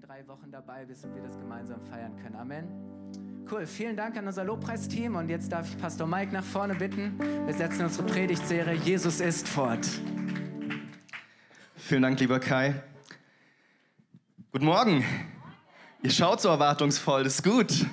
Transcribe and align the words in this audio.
in 0.00 0.06
drei 0.06 0.26
Wochen 0.28 0.50
dabei 0.50 0.86
bist 0.86 1.04
und 1.04 1.14
wir 1.14 1.22
das 1.22 1.38
gemeinsam 1.38 1.84
feiern 1.84 2.16
können. 2.22 2.36
Amen. 2.36 3.46
Cool, 3.50 3.66
vielen 3.66 3.96
Dank 3.96 4.16
an 4.16 4.26
unser 4.26 4.44
Lobpreisteam 4.44 5.16
und 5.16 5.28
jetzt 5.28 5.52
darf 5.52 5.68
ich 5.68 5.78
Pastor 5.78 6.06
Mike 6.06 6.32
nach 6.32 6.44
vorne 6.44 6.74
bitten. 6.74 7.18
Wir 7.18 7.52
setzen 7.52 7.84
unsere 7.84 8.06
Predigtserie 8.06 8.74
Jesus 8.74 9.20
ist 9.20 9.46
fort. 9.46 9.86
Vielen 11.76 12.02
Dank, 12.02 12.18
lieber 12.18 12.40
Kai. 12.40 12.82
Guten 14.52 14.64
Morgen. 14.64 15.04
Ihr 16.02 16.10
schaut 16.10 16.40
so 16.40 16.48
erwartungsvoll, 16.48 17.24
das 17.24 17.34
ist 17.34 17.44
gut. 17.44 17.84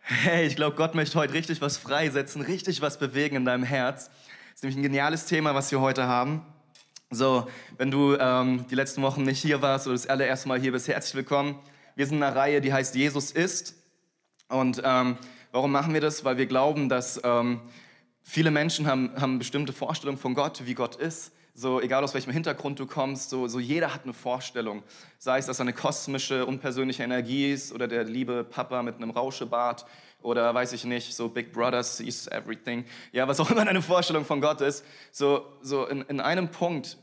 Hey, 0.00 0.46
ich 0.46 0.56
glaube, 0.56 0.76
Gott 0.76 0.96
möchte 0.96 1.16
heute 1.16 1.34
richtig 1.34 1.60
was 1.60 1.76
freisetzen, 1.76 2.42
richtig 2.42 2.82
was 2.82 2.98
bewegen 2.98 3.36
in 3.36 3.44
deinem 3.44 3.62
Herz. 3.62 4.06
Das 4.06 4.54
ist 4.54 4.62
nämlich 4.64 4.78
ein 4.78 4.82
geniales 4.82 5.26
Thema, 5.26 5.54
was 5.54 5.70
wir 5.70 5.80
heute 5.80 6.08
haben. 6.08 6.44
So, 7.10 7.46
wenn 7.76 7.90
du 7.90 8.16
ähm, 8.16 8.64
die 8.70 8.74
letzten 8.74 9.02
Wochen 9.02 9.22
nicht 9.22 9.40
hier 9.40 9.62
warst 9.62 9.86
oder 9.86 9.94
das 9.94 10.06
allererste 10.06 10.48
Mal 10.48 10.58
hier 10.58 10.72
bist, 10.72 10.88
herzlich 10.88 11.14
willkommen. 11.14 11.58
Wir 11.94 12.06
sind 12.06 12.16
in 12.16 12.22
einer 12.22 12.34
Reihe, 12.34 12.60
die 12.60 12.72
heißt 12.72 12.94
Jesus 12.94 13.30
ist. 13.30 13.76
Und 14.48 14.82
ähm, 14.84 15.16
warum 15.52 15.70
machen 15.70 15.94
wir 15.94 16.00
das? 16.00 16.24
Weil 16.24 16.38
wir 16.38 16.46
glauben, 16.46 16.88
dass 16.88 17.20
ähm, 17.22 17.60
viele 18.22 18.50
Menschen 18.50 18.86
haben, 18.86 19.12
haben 19.20 19.38
bestimmte 19.38 19.72
Vorstellungen 19.72 20.18
von 20.18 20.34
Gott, 20.34 20.62
wie 20.64 20.74
Gott 20.74 20.96
ist. 20.96 21.32
So, 21.54 21.80
egal 21.80 22.02
aus 22.02 22.14
welchem 22.14 22.32
Hintergrund 22.32 22.80
du 22.80 22.86
kommst, 22.86 23.30
so, 23.30 23.46
so 23.46 23.60
jeder 23.60 23.94
hat 23.94 24.02
eine 24.02 24.12
Vorstellung. 24.12 24.82
Sei 25.18 25.38
es, 25.38 25.46
dass 25.46 25.60
er 25.60 25.62
eine 25.62 25.72
kosmische, 25.72 26.46
unpersönliche 26.46 27.04
Energie 27.04 27.52
ist 27.52 27.72
oder 27.72 27.86
der 27.86 28.02
liebe 28.02 28.42
Papa 28.42 28.82
mit 28.82 28.96
einem 28.96 29.10
Rauschebart 29.10 29.86
oder 30.24 30.54
weiß 30.54 30.72
ich 30.72 30.84
nicht, 30.84 31.14
so 31.14 31.28
Big 31.28 31.52
Brother 31.52 31.82
sees 31.82 32.26
everything. 32.28 32.84
Ja, 33.12 33.28
was 33.28 33.38
auch 33.40 33.50
immer 33.50 33.64
deine 33.64 33.82
Vorstellung 33.82 34.24
von 34.24 34.40
Gott 34.40 34.60
ist. 34.60 34.84
So, 35.12 35.46
so 35.60 35.86
in, 35.86 36.02
in 36.02 36.20
einem 36.20 36.50
Punkt 36.50 36.96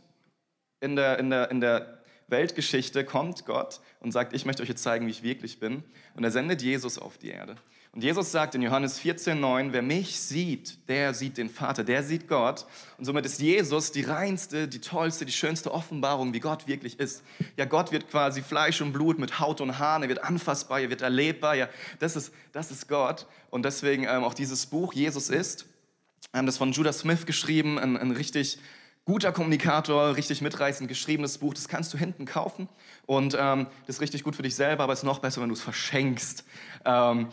in 0.81 0.95
der, 0.95 1.19
in, 1.19 1.29
der, 1.29 1.51
in 1.51 1.61
der 1.61 1.99
Weltgeschichte 2.27 3.05
kommt 3.05 3.45
Gott 3.45 3.79
und 3.99 4.11
sagt, 4.11 4.33
ich 4.33 4.45
möchte 4.45 4.63
euch 4.63 4.69
jetzt 4.69 4.81
zeigen, 4.81 5.05
wie 5.05 5.11
ich 5.11 5.21
wirklich 5.21 5.59
bin. 5.59 5.83
Und 6.15 6.23
er 6.23 6.31
sendet 6.31 6.61
Jesus 6.61 6.97
auf 6.97 7.17
die 7.17 7.29
Erde. 7.29 7.55
Und 7.93 8.05
Jesus 8.05 8.31
sagt 8.31 8.55
in 8.55 8.61
Johannes 8.61 9.01
14,9, 9.01 9.73
wer 9.73 9.81
mich 9.81 10.17
sieht, 10.17 10.87
der 10.87 11.13
sieht 11.13 11.37
den 11.37 11.49
Vater, 11.49 11.83
der 11.83 12.03
sieht 12.03 12.29
Gott. 12.29 12.65
Und 12.97 13.03
somit 13.03 13.25
ist 13.25 13.41
Jesus 13.41 13.91
die 13.91 14.03
reinste, 14.03 14.69
die 14.69 14.79
tollste, 14.79 15.25
die 15.25 15.33
schönste 15.33 15.73
Offenbarung, 15.73 16.33
wie 16.33 16.39
Gott 16.39 16.67
wirklich 16.67 17.01
ist. 17.01 17.21
Ja, 17.57 17.65
Gott 17.65 17.91
wird 17.91 18.09
quasi 18.09 18.41
Fleisch 18.41 18.79
und 18.79 18.93
Blut 18.93 19.19
mit 19.19 19.41
Haut 19.41 19.59
und 19.59 19.77
Haaren, 19.77 20.03
er 20.03 20.09
wird 20.09 20.23
anfassbar, 20.23 20.79
er 20.79 20.89
wird 20.89 21.01
erlebbar. 21.01 21.55
Ja, 21.55 21.67
das 21.99 22.15
ist, 22.15 22.33
das 22.53 22.71
ist 22.71 22.87
Gott. 22.87 23.27
Und 23.49 23.65
deswegen 23.65 24.05
ähm, 24.05 24.23
auch 24.23 24.33
dieses 24.33 24.67
Buch, 24.67 24.93
Jesus 24.93 25.29
ist, 25.29 25.65
ähm, 26.33 26.45
das 26.45 26.57
von 26.57 26.71
Judah 26.71 26.93
Smith 26.93 27.25
geschrieben, 27.25 27.77
ein, 27.77 27.97
ein 27.97 28.11
richtig 28.11 28.57
guter 29.03 29.33
Kommunikator, 29.33 30.15
richtig 30.15 30.41
mitreißend 30.41 30.87
geschriebenes 30.87 31.39
Buch. 31.39 31.53
Das 31.53 31.67
kannst 31.67 31.93
du 31.93 31.97
hinten 31.97 32.23
kaufen 32.23 32.69
und 33.05 33.35
ähm, 33.37 33.67
das 33.85 33.97
ist 33.97 34.01
richtig 34.01 34.23
gut 34.23 34.37
für 34.37 34.43
dich 34.43 34.55
selber, 34.55 34.83
aber 34.85 34.93
es 34.93 34.99
ist 34.99 35.05
noch 35.05 35.19
besser, 35.19 35.41
wenn 35.41 35.49
du 35.49 35.55
es 35.55 35.61
verschenkst. 35.61 36.45
Ähm, 36.85 37.27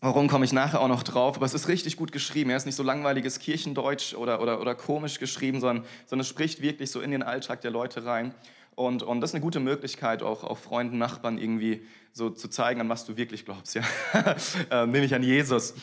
Warum 0.00 0.28
komme 0.28 0.44
ich 0.44 0.52
nachher 0.52 0.80
auch 0.80 0.88
noch 0.88 1.02
drauf? 1.02 1.36
Aber 1.36 1.46
es 1.46 1.54
ist 1.54 1.68
richtig 1.68 1.96
gut 1.96 2.12
geschrieben. 2.12 2.50
Er 2.50 2.56
ist 2.56 2.66
nicht 2.66 2.76
so 2.76 2.82
langweiliges 2.82 3.38
Kirchendeutsch 3.38 4.14
oder, 4.14 4.40
oder, 4.40 4.60
oder 4.60 4.74
komisch 4.74 5.18
geschrieben, 5.18 5.60
sondern, 5.60 5.84
sondern 6.06 6.22
es 6.22 6.28
spricht 6.28 6.62
wirklich 6.62 6.90
so 6.90 7.00
in 7.00 7.10
den 7.10 7.22
Alltag 7.22 7.60
der 7.60 7.70
Leute 7.70 8.04
rein. 8.04 8.34
Und, 8.74 9.02
und 9.02 9.20
das 9.20 9.30
ist 9.30 9.34
eine 9.34 9.42
gute 9.42 9.60
Möglichkeit, 9.60 10.22
auch, 10.22 10.44
auch 10.44 10.58
Freunden, 10.58 10.98
Nachbarn 10.98 11.38
irgendwie 11.38 11.84
so 12.12 12.30
zu 12.30 12.48
zeigen, 12.48 12.80
an 12.80 12.88
was 12.88 13.04
du 13.04 13.16
wirklich 13.16 13.44
glaubst. 13.44 13.74
Ja? 13.74 13.82
äh, 14.70 14.86
nämlich 14.86 15.14
an 15.14 15.22
Jesus. 15.22 15.74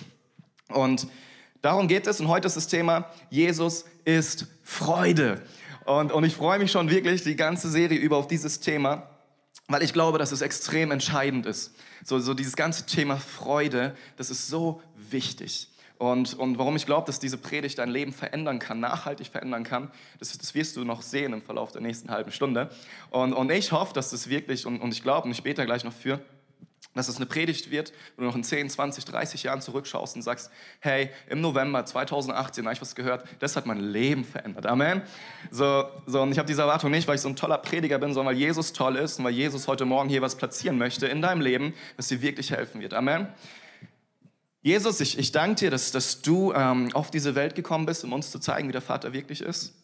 Und 0.70 1.08
Darum 1.66 1.88
geht 1.88 2.06
es 2.06 2.22
und 2.22 2.28
heute 2.28 2.46
ist 2.46 2.58
das 2.58 2.68
Thema, 2.68 3.10
Jesus 3.32 3.86
ist 4.04 4.46
Freude. 4.62 5.42
Und, 5.84 6.12
und 6.12 6.24
ich 6.24 6.36
freue 6.36 6.60
mich 6.60 6.72
schon 6.72 6.92
wirklich 6.92 7.24
die 7.24 7.36
ganze 7.36 7.72
Serie 7.72 7.98
über 7.98 8.18
auf 8.18 8.28
dieses 8.28 8.60
Thema, 8.60 9.10
weil 9.68 9.84
ich 9.84 9.94
glaube, 9.94 10.18
dass 10.18 10.32
es 10.32 10.42
extrem 10.42 10.92
entscheidend 10.92 11.46
ist. 11.46 11.76
So, 12.04 12.20
so 12.20 12.34
dieses 12.34 12.56
ganze 12.56 12.86
Thema 12.86 13.18
Freude, 13.18 13.96
das 14.18 14.30
ist 14.30 14.48
so 14.48 14.82
wichtig. 14.96 15.70
Und, 15.98 16.34
und 16.34 16.58
warum 16.58 16.76
ich 16.76 16.86
glaube, 16.86 17.08
dass 17.08 17.20
diese 17.20 17.38
Predigt 17.38 17.80
dein 17.80 17.90
Leben 17.90 18.12
verändern 18.12 18.60
kann, 18.60 18.80
nachhaltig 18.80 19.28
verändern 19.28 19.64
kann, 19.64 19.92
das, 20.20 20.38
das 20.38 20.54
wirst 20.54 20.76
du 20.76 20.84
noch 20.84 21.02
sehen 21.02 21.32
im 21.32 21.42
Verlauf 21.42 21.72
der 21.72 21.82
nächsten 21.82 22.12
halben 22.12 22.32
Stunde. 22.32 22.70
Und, 23.12 23.34
und 23.34 23.50
ich 23.50 23.72
hoffe, 23.72 23.94
dass 23.94 24.10
das 24.10 24.30
wirklich, 24.30 24.66
und, 24.66 24.82
und 24.82 24.92
ich 24.92 25.02
glaube, 25.02 25.26
und 25.26 25.32
ich 25.32 25.42
bete 25.42 25.66
gleich 25.66 25.86
noch 25.86 25.94
für, 25.94 26.20
dass 26.96 27.10
es 27.10 27.18
eine 27.18 27.26
Predigt 27.26 27.70
wird, 27.70 27.94
wo 28.16 28.22
du 28.22 28.28
noch 28.28 28.36
in 28.36 28.44
10, 28.44 28.70
20, 28.70 29.06
30 29.06 29.44
Jahren 29.44 29.62
zurückschaust 29.62 30.16
und 30.16 30.22
sagst, 30.22 30.50
hey, 30.80 31.10
im 31.30 31.42
November 31.42 31.86
2018 31.86 32.66
habe 32.66 32.74
ich 32.74 32.82
was 32.82 32.96
gehört, 32.96 33.26
das 33.40 33.56
hat 33.56 33.66
mein 33.66 33.80
Leben 33.80 34.24
verändert. 34.24 34.66
Amen. 34.66 35.02
So, 35.52 35.86
so 36.06 36.22
und 36.22 36.32
ich 36.32 36.38
habe 36.38 36.48
diese 36.48 36.62
Erwartung 36.62 36.92
nicht, 36.92 37.08
weil 37.08 37.16
ich 37.16 37.22
so 37.22 37.30
ein 37.30 37.36
toller 37.36 37.58
Prediger 37.58 38.00
bin, 38.00 38.14
sondern 38.14 38.34
weil 38.34 38.42
Jesus 38.42 38.74
toll 38.74 38.96
ist 38.96 39.20
und 39.20 39.26
weil 39.26 39.34
Jesus 39.34 39.68
heute 39.68 39.86
Morgen 39.86 40.10
hier 40.10 40.22
was 40.22 40.36
platzieren 40.36 40.78
möchte 40.78 41.06
in 41.08 41.22
deinem 41.22 41.42
Leben, 41.42 41.74
was 41.98 42.08
dir 42.08 42.22
wirklich 42.22 42.52
helfen 42.52 42.82
wird. 42.82 42.94
Amen. 42.94 43.28
Jesus, 44.62 45.00
ich, 45.00 45.20
ich 45.20 45.32
danke 45.32 45.60
dir, 45.60 45.70
dass, 45.70 45.92
dass 45.92 46.24
du 46.24 46.52
ähm, 46.52 46.90
auf 46.96 47.12
diese 47.12 47.36
Welt 47.36 47.54
gekommen 47.54 47.86
bist, 47.86 48.04
um 48.04 48.14
uns 48.14 48.32
zu 48.32 48.40
zeigen, 48.40 48.68
wie 48.68 48.72
der 48.72 48.82
Vater 48.82 49.14
wirklich 49.14 49.42
ist. 49.42 49.76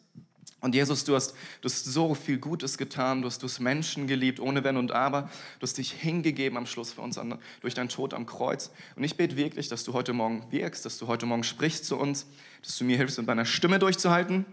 Und 0.61 0.75
Jesus, 0.75 1.03
du 1.03 1.15
hast, 1.15 1.33
du 1.61 1.65
hast 1.65 1.85
so 1.85 2.13
viel 2.13 2.37
Gutes 2.37 2.77
getan, 2.77 3.23
du 3.23 3.27
hast, 3.27 3.41
du 3.41 3.47
hast 3.47 3.59
Menschen 3.59 4.05
geliebt, 4.05 4.39
ohne 4.39 4.63
Wenn 4.63 4.77
und 4.77 4.91
Aber, 4.91 5.23
du 5.59 5.63
hast 5.63 5.77
dich 5.77 5.91
hingegeben 5.91 6.57
am 6.57 6.67
Schluss 6.67 6.93
für 6.93 7.01
uns 7.01 7.17
an, 7.17 7.39
durch 7.61 7.73
deinen 7.73 7.89
Tod 7.89 8.13
am 8.13 8.27
Kreuz. 8.27 8.71
Und 8.95 9.03
ich 9.03 9.17
bete 9.17 9.35
wirklich, 9.35 9.69
dass 9.69 9.83
du 9.83 9.93
heute 9.93 10.13
Morgen 10.13 10.45
wirkst, 10.51 10.85
dass 10.85 10.99
du 10.99 11.07
heute 11.07 11.25
Morgen 11.25 11.43
sprichst 11.43 11.85
zu 11.85 11.97
uns, 11.97 12.27
dass 12.61 12.77
du 12.77 12.83
mir 12.83 12.95
hilfst, 12.95 13.17
mit 13.17 13.25
meiner 13.25 13.45
Stimme 13.45 13.79
durchzuhalten 13.79 14.45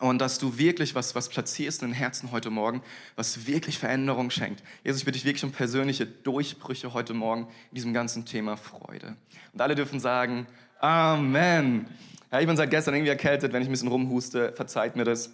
und 0.00 0.18
dass 0.18 0.38
du 0.38 0.56
wirklich 0.56 0.94
was, 0.94 1.14
was 1.14 1.28
platzierst 1.28 1.82
in 1.82 1.90
den 1.90 1.94
Herzen 1.94 2.32
heute 2.32 2.48
Morgen, 2.48 2.82
was 3.14 3.46
wirklich 3.46 3.78
Veränderung 3.78 4.30
schenkt. 4.30 4.62
Jesus, 4.82 5.00
ich 5.00 5.04
bitte 5.04 5.18
dich 5.18 5.26
wirklich 5.26 5.44
um 5.44 5.52
persönliche 5.52 6.06
Durchbrüche 6.06 6.94
heute 6.94 7.12
Morgen 7.12 7.48
in 7.70 7.74
diesem 7.74 7.92
ganzen 7.92 8.24
Thema 8.24 8.56
Freude. 8.56 9.16
Und 9.52 9.60
alle 9.60 9.74
dürfen 9.74 10.00
sagen, 10.00 10.46
Amen. 10.80 11.86
Ja, 12.34 12.40
ich 12.40 12.48
bin 12.48 12.56
seit 12.56 12.70
gestern 12.70 12.94
irgendwie 12.94 13.10
erkältet, 13.10 13.52
wenn 13.52 13.62
ich 13.62 13.68
ein 13.68 13.70
bisschen 13.70 13.86
rumhuste, 13.86 14.52
verzeiht 14.54 14.96
mir 14.96 15.04
das. 15.04 15.30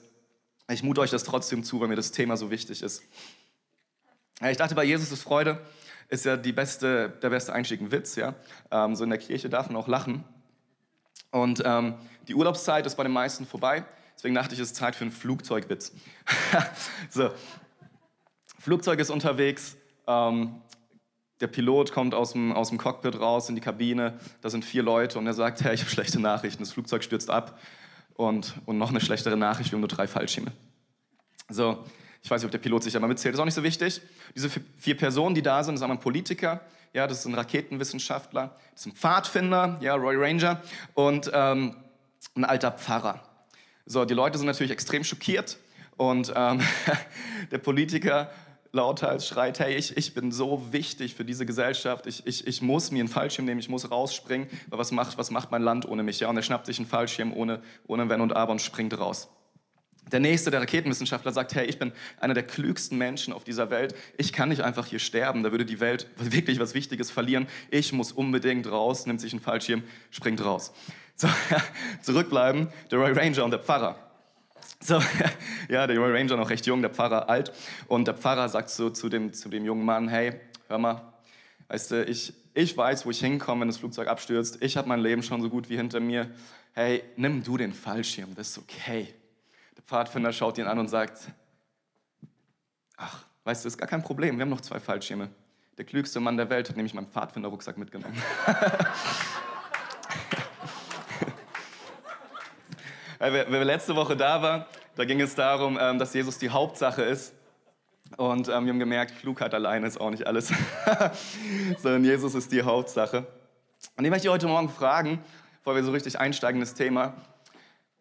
Ich 0.70 0.82
mute 0.82 1.00
euch 1.00 1.08
das 1.08 1.24
trotzdem 1.24 1.64
zu, 1.64 1.80
weil 1.80 1.88
mir 1.88 1.96
das 1.96 2.12
Thema 2.12 2.36
so 2.36 2.50
wichtig 2.50 2.82
ist. 2.82 3.02
Ja, 4.38 4.50
ich 4.50 4.58
dachte, 4.58 4.74
bei 4.74 4.84
Jesus 4.84 5.10
ist 5.10 5.22
Freude 5.22 5.62
ist 6.10 6.26
ja 6.26 6.36
die 6.36 6.52
beste, 6.52 7.08
der 7.22 7.30
beste 7.30 7.54
Einstieg 7.54 7.80
ein 7.80 7.90
Witz. 7.90 8.16
Ja? 8.16 8.34
Ähm, 8.70 8.94
so 8.96 9.04
in 9.04 9.08
der 9.08 9.18
Kirche 9.18 9.48
darf 9.48 9.68
man 9.68 9.76
auch 9.76 9.88
lachen. 9.88 10.24
Und 11.30 11.62
ähm, 11.64 11.94
die 12.28 12.34
Urlaubszeit 12.34 12.84
ist 12.84 12.96
bei 12.96 13.02
den 13.02 13.12
meisten 13.12 13.46
vorbei. 13.46 13.86
Deswegen 14.14 14.34
dachte 14.34 14.52
ich, 14.52 14.60
es 14.60 14.72
ist 14.72 14.76
Zeit 14.76 14.94
für 14.94 15.04
einen 15.04 15.12
Flugzeugwitz. 15.12 15.92
so. 17.08 17.30
Flugzeug 18.58 18.98
ist 18.98 19.08
unterwegs. 19.08 19.74
Ähm, 20.06 20.60
der 21.40 21.46
Pilot 21.46 21.92
kommt 21.92 22.14
aus 22.14 22.32
dem, 22.32 22.52
aus 22.52 22.68
dem 22.68 22.78
Cockpit 22.78 23.18
raus 23.18 23.48
in 23.48 23.54
die 23.54 23.60
Kabine, 23.60 24.18
da 24.42 24.50
sind 24.50 24.64
vier 24.64 24.82
Leute 24.82 25.18
und 25.18 25.26
er 25.26 25.34
sagt, 25.34 25.62
hey, 25.62 25.74
ich 25.74 25.80
habe 25.80 25.90
schlechte 25.90 26.20
Nachrichten, 26.20 26.62
das 26.62 26.72
Flugzeug 26.72 27.02
stürzt 27.02 27.30
ab. 27.30 27.58
Und, 28.14 28.54
und 28.66 28.76
noch 28.76 28.90
eine 28.90 29.00
schlechtere 29.00 29.36
Nachricht, 29.36 29.70
wir 29.70 29.76
haben 29.76 29.80
nur 29.80 29.88
drei 29.88 30.06
Fallschirme. 30.06 30.52
So, 31.48 31.82
ich 32.22 32.30
weiß 32.30 32.42
nicht, 32.42 32.46
ob 32.46 32.52
der 32.52 32.58
Pilot 32.58 32.82
sich 32.82 32.92
da 32.92 33.00
mal 33.00 33.06
mitzählt, 33.06 33.34
ist 33.34 33.40
auch 33.40 33.46
nicht 33.46 33.54
so 33.54 33.62
wichtig. 33.62 34.02
Diese 34.34 34.50
vier 34.78 34.96
Personen, 34.96 35.34
die 35.34 35.42
da 35.42 35.64
sind, 35.64 35.74
das 35.74 35.80
ist 35.80 35.84
einmal 35.84 35.96
ein 35.96 36.02
Politiker, 36.02 36.60
ja, 36.92 37.06
das 37.06 37.20
ist 37.20 37.26
ein 37.26 37.34
Raketenwissenschaftler, 37.34 38.54
das 38.72 38.82
ist 38.82 38.86
ein 38.86 38.96
Pfadfinder, 38.96 39.78
ja, 39.80 39.94
Roy 39.94 40.16
Ranger. 40.16 40.60
Und 40.94 41.30
ähm, 41.32 41.76
ein 42.34 42.44
alter 42.44 42.72
Pfarrer. 42.72 43.22
So, 43.86 44.04
die 44.04 44.14
Leute 44.14 44.38
sind 44.38 44.46
natürlich 44.46 44.72
extrem 44.72 45.02
schockiert. 45.02 45.56
Und 45.96 46.32
ähm, 46.36 46.60
der 47.50 47.58
Politiker 47.58 48.30
lauthals 48.72 49.26
schreit, 49.26 49.58
hey, 49.58 49.74
ich, 49.74 49.96
ich 49.96 50.14
bin 50.14 50.32
so 50.32 50.72
wichtig 50.72 51.14
für 51.14 51.24
diese 51.24 51.46
Gesellschaft, 51.46 52.06
ich, 52.06 52.26
ich, 52.26 52.46
ich 52.46 52.62
muss 52.62 52.90
mir 52.90 53.00
einen 53.00 53.08
Fallschirm 53.08 53.44
nehmen, 53.44 53.60
ich 53.60 53.68
muss 53.68 53.90
rausspringen, 53.90 54.48
weil 54.68 54.78
was 54.78 54.92
macht, 54.92 55.18
was 55.18 55.30
macht 55.30 55.50
mein 55.50 55.62
Land 55.62 55.88
ohne 55.88 56.02
mich? 56.02 56.20
Ja? 56.20 56.28
Und 56.28 56.36
er 56.36 56.42
schnappt 56.42 56.66
sich 56.66 56.78
einen 56.78 56.86
Fallschirm 56.86 57.32
ohne, 57.32 57.62
ohne 57.86 58.08
Wenn 58.08 58.20
und 58.20 58.34
Aber 58.34 58.52
und 58.52 58.62
springt 58.62 58.96
raus. 58.98 59.28
Der 60.12 60.20
nächste, 60.20 60.50
der 60.50 60.60
Raketenwissenschaftler, 60.60 61.32
sagt, 61.32 61.54
hey, 61.54 61.66
ich 61.66 61.78
bin 61.78 61.92
einer 62.18 62.34
der 62.34 62.42
klügsten 62.42 62.98
Menschen 62.98 63.32
auf 63.32 63.44
dieser 63.44 63.70
Welt. 63.70 63.94
Ich 64.16 64.32
kann 64.32 64.48
nicht 64.48 64.62
einfach 64.62 64.86
hier 64.86 64.98
sterben, 64.98 65.42
da 65.42 65.52
würde 65.52 65.64
die 65.64 65.80
Welt 65.80 66.08
wirklich 66.16 66.58
was 66.58 66.74
Wichtiges 66.74 67.10
verlieren. 67.10 67.46
Ich 67.70 67.92
muss 67.92 68.12
unbedingt 68.12 68.70
raus, 68.70 69.06
nimmt 69.06 69.20
sich 69.20 69.32
einen 69.32 69.42
Fallschirm, 69.42 69.82
springt 70.10 70.44
raus. 70.44 70.72
So, 71.16 71.28
zurückbleiben, 72.02 72.68
der 72.90 72.98
Roy 72.98 73.12
Ranger 73.12 73.44
und 73.44 73.50
der 73.50 73.60
Pfarrer. 73.60 74.09
So, 74.82 75.00
ja, 75.68 75.86
der 75.86 75.98
Roy 75.98 76.16
Ranger 76.16 76.36
noch 76.36 76.48
recht 76.48 76.66
jung, 76.66 76.80
der 76.80 76.90
Pfarrer 76.90 77.28
alt. 77.28 77.52
Und 77.86 78.06
der 78.06 78.14
Pfarrer 78.14 78.48
sagt 78.48 78.70
so 78.70 78.90
zu 78.90 79.08
dem, 79.08 79.32
zu 79.32 79.48
dem 79.48 79.64
jungen 79.64 79.84
Mann, 79.84 80.08
hey, 80.08 80.40
hör 80.68 80.78
mal, 80.78 81.12
weißt 81.68 81.90
du, 81.90 82.04
ich, 82.04 82.32
ich 82.54 82.76
weiß, 82.76 83.04
wo 83.04 83.10
ich 83.10 83.20
hinkomme, 83.20 83.60
wenn 83.60 83.68
das 83.68 83.76
Flugzeug 83.76 84.08
abstürzt. 84.08 84.62
Ich 84.62 84.76
habe 84.76 84.88
mein 84.88 85.00
Leben 85.00 85.22
schon 85.22 85.42
so 85.42 85.50
gut 85.50 85.68
wie 85.68 85.76
hinter 85.76 86.00
mir. 86.00 86.30
Hey, 86.72 87.02
nimm 87.16 87.42
du 87.42 87.56
den 87.56 87.74
Fallschirm, 87.74 88.34
das 88.34 88.50
ist 88.50 88.58
okay. 88.58 89.12
Der 89.76 89.82
Pfadfinder 89.82 90.32
schaut 90.32 90.56
ihn 90.56 90.66
an 90.66 90.78
und 90.78 90.88
sagt, 90.88 91.30
ach, 92.96 93.24
weißt 93.44 93.62
du, 93.62 93.66
das 93.66 93.74
ist 93.74 93.78
gar 93.78 93.88
kein 93.88 94.02
Problem, 94.02 94.36
wir 94.36 94.42
haben 94.42 94.50
noch 94.50 94.60
zwei 94.60 94.80
Fallschirme. 94.80 95.28
Der 95.76 95.84
klügste 95.84 96.20
Mann 96.20 96.36
der 96.36 96.48
Welt 96.48 96.68
hat 96.68 96.76
nämlich 96.76 96.94
meinen 96.94 97.06
Pfadfinderrucksack 97.06 97.76
mitgenommen. 97.76 98.16
Wer, 103.22 103.52
wer 103.52 103.64
letzte 103.66 103.94
Woche 103.96 104.16
da 104.16 104.40
war, 104.40 104.66
da 104.96 105.04
ging 105.04 105.20
es 105.20 105.34
darum, 105.34 105.78
ähm, 105.78 105.98
dass 105.98 106.14
Jesus 106.14 106.38
die 106.38 106.48
Hauptsache 106.48 107.02
ist. 107.02 107.34
Und 108.16 108.48
ähm, 108.48 108.64
wir 108.64 108.72
haben 108.72 108.78
gemerkt, 108.78 109.18
Klugheit 109.20 109.52
alleine 109.52 109.86
ist 109.86 110.00
auch 110.00 110.08
nicht 110.08 110.26
alles, 110.26 110.50
sondern 111.82 112.02
Jesus 112.02 112.34
ist 112.34 112.50
die 112.50 112.62
Hauptsache. 112.62 113.26
Und 113.98 114.06
ich 114.06 114.10
möchte 114.10 114.30
heute 114.30 114.46
Morgen 114.46 114.70
fragen, 114.70 115.22
bevor 115.58 115.76
wir 115.76 115.84
so 115.84 115.92
richtig 115.92 116.18
einsteigen 116.18 116.62
in 116.62 116.66
das 116.66 116.72
Thema, 116.72 117.12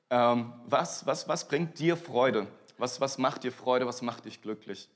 ähm, 0.10 0.54
was, 0.66 1.06
was, 1.06 1.27
was 1.27 1.50
bringt 1.50 1.77
dir 1.80 1.98
Freude? 1.98 2.48
Was, 2.77 3.01
was 3.01 3.18
macht 3.18 3.44
dir 3.44 3.51
Freude? 3.51 3.86
Was 3.86 4.01
macht 4.01 4.24
dich 4.24 4.42
glücklich? 4.42 4.88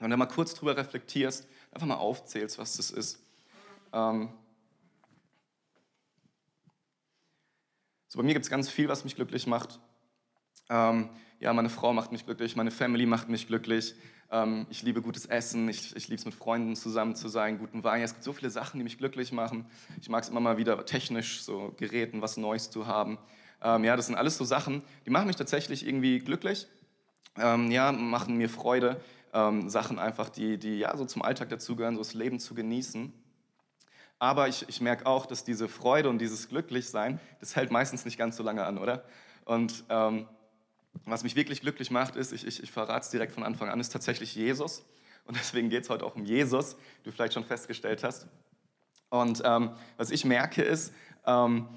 Wenn 0.00 0.10
du 0.10 0.16
mal 0.16 0.26
kurz 0.26 0.54
drüber 0.54 0.76
reflektierst, 0.76 1.46
einfach 1.70 1.86
mal 1.86 1.94
aufzählst, 1.94 2.58
was 2.58 2.76
das 2.76 2.90
ist. 2.90 3.20
Ähm, 3.92 4.30
so 8.14 8.20
bei 8.20 8.26
mir 8.26 8.34
gibt 8.34 8.44
es 8.44 8.50
ganz 8.50 8.70
viel, 8.70 8.86
was 8.86 9.02
mich 9.02 9.16
glücklich 9.16 9.48
macht. 9.48 9.80
Ähm, 10.70 11.08
ja, 11.40 11.52
meine 11.52 11.68
Frau 11.68 11.92
macht 11.92 12.12
mich 12.12 12.24
glücklich, 12.24 12.54
meine 12.54 12.70
Family 12.70 13.06
macht 13.06 13.28
mich 13.28 13.48
glücklich. 13.48 13.96
Ähm, 14.30 14.66
ich 14.70 14.84
liebe 14.84 15.02
gutes 15.02 15.26
Essen, 15.26 15.68
ich, 15.68 15.96
ich 15.96 16.06
liebe 16.06 16.20
es 16.20 16.24
mit 16.24 16.32
Freunden 16.32 16.76
zusammen 16.76 17.16
zu 17.16 17.26
sein, 17.26 17.58
guten 17.58 17.82
Wein. 17.82 18.02
Es 18.02 18.12
gibt 18.12 18.22
so 18.22 18.32
viele 18.32 18.50
Sachen, 18.50 18.78
die 18.78 18.84
mich 18.84 18.98
glücklich 18.98 19.32
machen. 19.32 19.66
Ich 20.00 20.08
mag 20.08 20.22
es 20.22 20.28
immer 20.28 20.38
mal 20.38 20.58
wieder 20.58 20.86
technisch, 20.86 21.42
so 21.42 21.74
Geräten, 21.76 22.22
was 22.22 22.36
Neues 22.36 22.70
zu 22.70 22.86
haben. 22.86 23.18
Ähm, 23.60 23.82
ja, 23.82 23.96
das 23.96 24.06
sind 24.06 24.14
alles 24.14 24.36
so 24.36 24.44
Sachen, 24.44 24.84
die 25.06 25.10
machen 25.10 25.26
mich 25.26 25.34
tatsächlich 25.34 25.84
irgendwie 25.84 26.20
glücklich. 26.20 26.68
Ähm, 27.36 27.72
ja, 27.72 27.90
machen 27.90 28.36
mir 28.36 28.48
Freude. 28.48 29.00
Ähm, 29.32 29.68
Sachen 29.68 29.98
einfach, 29.98 30.28
die, 30.28 30.56
die 30.56 30.78
ja 30.78 30.96
so 30.96 31.04
zum 31.04 31.22
Alltag 31.22 31.48
dazugehören, 31.48 31.96
so 31.96 32.00
das 32.00 32.14
Leben 32.14 32.38
zu 32.38 32.54
genießen. 32.54 33.12
Aber 34.24 34.48
ich, 34.48 34.66
ich 34.70 34.80
merke 34.80 35.04
auch, 35.04 35.26
dass 35.26 35.44
diese 35.44 35.68
Freude 35.68 36.08
und 36.08 36.18
dieses 36.18 36.48
Glücklichsein, 36.48 37.20
das 37.40 37.56
hält 37.56 37.70
meistens 37.70 38.06
nicht 38.06 38.16
ganz 38.16 38.38
so 38.38 38.42
lange 38.42 38.64
an, 38.64 38.78
oder? 38.78 39.04
Und 39.44 39.84
ähm, 39.90 40.26
was 41.04 41.24
mich 41.24 41.36
wirklich 41.36 41.60
glücklich 41.60 41.90
macht, 41.90 42.16
ist, 42.16 42.32
ich, 42.32 42.46
ich, 42.46 42.62
ich 42.62 42.72
verrate 42.72 43.04
es 43.04 43.10
direkt 43.10 43.32
von 43.32 43.42
Anfang 43.42 43.68
an, 43.68 43.78
ist 43.80 43.90
tatsächlich 43.90 44.34
Jesus. 44.34 44.82
Und 45.26 45.36
deswegen 45.36 45.68
geht 45.68 45.82
es 45.82 45.90
heute 45.90 46.06
auch 46.06 46.16
um 46.16 46.24
Jesus, 46.24 46.74
wie 47.02 47.10
du 47.10 47.12
vielleicht 47.12 47.34
schon 47.34 47.44
festgestellt 47.44 48.02
hast. 48.02 48.26
Und 49.10 49.42
ähm, 49.44 49.72
was 49.98 50.10
ich 50.10 50.24
merke 50.24 50.62
ist, 50.62 50.94
ähm, 51.26 51.68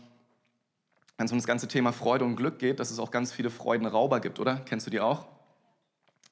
wenn 1.17 1.25
es 1.25 1.31
um 1.33 1.39
das 1.39 1.47
ganze 1.47 1.67
Thema 1.67 1.91
Freude 1.91 2.23
und 2.23 2.38
Glück 2.38 2.59
geht, 2.59 2.79
dass 2.79 2.91
es 2.91 2.99
auch 2.99 3.11
ganz 3.11 3.33
viele 3.33 3.49
Freudenrauber 3.49 4.21
gibt, 4.21 4.39
oder? 4.39 4.61
Kennst 4.63 4.88
du 4.88 4.89
die 4.89 5.01
auch? 5.01 5.27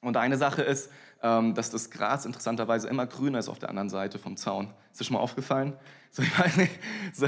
Und 0.00 0.16
eine 0.16 0.38
Sache 0.38 0.62
ist, 0.62 0.90
dass 1.20 1.70
das 1.70 1.90
Gras 1.90 2.24
interessanterweise 2.26 2.88
immer 2.88 3.06
grüner 3.06 3.38
ist 3.38 3.48
auf 3.48 3.58
der 3.58 3.70
anderen 3.70 3.88
Seite 3.88 4.18
vom 4.18 4.36
Zaun. 4.36 4.72
Ist 4.92 5.00
dir 5.00 5.04
schon 5.04 5.14
mal 5.14 5.20
aufgefallen? 5.20 5.74
So, 6.12 6.22
ich 6.22 6.38
meine, 6.38 6.70
so, 7.12 7.26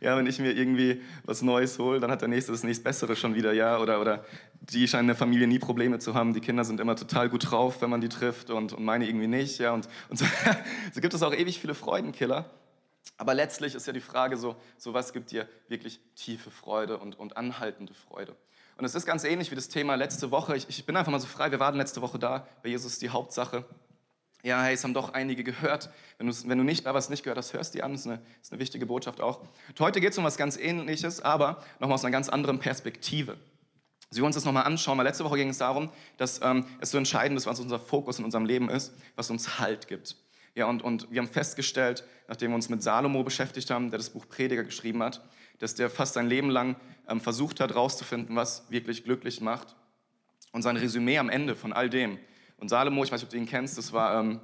ja, 0.00 0.16
wenn 0.16 0.28
ich 0.28 0.38
mir 0.38 0.52
irgendwie 0.52 1.02
was 1.24 1.42
Neues 1.42 1.76
hole, 1.80 1.98
dann 1.98 2.08
hat 2.12 2.20
der 2.20 2.28
Nächste 2.28 2.52
das 2.52 2.62
nächstbessere 2.62 3.16
schon 3.16 3.34
wieder, 3.34 3.52
ja, 3.52 3.80
oder, 3.80 4.00
oder 4.00 4.24
die 4.60 4.86
scheinen 4.86 5.04
in 5.04 5.06
der 5.08 5.16
Familie 5.16 5.48
nie 5.48 5.58
Probleme 5.58 5.98
zu 5.98 6.14
haben, 6.14 6.34
die 6.34 6.40
Kinder 6.40 6.62
sind 6.62 6.78
immer 6.78 6.94
total 6.94 7.28
gut 7.30 7.50
drauf, 7.50 7.82
wenn 7.82 7.90
man 7.90 8.00
die 8.00 8.08
trifft 8.08 8.50
und, 8.50 8.74
und 8.74 8.84
meine 8.84 9.08
irgendwie 9.08 9.26
nicht, 9.26 9.58
ja, 9.58 9.72
und, 9.72 9.88
und 10.08 10.18
so, 10.18 10.24
so 10.92 11.00
gibt 11.00 11.14
es 11.14 11.22
auch 11.24 11.34
ewig 11.34 11.58
viele 11.58 11.74
Freudenkiller. 11.74 12.48
Aber 13.16 13.34
letztlich 13.34 13.74
ist 13.74 13.88
ja 13.88 13.92
die 13.92 14.00
Frage 14.00 14.36
so, 14.36 14.54
so 14.76 14.94
was 14.94 15.12
gibt 15.12 15.32
dir 15.32 15.48
wirklich 15.66 15.98
tiefe 16.14 16.52
Freude 16.52 16.98
und, 16.98 17.18
und 17.18 17.36
anhaltende 17.36 17.94
Freude? 17.94 18.36
Und 18.78 18.84
es 18.84 18.94
ist 18.94 19.06
ganz 19.06 19.24
ähnlich 19.24 19.50
wie 19.50 19.56
das 19.56 19.68
Thema 19.68 19.96
letzte 19.96 20.30
Woche. 20.30 20.56
Ich, 20.56 20.68
ich 20.68 20.86
bin 20.86 20.96
einfach 20.96 21.10
mal 21.10 21.18
so 21.18 21.26
frei, 21.26 21.50
wir 21.50 21.58
waren 21.58 21.74
letzte 21.74 22.00
Woche 22.00 22.18
da, 22.18 22.46
bei 22.62 22.68
Jesus 22.68 22.92
ist 22.92 23.02
die 23.02 23.10
Hauptsache. 23.10 23.64
Ja, 24.44 24.62
hey, 24.62 24.74
es 24.74 24.84
haben 24.84 24.94
doch 24.94 25.14
einige 25.14 25.42
gehört. 25.42 25.90
Wenn 26.16 26.28
du, 26.28 26.32
wenn 26.46 26.58
du 26.58 26.64
nicht 26.64 26.86
da 26.86 26.94
was 26.94 27.10
nicht 27.10 27.24
gehört 27.24 27.38
hast, 27.38 27.52
hörst 27.52 27.74
die 27.74 27.82
an. 27.82 27.90
Das 27.90 28.02
ist 28.02 28.06
eine, 28.06 28.22
ist 28.40 28.52
eine 28.52 28.60
wichtige 28.60 28.86
Botschaft 28.86 29.20
auch. 29.20 29.40
Und 29.40 29.80
heute 29.80 30.00
geht 30.00 30.12
es 30.12 30.18
um 30.18 30.22
was 30.22 30.36
ganz 30.36 30.56
Ähnliches, 30.56 31.20
aber 31.20 31.64
nochmal 31.80 31.96
aus 31.96 32.04
einer 32.04 32.12
ganz 32.12 32.28
anderen 32.28 32.60
Perspektive. 32.60 33.36
Sie 34.10 34.20
wollen 34.20 34.28
uns 34.28 34.36
das 34.36 34.44
nochmal 34.44 34.62
anschauen, 34.62 34.96
weil 34.96 35.06
letzte 35.06 35.24
Woche 35.24 35.36
ging 35.36 35.48
es 35.48 35.58
darum, 35.58 35.90
dass 36.16 36.40
ähm, 36.40 36.64
es 36.80 36.92
so 36.92 36.98
entscheidend 36.98 37.36
ist, 37.36 37.46
was 37.46 37.58
unser 37.58 37.80
Fokus 37.80 38.20
in 38.20 38.24
unserem 38.24 38.46
Leben 38.46 38.70
ist, 38.70 38.94
was 39.16 39.28
uns 39.28 39.58
Halt 39.58 39.88
gibt. 39.88 40.14
Ja, 40.54 40.66
und, 40.66 40.82
und 40.82 41.10
wir 41.10 41.20
haben 41.20 41.28
festgestellt, 41.28 42.04
nachdem 42.28 42.52
wir 42.52 42.54
uns 42.54 42.68
mit 42.68 42.82
Salomo 42.82 43.24
beschäftigt 43.24 43.70
haben, 43.70 43.90
der 43.90 43.98
das 43.98 44.10
Buch 44.10 44.28
Prediger 44.28 44.62
geschrieben 44.62 45.02
hat, 45.02 45.20
dass 45.58 45.74
der 45.74 45.90
fast 45.90 46.14
sein 46.14 46.26
Leben 46.26 46.50
lang 46.50 46.76
ähm, 47.08 47.20
versucht 47.20 47.60
hat, 47.60 47.70
herauszufinden, 47.70 48.36
was 48.36 48.70
wirklich 48.70 49.04
glücklich 49.04 49.40
macht. 49.40 49.76
Und 50.52 50.62
sein 50.62 50.76
Resümee 50.76 51.18
am 51.18 51.28
Ende 51.28 51.54
von 51.54 51.72
all 51.72 51.90
dem. 51.90 52.18
Und 52.56 52.68
Salomo, 52.68 53.04
ich 53.04 53.12
weiß 53.12 53.20
nicht, 53.20 53.26
ob 53.26 53.30
du 53.30 53.36
ihn 53.36 53.46
kennst, 53.46 53.78
das 53.78 53.92
war 53.92 54.20
ähm, 54.20 54.40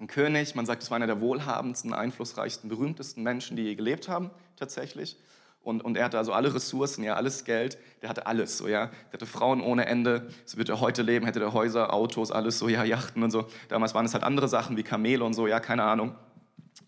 ein 0.00 0.06
König, 0.06 0.54
man 0.54 0.66
sagt, 0.66 0.82
es 0.82 0.90
war 0.90 0.96
einer 0.96 1.06
der 1.06 1.20
wohlhabendsten, 1.20 1.92
einflussreichsten, 1.92 2.68
berühmtesten 2.68 3.22
Menschen, 3.22 3.56
die 3.56 3.64
je 3.64 3.74
gelebt 3.74 4.08
haben, 4.08 4.30
tatsächlich. 4.56 5.16
Und, 5.60 5.84
und 5.84 5.96
er 5.96 6.04
hatte 6.04 6.18
also 6.18 6.32
alle 6.32 6.54
Ressourcen, 6.54 7.02
ja, 7.04 7.14
alles 7.14 7.44
Geld, 7.44 7.78
der 8.00 8.08
hatte 8.08 8.26
alles, 8.26 8.58
so, 8.58 8.68
ja. 8.68 8.86
Der 8.86 9.14
hatte 9.14 9.26
Frauen 9.26 9.60
ohne 9.60 9.86
Ende, 9.86 10.28
so 10.44 10.56
wird 10.56 10.68
er 10.68 10.80
heute 10.80 11.02
leben, 11.02 11.26
hätte 11.26 11.40
der 11.40 11.52
Häuser, 11.52 11.92
Autos, 11.92 12.30
alles 12.30 12.58
so, 12.58 12.68
ja, 12.68 12.84
Yachten 12.84 13.22
und 13.22 13.30
so. 13.30 13.48
Damals 13.68 13.94
waren 13.94 14.06
es 14.06 14.14
halt 14.14 14.24
andere 14.24 14.48
Sachen 14.48 14.76
wie 14.76 14.82
Kamele 14.82 15.24
und 15.24 15.34
so, 15.34 15.46
ja, 15.46 15.60
keine 15.60 15.82
Ahnung. 15.82 16.14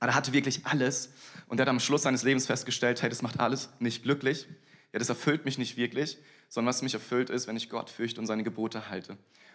Aber 0.00 0.12
er 0.12 0.14
hatte 0.14 0.32
wirklich 0.32 0.67
alles. 0.67 1.12
Und 1.47 1.61
er 1.61 1.62
hat 1.62 1.69
am 1.69 1.81
Schluss 1.81 2.02
seines 2.02 2.23
Lebens 2.23 2.47
festgestellt, 2.47 3.02
hey, 3.02 3.08
das 3.08 3.23
macht 3.23 3.38
alles 3.38 3.69
nicht 3.79 4.02
glücklich. 4.02 4.49
Ja, 4.93 4.99
das 4.99 5.08
erfüllt 5.08 5.44
mich 5.44 5.58
nicht 5.58 5.76
wirklich, 5.76 6.19
sondern 6.49 6.70
was 6.70 6.82
mich 6.82 6.94
erfüllt 6.94 7.31
ist, 7.31 7.47
wenn 7.47 7.56
ich 7.56 7.70
Gott 7.70 7.91
fürchte 7.91 8.20
und 8.20 8.26
seine 8.26 8.43
Gebote 8.43 8.91
halte. 8.91 9.12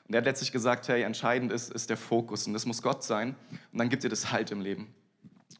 Und 0.08 0.14
er 0.14 0.20
hat 0.20 0.26
letztlich 0.26 0.52
gesagt, 0.52 0.88
hey, 0.88 1.02
entscheidend 1.02 1.52
ist, 1.52 1.74
ist 1.74 1.90
der 1.90 1.98
Fokus 1.98 2.48
und 2.48 2.54
das 2.54 2.66
muss 2.66 2.82
Gott 2.82 3.04
sein. 3.04 3.36
Und 3.72 3.80
dann 3.80 3.90
gibt 3.90 4.04
dir 4.04 4.10
das 4.10 4.32
Halt 4.32 4.52
im 4.52 4.62
Leben. 4.62 4.94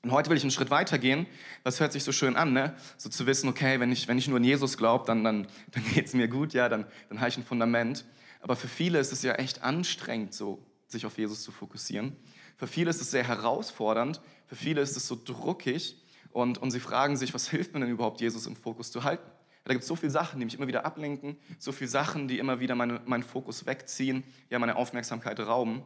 Und 0.04 0.12
heute 0.12 0.30
will 0.30 0.38
ich 0.38 0.44
einen 0.44 0.52
Schritt 0.52 0.70
weiter 0.70 1.00
gehen. 1.00 1.26
Das 1.64 1.80
hört 1.80 1.92
sich 1.92 2.04
so 2.04 2.12
schön 2.12 2.36
an, 2.36 2.54
ne? 2.54 2.76
So 2.96 3.10
zu 3.10 3.26
wissen, 3.26 3.50
okay, 3.50 3.80
wenn 3.80 3.92
ich, 3.92 4.08
wenn 4.08 4.20
ich 4.20 4.28
nur 4.28 4.38
an 4.38 4.44
Jesus 4.44 4.78
glaube, 4.78 5.06
dann, 5.08 5.24
dann, 5.24 5.48
dann 5.72 5.84
geht 5.94 6.06
es 6.06 6.14
mir 6.14 6.28
gut, 6.28 6.54
ja, 6.54 6.70
dann, 6.70 6.86
dann 7.10 7.20
habe 7.20 7.30
ich 7.30 7.38
ein 7.38 7.44
Fundament. 7.44 8.06
Aber 8.40 8.56
für 8.56 8.68
viele 8.68 9.00
ist 9.00 9.12
es 9.12 9.24
ja 9.24 9.34
echt 9.34 9.64
anstrengend, 9.64 10.36
so 10.36 10.64
sich 10.88 11.08
auf 11.08 11.18
Jesus 11.18 11.42
zu 11.42 11.52
fokussieren. 11.52 12.16
Für 12.58 12.68
viele 12.68 12.90
ist 12.90 13.02
es 13.02 13.12
sehr 13.12 13.28
herausfordernd, 13.28 14.22
für 14.48 14.56
viele 14.56 14.82
ist 14.82 14.96
es 14.96 15.08
so 15.08 15.20
druckig 15.22 16.02
und, 16.32 16.58
und 16.58 16.72
sie 16.72 16.80
fragen 16.80 17.18
sich, 17.18 17.34
was 17.34 17.50
hilft 17.52 17.74
mir 17.74 17.82
denn 17.82 17.90
überhaupt, 17.90 18.22
Jesus 18.22 18.48
im 18.48 18.56
Fokus 18.56 18.92
zu 18.92 19.04
halten? 19.04 19.30
Da 19.66 19.74
gibt 19.74 19.82
es 19.82 19.88
so 19.88 19.96
viele 19.96 20.12
Sachen, 20.12 20.40
die 20.40 20.46
mich 20.46 20.54
immer 20.54 20.68
wieder 20.68 20.86
ablenken, 20.86 21.38
so 21.58 21.72
viele 21.72 21.90
Sachen, 21.90 22.28
die 22.28 22.38
immer 22.38 22.60
wieder 22.60 22.76
meine, 22.76 23.02
meinen 23.06 23.24
Fokus 23.24 23.66
wegziehen, 23.66 24.24
ja, 24.52 24.60
meine 24.60 24.76
Aufmerksamkeit 24.76 25.40
rauben. 25.40 25.82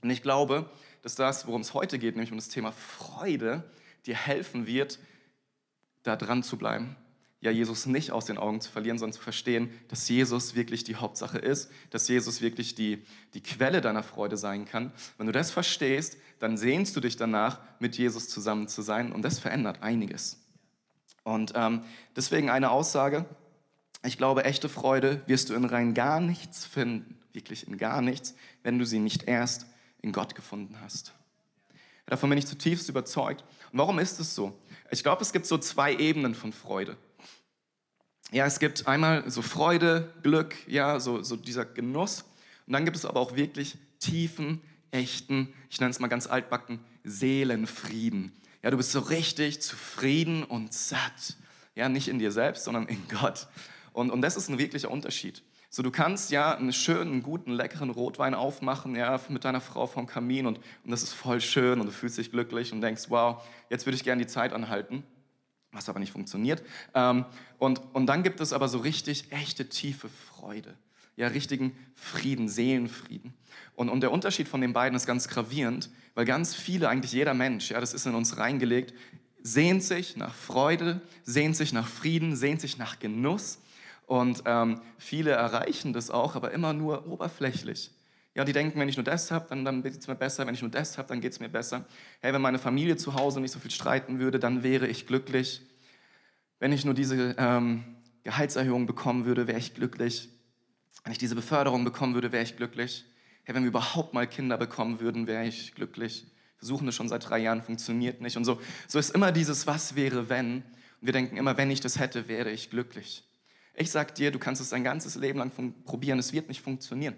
Und 0.00 0.10
ich 0.10 0.22
glaube, 0.22 0.70
dass 1.02 1.16
das, 1.16 1.46
worum 1.46 1.60
es 1.60 1.74
heute 1.74 1.98
geht, 1.98 2.14
nämlich 2.14 2.30
um 2.30 2.38
das 2.38 2.48
Thema 2.48 2.72
Freude, 2.72 3.70
dir 4.06 4.16
helfen 4.16 4.66
wird, 4.66 4.98
da 6.02 6.16
dran 6.16 6.42
zu 6.42 6.56
bleiben. 6.56 6.96
Ja, 7.42 7.50
Jesus 7.50 7.86
nicht 7.86 8.10
aus 8.12 8.26
den 8.26 8.36
Augen 8.36 8.60
zu 8.60 8.70
verlieren, 8.70 8.98
sondern 8.98 9.14
zu 9.14 9.22
verstehen, 9.22 9.70
dass 9.88 10.08
Jesus 10.08 10.54
wirklich 10.54 10.84
die 10.84 10.96
Hauptsache 10.96 11.38
ist, 11.38 11.70
dass 11.88 12.06
Jesus 12.06 12.42
wirklich 12.42 12.74
die, 12.74 13.02
die 13.32 13.42
Quelle 13.42 13.80
deiner 13.80 14.02
Freude 14.02 14.36
sein 14.36 14.66
kann. 14.66 14.92
Wenn 15.16 15.26
du 15.26 15.32
das 15.32 15.50
verstehst, 15.50 16.18
dann 16.38 16.58
sehnst 16.58 16.96
du 16.96 17.00
dich 17.00 17.16
danach, 17.16 17.60
mit 17.78 17.96
Jesus 17.96 18.28
zusammen 18.28 18.68
zu 18.68 18.82
sein 18.82 19.12
und 19.12 19.22
das 19.22 19.38
verändert 19.38 19.82
einiges. 19.82 20.38
Und 21.22 21.52
ähm, 21.54 21.82
deswegen 22.14 22.50
eine 22.50 22.70
Aussage, 22.70 23.24
ich 24.02 24.18
glaube, 24.18 24.44
echte 24.44 24.68
Freude 24.68 25.22
wirst 25.26 25.48
du 25.48 25.54
in 25.54 25.64
rein 25.64 25.94
gar 25.94 26.20
nichts 26.20 26.66
finden, 26.66 27.18
wirklich 27.32 27.66
in 27.66 27.78
gar 27.78 28.02
nichts, 28.02 28.34
wenn 28.62 28.78
du 28.78 28.84
sie 28.84 28.98
nicht 28.98 29.24
erst 29.24 29.66
in 30.02 30.12
Gott 30.12 30.34
gefunden 30.34 30.76
hast. 30.80 31.12
Davon 32.06 32.28
bin 32.28 32.38
ich 32.38 32.46
zutiefst 32.46 32.88
überzeugt. 32.88 33.44
Und 33.72 33.78
warum 33.78 33.98
ist 33.98 34.18
es 34.18 34.34
so? 34.34 34.58
Ich 34.90 35.02
glaube, 35.02 35.22
es 35.22 35.32
gibt 35.32 35.46
so 35.46 35.58
zwei 35.58 35.94
Ebenen 35.94 36.34
von 36.34 36.52
Freude. 36.52 36.96
Ja, 38.32 38.46
es 38.46 38.60
gibt 38.60 38.86
einmal 38.86 39.28
so 39.28 39.42
Freude, 39.42 40.12
Glück, 40.22 40.54
ja, 40.68 41.00
so, 41.00 41.22
so 41.22 41.34
dieser 41.34 41.64
Genuss. 41.64 42.24
Und 42.66 42.74
dann 42.74 42.84
gibt 42.84 42.96
es 42.96 43.04
aber 43.04 43.18
auch 43.18 43.34
wirklich 43.34 43.76
tiefen, 43.98 44.60
echten, 44.92 45.52
ich 45.68 45.80
nenne 45.80 45.90
es 45.90 45.98
mal 45.98 46.08
ganz 46.08 46.28
altbacken, 46.28 46.78
Seelenfrieden. 47.02 48.32
Ja, 48.62 48.70
du 48.70 48.76
bist 48.76 48.92
so 48.92 49.00
richtig 49.00 49.62
zufrieden 49.62 50.44
und 50.44 50.72
satt. 50.72 51.36
Ja, 51.74 51.88
nicht 51.88 52.06
in 52.06 52.18
dir 52.18 52.30
selbst, 52.30 52.64
sondern 52.64 52.86
in 52.86 53.02
Gott. 53.08 53.48
Und, 53.92 54.10
und 54.10 54.22
das 54.22 54.36
ist 54.36 54.48
ein 54.48 54.58
wirklicher 54.58 54.90
Unterschied. 54.90 55.42
So, 55.68 55.82
du 55.82 55.90
kannst 55.90 56.30
ja 56.30 56.56
einen 56.56 56.72
schönen, 56.72 57.22
guten, 57.22 57.52
leckeren 57.52 57.90
Rotwein 57.90 58.34
aufmachen, 58.34 58.94
ja, 58.96 59.20
mit 59.28 59.44
deiner 59.44 59.60
Frau 59.60 59.86
vom 59.86 60.06
Kamin 60.06 60.46
und, 60.46 60.58
und 60.84 60.90
das 60.90 61.02
ist 61.02 61.12
voll 61.12 61.40
schön 61.40 61.80
und 61.80 61.86
du 61.86 61.92
fühlst 61.92 62.18
dich 62.18 62.30
glücklich 62.30 62.72
und 62.72 62.80
denkst, 62.80 63.04
wow, 63.08 63.42
jetzt 63.70 63.86
würde 63.86 63.96
ich 63.96 64.04
gerne 64.04 64.22
die 64.22 64.28
Zeit 64.28 64.52
anhalten, 64.52 65.04
was 65.72 65.88
aber 65.88 66.00
nicht 66.00 66.12
funktioniert. 66.12 66.62
Ähm, 66.94 67.24
und, 67.58 67.80
und 67.92 68.06
dann 68.06 68.22
gibt 68.22 68.40
es 68.40 68.52
aber 68.52 68.68
so 68.68 68.78
richtig 68.78 69.30
echte, 69.30 69.68
tiefe 69.68 70.08
Freude, 70.08 70.74
ja, 71.16 71.28
richtigen 71.28 71.76
Frieden, 71.94 72.48
Seelenfrieden. 72.48 73.34
Und, 73.76 73.88
und 73.88 74.00
der 74.00 74.12
Unterschied 74.12 74.48
von 74.48 74.60
den 74.60 74.72
beiden 74.72 74.96
ist 74.96 75.06
ganz 75.06 75.28
gravierend, 75.28 75.90
weil 76.14 76.24
ganz 76.24 76.54
viele, 76.54 76.88
eigentlich 76.88 77.12
jeder 77.12 77.34
Mensch, 77.34 77.70
ja, 77.70 77.80
das 77.80 77.94
ist 77.94 78.06
in 78.06 78.14
uns 78.14 78.36
reingelegt, 78.36 78.94
sehnt 79.42 79.82
sich 79.82 80.16
nach 80.16 80.34
Freude, 80.34 81.00
sehnt 81.22 81.56
sich 81.56 81.72
nach 81.72 81.86
Frieden, 81.86 82.36
sehnt 82.36 82.60
sich 82.60 82.78
nach 82.78 82.98
Genuss. 82.98 83.58
Und 84.06 84.42
ähm, 84.44 84.80
viele 84.98 85.30
erreichen 85.30 85.92
das 85.92 86.10
auch, 86.10 86.34
aber 86.34 86.50
immer 86.50 86.72
nur 86.72 87.06
oberflächlich. 87.06 87.90
Ja, 88.40 88.44
die 88.44 88.54
denken, 88.54 88.80
wenn 88.80 88.88
ich 88.88 88.96
nur 88.96 89.04
das 89.04 89.30
habe, 89.30 89.44
dann, 89.50 89.66
dann 89.66 89.82
geht 89.82 89.98
es 89.98 90.08
mir 90.08 90.14
besser. 90.14 90.46
Wenn 90.46 90.54
ich 90.54 90.62
nur 90.62 90.70
das 90.70 90.96
habe, 90.96 91.06
dann 91.08 91.20
geht 91.20 91.32
es 91.32 91.40
mir 91.40 91.50
besser. 91.50 91.84
Hey, 92.22 92.32
wenn 92.32 92.40
meine 92.40 92.58
Familie 92.58 92.96
zu 92.96 93.12
Hause 93.12 93.38
nicht 93.38 93.50
so 93.50 93.58
viel 93.58 93.70
streiten 93.70 94.18
würde, 94.18 94.38
dann 94.38 94.62
wäre 94.62 94.86
ich 94.86 95.06
glücklich. 95.06 95.60
Wenn 96.58 96.72
ich 96.72 96.86
nur 96.86 96.94
diese 96.94 97.34
ähm, 97.36 97.84
Gehaltserhöhung 98.22 98.86
bekommen 98.86 99.26
würde, 99.26 99.46
wäre 99.46 99.58
ich 99.58 99.74
glücklich. 99.74 100.30
Wenn 101.04 101.12
ich 101.12 101.18
diese 101.18 101.34
Beförderung 101.34 101.84
bekommen 101.84 102.14
würde, 102.14 102.32
wäre 102.32 102.42
ich 102.42 102.56
glücklich. 102.56 103.04
hey, 103.44 103.54
wenn 103.54 103.62
wir 103.62 103.68
überhaupt 103.68 104.14
mal 104.14 104.26
Kinder 104.26 104.56
bekommen 104.56 105.00
würden, 105.00 105.26
wäre 105.26 105.44
ich 105.44 105.74
glücklich. 105.74 106.22
Wir 106.22 106.60
versuchen 106.60 106.86
das 106.86 106.94
schon 106.94 107.10
seit 107.10 107.28
drei 107.28 107.40
Jahren, 107.40 107.60
funktioniert 107.60 108.22
nicht. 108.22 108.38
Und 108.38 108.46
so, 108.46 108.58
so 108.88 108.98
ist 108.98 109.10
immer 109.10 109.32
dieses 109.32 109.66
Was 109.66 109.96
wäre, 109.96 110.30
wenn. 110.30 110.62
Und 110.62 110.64
wir 111.02 111.12
denken 111.12 111.36
immer, 111.36 111.58
wenn 111.58 111.70
ich 111.70 111.80
das 111.82 111.98
hätte, 111.98 112.26
wäre 112.26 112.50
ich 112.50 112.70
glücklich. 112.70 113.22
Ich 113.74 113.90
sag 113.90 114.14
dir, 114.14 114.30
du 114.30 114.38
kannst 114.38 114.62
es 114.62 114.70
dein 114.70 114.82
ganzes 114.82 115.16
Leben 115.16 115.40
lang 115.40 115.52
probieren, 115.84 116.18
es 116.18 116.32
wird 116.32 116.48
nicht 116.48 116.62
funktionieren. 116.62 117.16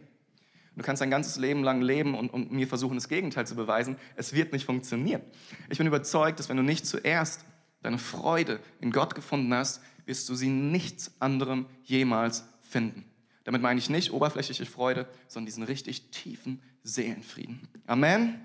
Du 0.75 0.83
kannst 0.83 1.03
dein 1.03 1.11
ganzes 1.11 1.37
Leben 1.37 1.63
lang 1.63 1.83
leben 1.83 2.15
und, 2.15 2.31
und, 2.31 2.51
mir 2.51 2.67
versuchen, 2.67 2.95
das 2.95 3.09
Gegenteil 3.09 3.47
zu 3.47 3.55
beweisen. 3.55 3.97
Es 4.17 4.33
wird 4.33 4.53
nicht 4.53 4.65
funktionieren. 4.65 5.23
Ich 5.69 5.79
bin 5.79 5.87
überzeugt, 5.87 6.39
dass 6.39 6.49
wenn 6.49 6.57
du 6.57 6.63
nicht 6.63 6.87
zuerst 6.87 7.45
deine 7.83 7.99
Freude 7.99 8.61
in 8.81 8.91
Gott 8.91 9.15
gefunden 9.15 9.53
hast, 9.53 9.83
wirst 10.07 10.29
du 10.29 10.35
sie 10.35 10.49
nichts 10.49 11.13
anderem 11.21 11.67
jemals 11.85 12.45
finden. 12.63 13.05
Damit 13.45 13.61
meine 13.61 13.79
ich 13.79 13.91
nicht 13.91 14.13
oberflächliche 14.13 14.67
Freude, 14.67 15.07
sondern 15.29 15.47
diesen 15.47 15.65
richtig 15.65 16.11
tiefen 16.11 16.63
Seelenfrieden. 16.85 17.69
Amen. 17.87 18.41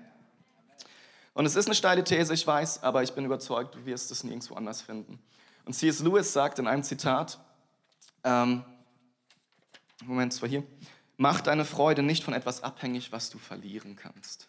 Und 1.34 1.46
es 1.46 1.54
ist 1.56 1.66
eine 1.66 1.74
steile 1.74 2.02
These, 2.02 2.34
ich 2.34 2.46
weiß, 2.46 2.82
aber 2.82 3.02
ich 3.02 3.12
bin 3.12 3.24
überzeugt, 3.24 3.74
du 3.76 3.86
wirst 3.86 4.10
es 4.10 4.24
nirgendwo 4.24 4.54
anders 4.54 4.82
finden. 4.82 5.20
Und 5.64 5.72
C.S. 5.72 6.00
Lewis 6.00 6.32
sagt 6.32 6.58
in 6.58 6.66
einem 6.66 6.82
Zitat, 6.82 7.38
ähm, 8.24 8.64
Moment, 10.04 10.32
zwar 10.32 10.48
hier, 10.48 10.64
mach 11.18 11.42
deine 11.42 11.66
Freude 11.66 12.02
nicht 12.02 12.24
von 12.24 12.32
etwas 12.32 12.62
abhängig, 12.62 13.12
was 13.12 13.28
du 13.28 13.36
verlieren 13.36 13.96
kannst. 13.96 14.48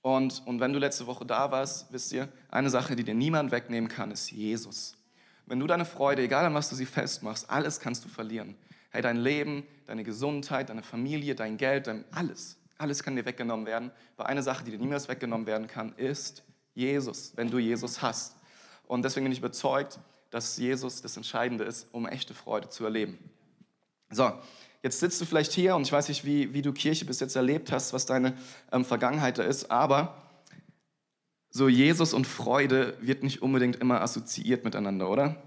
Und, 0.00 0.46
und 0.46 0.60
wenn 0.60 0.72
du 0.72 0.78
letzte 0.78 1.06
Woche 1.06 1.26
da 1.26 1.50
warst, 1.50 1.92
wisst 1.92 2.12
ihr, 2.12 2.28
eine 2.48 2.70
Sache, 2.70 2.94
die 2.96 3.02
dir 3.04 3.14
niemand 3.14 3.50
wegnehmen 3.50 3.90
kann, 3.90 4.12
ist 4.12 4.30
Jesus. 4.30 4.96
Wenn 5.46 5.58
du 5.58 5.66
deine 5.66 5.84
Freude, 5.84 6.22
egal 6.22 6.46
an 6.46 6.54
was 6.54 6.70
du 6.70 6.76
sie 6.76 6.86
festmachst, 6.86 7.50
alles 7.50 7.80
kannst 7.80 8.04
du 8.04 8.08
verlieren. 8.08 8.56
Hey, 8.90 9.02
dein 9.02 9.16
Leben, 9.16 9.66
deine 9.86 10.04
Gesundheit, 10.04 10.70
deine 10.70 10.84
Familie, 10.84 11.34
dein 11.34 11.56
Geld, 11.56 11.88
dein 11.88 12.04
alles, 12.12 12.56
alles 12.78 13.02
kann 13.02 13.16
dir 13.16 13.24
weggenommen 13.24 13.66
werden. 13.66 13.90
Aber 14.16 14.28
eine 14.28 14.44
Sache, 14.44 14.64
die 14.64 14.70
dir 14.70 14.78
niemals 14.78 15.08
weggenommen 15.08 15.46
werden 15.46 15.66
kann, 15.66 15.92
ist 15.96 16.44
Jesus, 16.74 17.32
wenn 17.34 17.50
du 17.50 17.58
Jesus 17.58 18.00
hast. 18.00 18.36
Und 18.86 19.04
deswegen 19.04 19.24
bin 19.24 19.32
ich 19.32 19.38
überzeugt, 19.38 19.98
dass 20.30 20.56
Jesus 20.56 21.02
das 21.02 21.16
Entscheidende 21.16 21.64
ist, 21.64 21.88
um 21.90 22.06
echte 22.06 22.32
Freude 22.32 22.68
zu 22.68 22.84
erleben. 22.84 23.18
So, 24.10 24.32
jetzt 24.86 25.00
sitzt 25.00 25.20
du 25.20 25.24
vielleicht 25.24 25.52
hier 25.52 25.74
und 25.74 25.82
ich 25.82 25.90
weiß 25.90 26.08
nicht, 26.08 26.24
wie, 26.24 26.54
wie 26.54 26.62
du 26.62 26.72
Kirche 26.72 27.04
bis 27.04 27.18
jetzt 27.18 27.34
erlebt 27.34 27.72
hast, 27.72 27.92
was 27.92 28.06
deine 28.06 28.34
ähm, 28.70 28.84
Vergangenheit 28.84 29.36
da 29.36 29.42
ist, 29.42 29.68
aber 29.68 30.22
so 31.50 31.68
Jesus 31.68 32.14
und 32.14 32.24
Freude 32.24 32.96
wird 33.00 33.24
nicht 33.24 33.42
unbedingt 33.42 33.76
immer 33.76 34.00
assoziiert 34.00 34.64
miteinander, 34.64 35.10
oder? 35.10 35.42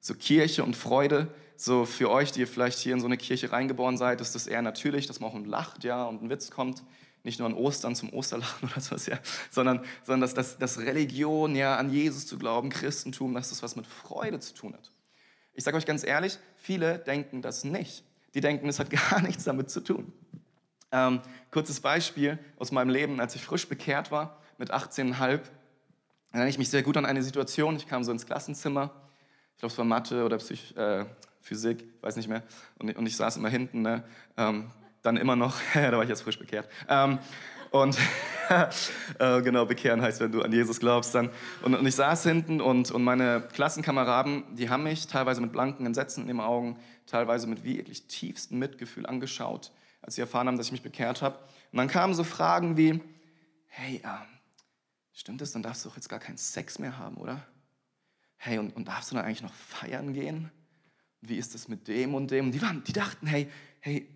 So 0.00 0.14
Kirche 0.14 0.64
und 0.64 0.76
Freude, 0.76 1.32
so 1.56 1.86
für 1.86 2.10
euch, 2.10 2.32
die 2.32 2.40
ihr 2.40 2.46
vielleicht 2.46 2.78
hier 2.78 2.92
in 2.92 3.00
so 3.00 3.06
eine 3.06 3.16
Kirche 3.16 3.52
reingeboren 3.52 3.96
seid, 3.96 4.20
ist 4.20 4.34
das 4.34 4.46
eher 4.46 4.60
natürlich, 4.60 5.06
dass 5.06 5.18
man 5.18 5.30
auch 5.30 5.46
lacht, 5.46 5.82
ja, 5.82 6.04
und 6.04 6.22
ein 6.22 6.28
Witz 6.28 6.50
kommt. 6.50 6.82
Nicht 7.22 7.38
nur 7.38 7.48
an 7.48 7.54
Ostern 7.54 7.94
zum 7.94 8.12
Osterlachen 8.12 8.68
oder 8.70 8.82
sowas, 8.82 9.06
ja, 9.06 9.18
sondern, 9.50 9.80
sondern 10.02 10.20
dass, 10.20 10.34
dass, 10.34 10.58
dass 10.58 10.78
Religion, 10.78 11.56
ja, 11.56 11.76
an 11.76 11.90
Jesus 11.90 12.26
zu 12.26 12.36
glauben, 12.36 12.68
Christentum, 12.68 13.32
dass 13.32 13.48
das 13.48 13.62
was 13.62 13.76
mit 13.76 13.86
Freude 13.86 14.40
zu 14.40 14.52
tun 14.52 14.74
hat. 14.74 14.90
Ich 15.54 15.64
sage 15.64 15.78
euch 15.78 15.86
ganz 15.86 16.04
ehrlich, 16.04 16.38
viele 16.56 16.98
denken 16.98 17.40
das 17.40 17.64
nicht. 17.64 18.04
Die 18.34 18.40
denken, 18.40 18.68
es 18.68 18.78
hat 18.78 18.90
gar 19.10 19.20
nichts 19.22 19.44
damit 19.44 19.70
zu 19.70 19.80
tun. 19.80 20.12
Ähm, 20.92 21.20
kurzes 21.50 21.80
Beispiel 21.80 22.38
aus 22.56 22.70
meinem 22.70 22.90
Leben, 22.90 23.20
als 23.20 23.34
ich 23.34 23.42
frisch 23.42 23.68
bekehrt 23.68 24.10
war 24.10 24.40
mit 24.58 24.72
18,5, 24.72 25.40
erinnere 26.30 26.48
ich 26.48 26.58
mich 26.58 26.68
sehr 26.68 26.82
gut 26.82 26.96
an 26.96 27.06
eine 27.06 27.22
Situation. 27.22 27.76
Ich 27.76 27.86
kam 27.86 28.04
so 28.04 28.12
ins 28.12 28.26
Klassenzimmer, 28.26 28.92
ich 29.54 29.58
glaube, 29.58 29.72
es 29.72 29.78
war 29.78 29.84
Mathe 29.84 30.24
oder 30.24 30.36
Psych 30.38 30.76
äh, 30.76 31.04
Physik, 31.40 31.84
weiß 32.00 32.16
nicht 32.16 32.28
mehr, 32.28 32.42
und, 32.78 32.96
und 32.96 33.06
ich 33.06 33.16
saß 33.16 33.36
immer 33.36 33.48
hinten, 33.48 33.82
ne? 33.82 34.02
ähm, 34.36 34.70
dann 35.02 35.16
immer 35.16 35.36
noch, 35.36 35.56
da 35.74 35.92
war 35.92 36.02
ich 36.02 36.08
jetzt 36.08 36.22
frisch 36.22 36.38
bekehrt. 36.38 36.68
Ähm, 36.88 37.18
und 37.74 37.98
äh, 39.18 39.42
genau, 39.42 39.66
bekehren 39.66 40.00
heißt, 40.00 40.20
wenn 40.20 40.30
du 40.30 40.42
an 40.42 40.52
Jesus 40.52 40.78
glaubst 40.78 41.12
dann. 41.12 41.30
Und, 41.60 41.74
und 41.74 41.84
ich 41.84 41.96
saß 41.96 42.22
hinten 42.22 42.60
und, 42.60 42.92
und 42.92 43.02
meine 43.02 43.48
Klassenkameraden, 43.52 44.44
die 44.54 44.70
haben 44.70 44.84
mich 44.84 45.08
teilweise 45.08 45.40
mit 45.40 45.50
blanken 45.50 45.84
Entsetzen 45.84 46.20
in 46.22 46.28
den 46.28 46.38
Augen, 46.38 46.78
teilweise 47.06 47.48
mit 47.48 47.64
wirklich 47.64 48.06
tiefstem 48.06 48.60
Mitgefühl 48.60 49.06
angeschaut, 49.06 49.72
als 50.02 50.14
sie 50.14 50.20
erfahren 50.20 50.46
haben, 50.46 50.56
dass 50.56 50.66
ich 50.66 50.72
mich 50.72 50.82
bekehrt 50.82 51.20
habe. 51.20 51.36
Und 51.72 51.78
dann 51.78 51.88
kamen 51.88 52.14
so 52.14 52.22
Fragen 52.22 52.76
wie, 52.76 53.00
hey, 53.66 53.96
äh, 54.04 54.08
stimmt 55.12 55.40
das, 55.40 55.50
dann 55.50 55.64
darfst 55.64 55.84
du 55.84 55.88
doch 55.88 55.96
jetzt 55.96 56.08
gar 56.08 56.20
keinen 56.20 56.38
Sex 56.38 56.78
mehr 56.78 56.96
haben, 56.96 57.16
oder? 57.16 57.44
Hey, 58.36 58.58
und, 58.58 58.76
und 58.76 58.86
darfst 58.86 59.10
du 59.10 59.16
dann 59.16 59.24
eigentlich 59.24 59.42
noch 59.42 59.54
feiern 59.54 60.12
gehen? 60.12 60.52
Wie 61.22 61.38
ist 61.38 61.54
das 61.54 61.66
mit 61.66 61.88
dem 61.88 62.14
und 62.14 62.30
dem? 62.30 62.46
Und 62.46 62.52
die, 62.52 62.62
waren, 62.62 62.84
die 62.84 62.92
dachten, 62.92 63.26
hey, 63.26 63.50
hey, 63.80 64.08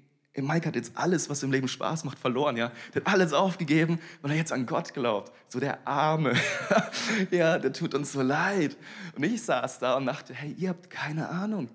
Mike 0.46 0.66
hat 0.66 0.76
jetzt 0.76 0.92
alles, 0.94 1.28
was 1.30 1.42
im 1.42 1.50
Leben 1.50 1.68
Spaß 1.68 2.04
macht, 2.04 2.18
verloren, 2.18 2.56
ja. 2.56 2.70
Der 2.94 3.02
hat 3.02 3.12
alles 3.12 3.32
aufgegeben, 3.32 3.98
weil 4.22 4.32
er 4.32 4.36
jetzt 4.36 4.52
an 4.52 4.66
Gott 4.66 4.94
glaubt. 4.94 5.32
So 5.48 5.60
der 5.60 5.86
Arme. 5.86 6.34
ja, 7.30 7.58
der 7.58 7.72
tut 7.72 7.94
uns 7.94 8.12
so 8.12 8.22
leid. 8.22 8.76
Und 9.16 9.24
ich 9.24 9.42
saß 9.42 9.78
da 9.78 9.96
und 9.96 10.06
dachte, 10.06 10.34
hey, 10.34 10.54
ihr 10.58 10.70
habt 10.70 10.90
keine 10.90 11.28
Ahnung. 11.28 11.68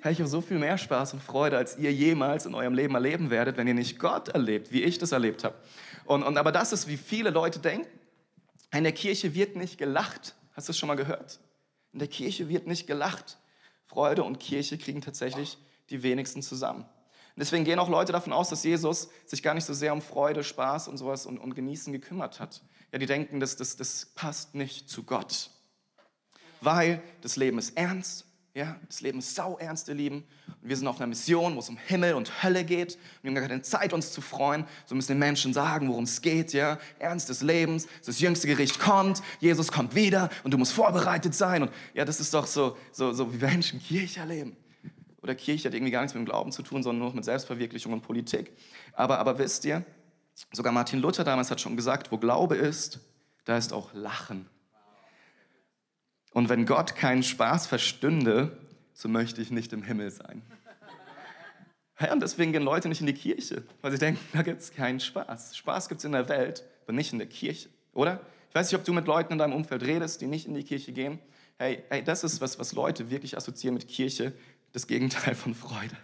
Hey, 0.00 0.12
ich 0.12 0.20
habe 0.20 0.28
so 0.28 0.40
viel 0.40 0.58
mehr 0.58 0.78
Spaß 0.78 1.14
und 1.14 1.22
Freude, 1.22 1.56
als 1.56 1.78
ihr 1.78 1.92
jemals 1.92 2.46
in 2.46 2.54
eurem 2.54 2.74
Leben 2.74 2.94
erleben 2.94 3.30
werdet, 3.30 3.56
wenn 3.56 3.66
ihr 3.66 3.74
nicht 3.74 3.98
Gott 3.98 4.28
erlebt, 4.28 4.72
wie 4.72 4.82
ich 4.82 4.98
das 4.98 5.12
erlebt 5.12 5.42
habe. 5.42 5.56
Und, 6.04 6.22
und 6.22 6.38
aber 6.38 6.52
das 6.52 6.72
ist, 6.72 6.86
wie 6.86 6.96
viele 6.96 7.30
Leute 7.30 7.58
denken. 7.58 7.88
In 8.72 8.84
der 8.84 8.92
Kirche 8.92 9.34
wird 9.34 9.56
nicht 9.56 9.78
gelacht. 9.78 10.34
Hast 10.52 10.68
du 10.68 10.70
das 10.70 10.78
schon 10.78 10.86
mal 10.86 10.96
gehört? 10.96 11.40
In 11.92 11.98
der 11.98 12.08
Kirche 12.08 12.48
wird 12.48 12.66
nicht 12.66 12.86
gelacht. 12.86 13.38
Freude 13.86 14.22
und 14.22 14.38
Kirche 14.38 14.78
kriegen 14.78 15.00
tatsächlich 15.00 15.58
die 15.90 16.02
wenigsten 16.02 16.42
zusammen. 16.42 16.84
Und 17.36 17.40
deswegen 17.40 17.64
gehen 17.64 17.78
auch 17.78 17.90
Leute 17.90 18.12
davon 18.12 18.32
aus, 18.32 18.48
dass 18.48 18.64
Jesus 18.64 19.10
sich 19.26 19.42
gar 19.42 19.52
nicht 19.52 19.66
so 19.66 19.74
sehr 19.74 19.92
um 19.92 20.00
Freude, 20.00 20.42
Spaß 20.42 20.88
und 20.88 20.96
sowas 20.96 21.26
und, 21.26 21.36
und 21.36 21.54
Genießen 21.54 21.92
gekümmert 21.92 22.40
hat. 22.40 22.62
Ja, 22.92 22.98
die 22.98 23.04
denken, 23.04 23.40
das, 23.40 23.56
das, 23.56 23.76
das 23.76 24.06
passt 24.06 24.54
nicht 24.54 24.88
zu 24.88 25.02
Gott. 25.02 25.50
Weil 26.62 27.02
das 27.20 27.36
Leben 27.36 27.58
ist 27.58 27.76
ernst, 27.76 28.24
ja, 28.54 28.80
das 28.88 29.02
Leben 29.02 29.18
ist 29.18 29.34
sau 29.34 29.58
ernst, 29.58 29.86
ihr 29.88 29.94
Lieben. 29.94 30.24
Und 30.62 30.70
wir 30.70 30.78
sind 30.78 30.86
auf 30.86 30.96
einer 30.96 31.08
Mission, 31.08 31.56
wo 31.56 31.58
es 31.58 31.68
um 31.68 31.76
Himmel 31.76 32.14
und 32.14 32.42
Hölle 32.42 32.64
geht. 32.64 32.94
Und 32.94 33.24
wir 33.24 33.28
haben 33.28 33.34
gar 33.34 33.48
keine 33.48 33.60
Zeit, 33.60 33.92
uns 33.92 34.12
zu 34.12 34.22
freuen. 34.22 34.64
So 34.86 34.94
müssen 34.94 35.08
den 35.08 35.18
Menschen 35.18 35.52
sagen, 35.52 35.90
worum 35.90 36.04
es 36.04 36.22
geht, 36.22 36.54
ja. 36.54 36.78
Ernst 36.98 37.28
des 37.28 37.42
Lebens, 37.42 37.86
das 38.06 38.18
jüngste 38.18 38.46
Gericht 38.46 38.78
kommt, 38.78 39.22
Jesus 39.40 39.70
kommt 39.70 39.94
wieder 39.94 40.30
und 40.42 40.54
du 40.54 40.58
musst 40.58 40.72
vorbereitet 40.72 41.34
sein. 41.34 41.64
Und 41.64 41.72
ja, 41.92 42.06
das 42.06 42.18
ist 42.18 42.32
doch 42.32 42.46
so, 42.46 42.78
so, 42.92 43.12
so 43.12 43.30
wie 43.34 43.44
Menschen 43.44 43.78
Kirche 43.78 44.20
erleben 44.20 44.56
oder 45.26 45.34
Kirche 45.34 45.68
hat 45.68 45.74
irgendwie 45.74 45.92
gar 45.92 46.02
nichts 46.02 46.14
mit 46.14 46.22
dem 46.22 46.26
Glauben 46.26 46.52
zu 46.52 46.62
tun, 46.62 46.82
sondern 46.82 47.00
nur 47.00 47.14
mit 47.14 47.24
Selbstverwirklichung 47.24 47.92
und 47.92 48.02
Politik. 48.02 48.52
Aber, 48.92 49.18
aber 49.18 49.38
wisst 49.38 49.64
ihr, 49.64 49.84
sogar 50.52 50.72
Martin 50.72 51.00
Luther 51.00 51.24
damals 51.24 51.50
hat 51.50 51.60
schon 51.60 51.76
gesagt, 51.76 52.12
wo 52.12 52.18
Glaube 52.18 52.56
ist, 52.56 53.00
da 53.44 53.56
ist 53.56 53.72
auch 53.72 53.92
Lachen. 53.94 54.48
Und 56.32 56.48
wenn 56.48 56.66
Gott 56.66 56.96
keinen 56.96 57.22
Spaß 57.22 57.66
verstünde, 57.66 58.58
so 58.92 59.08
möchte 59.08 59.40
ich 59.40 59.50
nicht 59.50 59.72
im 59.72 59.82
Himmel 59.82 60.10
sein. 60.10 60.42
Ja, 61.98 62.12
und 62.12 62.20
deswegen 62.20 62.52
gehen 62.52 62.62
Leute 62.62 62.88
nicht 62.88 63.00
in 63.00 63.06
die 63.06 63.14
Kirche, 63.14 63.62
weil 63.80 63.90
sie 63.90 63.98
denken, 63.98 64.20
da 64.32 64.42
gibt 64.42 64.60
es 64.60 64.72
keinen 64.72 65.00
Spaß. 65.00 65.56
Spaß 65.56 65.88
gibt 65.88 66.00
es 66.00 66.04
in 66.04 66.12
der 66.12 66.28
Welt, 66.28 66.62
aber 66.84 66.92
nicht 66.92 67.12
in 67.12 67.18
der 67.18 67.28
Kirche, 67.28 67.70
oder? 67.94 68.20
Ich 68.50 68.54
weiß 68.54 68.70
nicht, 68.70 68.78
ob 68.78 68.84
du 68.84 68.92
mit 68.92 69.06
Leuten 69.06 69.32
in 69.32 69.38
deinem 69.38 69.54
Umfeld 69.54 69.82
redest, 69.82 70.20
die 70.20 70.26
nicht 70.26 70.46
in 70.46 70.54
die 70.54 70.62
Kirche 70.62 70.92
gehen. 70.92 71.18
Hey, 71.58 71.82
hey 71.88 72.04
das 72.04 72.22
ist 72.22 72.40
was, 72.40 72.58
was 72.58 72.72
Leute 72.72 73.10
wirklich 73.10 73.36
assoziieren 73.36 73.74
mit 73.74 73.88
Kirche 73.88 74.34
das 74.76 74.86
Gegenteil 74.86 75.34
von 75.34 75.54
Freude. 75.54 75.96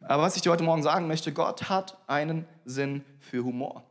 Aber 0.00 0.22
was 0.22 0.36
ich 0.36 0.42
dir 0.42 0.52
heute 0.52 0.62
Morgen 0.62 0.84
sagen 0.84 1.08
möchte, 1.08 1.32
Gott 1.32 1.68
hat 1.68 1.98
einen 2.06 2.46
Sinn 2.64 3.04
für 3.18 3.42
Humor. 3.42 3.82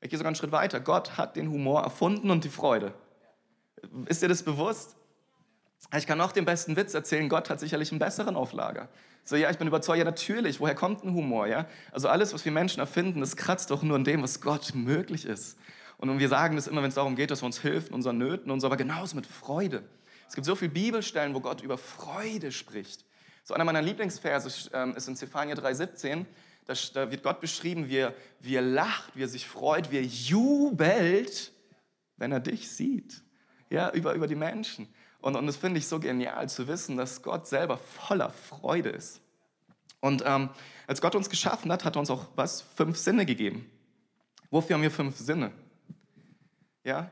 Ich 0.00 0.08
gehe 0.08 0.16
sogar 0.16 0.28
einen 0.28 0.36
Schritt 0.36 0.52
weiter. 0.52 0.78
Gott 0.78 1.18
hat 1.18 1.34
den 1.34 1.50
Humor 1.50 1.82
erfunden 1.82 2.30
und 2.30 2.44
die 2.44 2.48
Freude. 2.48 2.94
Ist 4.06 4.22
dir 4.22 4.28
das 4.28 4.44
bewusst? 4.44 4.94
Ich 5.96 6.06
kann 6.06 6.16
noch 6.16 6.30
den 6.30 6.44
besten 6.44 6.76
Witz 6.76 6.94
erzählen. 6.94 7.28
Gott 7.28 7.50
hat 7.50 7.58
sicherlich 7.58 7.90
einen 7.90 7.98
besseren 7.98 8.36
Auflager. 8.36 8.88
So, 9.24 9.34
ja, 9.34 9.50
ich 9.50 9.58
bin 9.58 9.66
überzeugt, 9.66 9.98
ja, 9.98 10.04
natürlich. 10.04 10.60
Woher 10.60 10.76
kommt 10.76 11.02
ein 11.02 11.12
Humor, 11.12 11.48
ja? 11.48 11.66
Also 11.90 12.08
alles, 12.08 12.32
was 12.34 12.44
wir 12.44 12.52
Menschen 12.52 12.78
erfinden, 12.78 13.18
das 13.18 13.36
kratzt 13.36 13.72
doch 13.72 13.82
nur 13.82 13.96
an 13.96 14.04
dem, 14.04 14.22
was 14.22 14.40
Gott 14.40 14.76
möglich 14.76 15.24
ist. 15.24 15.58
Und 15.98 16.20
wir 16.20 16.28
sagen 16.28 16.54
das 16.54 16.68
immer, 16.68 16.82
wenn 16.82 16.90
es 16.90 16.94
darum 16.94 17.16
geht, 17.16 17.32
dass 17.32 17.42
wir 17.42 17.46
uns 17.46 17.64
helfen, 17.64 17.94
unseren 17.94 18.18
Nöten 18.18 18.52
und 18.52 18.60
so, 18.60 18.68
aber 18.68 18.76
genauso 18.76 19.16
mit 19.16 19.26
Freude. 19.26 19.82
Es 20.30 20.36
gibt 20.36 20.44
so 20.44 20.54
viele 20.54 20.70
Bibelstellen, 20.70 21.34
wo 21.34 21.40
Gott 21.40 21.60
über 21.60 21.76
Freude 21.76 22.52
spricht. 22.52 23.04
So 23.42 23.52
einer 23.52 23.64
meiner 23.64 23.82
Lieblingsverse 23.82 24.70
ähm, 24.72 24.94
ist 24.94 25.08
in 25.08 25.16
Zephania 25.16 25.56
3,17. 25.56 26.24
Da, 26.94 27.10
wird 27.10 27.24
Gott 27.24 27.40
beschrieben, 27.40 27.88
wie 27.88 27.96
er, 27.96 28.14
wie 28.38 28.54
er 28.54 28.62
lacht, 28.62 29.16
wie 29.16 29.24
er 29.24 29.28
sich 29.28 29.48
freut, 29.48 29.90
wie 29.90 29.96
er 29.96 30.04
jubelt, 30.04 31.50
wenn 32.16 32.30
er 32.30 32.38
dich 32.38 32.70
sieht. 32.70 33.24
Ja, 33.70 33.90
über, 33.90 34.12
über 34.14 34.28
die 34.28 34.36
Menschen. 34.36 34.86
Und, 35.20 35.34
und 35.34 35.48
das 35.48 35.56
finde 35.56 35.78
ich 35.78 35.88
so 35.88 35.98
genial 35.98 36.48
zu 36.48 36.68
wissen, 36.68 36.96
dass 36.96 37.22
Gott 37.22 37.48
selber 37.48 37.76
voller 37.76 38.30
Freude 38.30 38.90
ist. 38.90 39.20
Und 39.98 40.22
ähm, 40.24 40.50
als 40.86 41.00
Gott 41.00 41.16
uns 41.16 41.28
geschaffen 41.28 41.72
hat, 41.72 41.84
hat 41.84 41.96
er 41.96 42.00
uns 42.00 42.10
auch 42.10 42.28
was? 42.36 42.62
Fünf 42.62 42.98
Sinne 42.98 43.26
gegeben. 43.26 43.68
Wofür 44.48 44.74
haben 44.74 44.82
wir 44.82 44.92
fünf 44.92 45.16
Sinne? 45.16 45.50
Ja, 46.84 47.10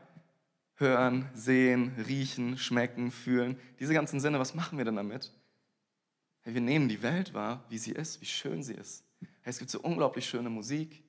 hören, 0.79 1.29
sehen, 1.35 1.93
riechen, 2.07 2.57
schmecken, 2.57 3.11
fühlen. 3.11 3.59
Diese 3.81 3.93
ganzen 3.93 4.21
Sinne, 4.21 4.39
was 4.39 4.55
machen 4.55 4.79
wir 4.79 4.85
denn 4.85 4.97
damit? 4.97 5.33
Hey, 6.43 6.55
wir 6.55 6.61
nehmen 6.61 6.89
die 6.89 7.03
Welt 7.03 7.35
wahr, 7.35 7.65
wie 7.69 7.79
sie 7.79 7.93
ist, 7.93 8.21
wie 8.21 8.27
schön 8.27 8.63
sie 8.63 8.75
ist. 8.75 9.05
Hey, 9.21 9.51
es 9.51 9.59
gibt 9.59 9.71
so 9.71 9.81
unglaublich 9.81 10.27
schöne 10.27 10.51
Musik. 10.51 11.03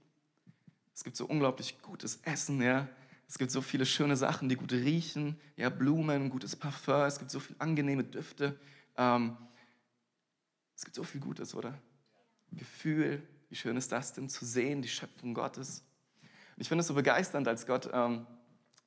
Es 0.94 1.04
gibt 1.04 1.16
so 1.16 1.26
unglaublich 1.26 1.82
gutes 1.82 2.20
Essen, 2.24 2.62
ja. 2.62 2.88
Es 3.28 3.38
gibt 3.38 3.52
so 3.52 3.62
viele 3.62 3.86
schöne 3.86 4.18
Sachen, 4.18 4.50
die 4.50 4.56
gut 4.56 4.74
riechen, 4.74 5.40
ja, 5.56 5.70
Blumen, 5.70 6.32
gutes 6.32 6.56
Parfum, 6.56 7.04
es 7.04 7.20
gibt 7.20 7.30
so 7.30 7.40
viele 7.40 7.62
angenehme 7.62 8.04
Düfte. 8.04 8.60
Ähm, 8.98 9.38
es 10.76 10.84
gibt 10.84 10.96
so 10.96 11.04
viel 11.04 11.22
Gutes, 11.22 11.54
oder? 11.54 11.78
Gefühl, 12.52 13.22
wie 13.50 13.56
schön 13.56 13.78
ist 13.78 13.92
das 13.92 14.14
denn 14.14 14.30
zu 14.30 14.46
sehen, 14.46 14.82
die 14.82 14.88
Schöpfung 14.88 15.36
Gottes. 15.36 15.84
Und 16.56 16.62
ich 16.62 16.68
finde 16.68 16.82
es 16.82 16.88
so 16.88 16.96
begeisternd, 16.96 17.48
als 17.48 17.68
Gott 17.68 17.88
ähm, 17.94 18.26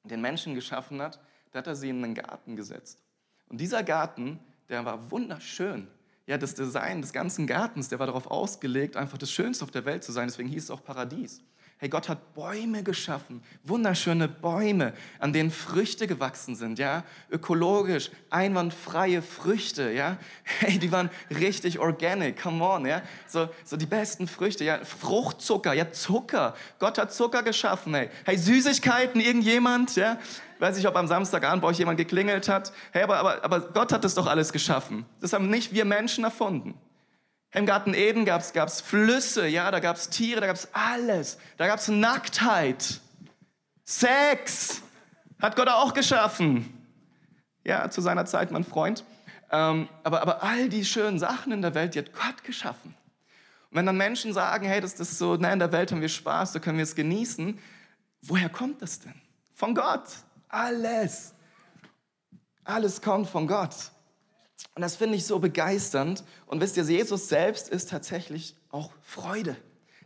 den 0.05 0.21
Menschen 0.21 0.55
geschaffen 0.55 1.01
hat, 1.01 1.21
da 1.53 1.59
hat 1.59 1.67
er 1.67 1.77
sie 1.77 1.91
in 1.91 2.03
einen 2.03 2.15
Garten 2.15 2.57
gesetzt. 2.57 3.03
Und 3.49 3.61
dieser 3.61 3.83
Garten, 3.83 4.41
der 4.69 4.85
war 4.85 5.11
wunderschön. 5.11 5.89
Ja, 6.27 6.39
das 6.39 6.55
Design 6.55 7.03
des 7.03 7.13
ganzen 7.13 7.47
Gartens, 7.47 7.89
der 7.89 7.99
war 7.99 8.07
darauf 8.07 8.31
ausgelegt, 8.31 8.97
einfach 8.97 9.19
das 9.19 9.31
Schönste 9.31 9.65
auf 9.65 9.71
der 9.71 9.85
Welt 9.85 10.05
zu 10.05 10.13
sein. 10.13 10.29
Deswegen 10.29 10.49
hieß 10.49 10.65
es 10.65 10.71
auch 10.71 10.83
Paradies. 10.83 11.43
Hey, 11.83 11.89
Gott 11.89 12.09
hat 12.09 12.35
Bäume 12.35 12.85
geschaffen, 12.85 13.43
wunderschöne 13.65 14.29
Bäume, 14.29 14.93
an 15.19 15.33
denen 15.33 15.51
Früchte 15.51 16.07
gewachsen 16.07 16.55
sind, 16.55 16.79
ja, 16.79 17.03
ökologisch, 17.29 18.13
einwandfreie 18.31 19.21
Früchte, 19.21 19.91
ja. 19.91 20.17
Hey, 20.45 20.79
die 20.79 20.93
waren 20.93 21.11
richtig 21.29 21.81
organic, 21.81 22.41
come 22.41 22.65
on, 22.65 22.87
ja. 22.87 23.03
So, 23.27 23.49
so 23.65 23.77
die 23.77 23.87
besten 23.87 24.29
Früchte, 24.29 24.63
ja, 24.63 24.79
Fruchtzucker, 24.85 25.73
ja, 25.73 25.91
Zucker. 25.91 26.55
Gott 26.79 26.99
hat 26.99 27.13
Zucker 27.13 27.43
geschaffen, 27.43 27.97
hey. 27.97 28.11
Hey, 28.27 28.39
Süßigkeiten, 28.39 29.21
irgendjemand, 29.21 29.97
ja. 29.97 30.19
Weiß 30.61 30.79
ich, 30.79 30.87
ob 30.87 30.95
am 30.95 31.09
Samstagabend 31.09 31.63
bei 31.63 31.69
euch 31.69 31.81
jemand 31.81 31.99
geklingelt 31.99 32.49
hat. 32.49 32.73
Hey, 32.93 33.03
aber, 33.03 33.17
aber, 33.17 33.45
aber 33.45 33.61
Gott 33.61 33.93
hat 33.93 34.05
das 34.05 34.15
doch 34.15 34.29
alles 34.29 34.53
geschaffen. 34.53 35.05
Das 35.21 35.33
haben 35.33 35.51
nicht 35.51 35.75
wir 35.75 35.85
Menschen 35.85 36.23
erfunden. 36.23 36.79
Im 37.55 37.67
Garten 37.67 37.93
Eden 37.93 38.25
gab 38.25 38.41
es 38.41 38.81
Flüsse, 38.81 39.47
ja, 39.47 39.71
da 39.71 39.81
gab 39.81 39.97
es 39.97 40.09
Tiere, 40.09 40.41
da 40.41 40.47
gab 40.47 40.57
es 40.57 40.69
alles. 40.73 41.39
Da 41.59 41.67
gab 41.67 41.79
es 41.79 41.89
Nacktheit. 41.89 43.01
Sex 43.85 44.83
hat 45.41 45.55
Gott 45.57 45.69
auch 45.69 45.93
geschaffen. 45.93 46.73
Ja, 47.65 47.91
zu 47.91 48.01
seiner 48.01 48.25
Zeit 48.25 48.51
mein 48.51 48.65
Freund. 48.65 49.05
Ähm, 49.51 49.89
aber, 50.03 50.23
aber 50.23 50.43
all 50.43 50.71
die 50.71 50.85
schönen 50.85 51.19
Sachen 51.19 51.53
in 51.53 51.61
der 51.61 51.75
Welt, 51.75 51.95
die 51.95 51.99
hat 51.99 52.13
Gott 52.15 52.43
geschaffen. 52.43 52.95
Und 53.71 53.77
wenn 53.77 53.87
dann 53.87 53.99
Menschen 53.99 54.33
sagen, 54.33 54.67
hey, 54.67 54.81
das, 54.81 54.95
das 54.95 55.13
ist 55.13 55.19
so, 55.19 55.37
na, 55.37 55.53
in 55.53 55.59
der 55.59 55.73
Welt 55.73 55.93
haben 55.93 56.01
wir 56.01 56.09
Spaß, 56.09 56.53
da 56.53 56.59
können 56.59 56.79
wir 56.79 56.85
es 56.85 56.95
genießen, 56.95 57.59
woher 58.23 58.49
kommt 58.49 58.81
das 58.81 59.01
denn? 59.01 59.15
Von 59.55 59.75
Gott. 59.75 60.09
Alles. 60.49 61.35
Alles 62.65 63.03
kommt 63.03 63.29
von 63.29 63.47
Gott. 63.47 63.75
Und 64.75 64.83
das 64.83 64.97
finde 64.97 65.17
ich 65.17 65.27
so 65.27 65.39
begeisternd. 65.39 66.25
Und 66.47 66.61
wisst 66.61 66.77
ihr, 66.77 66.85
Jesus 66.85 67.29
selbst 67.29 67.69
ist 67.69 67.91
tatsächlich 67.91 68.57
auch 68.71 68.91
Freude. 69.03 69.57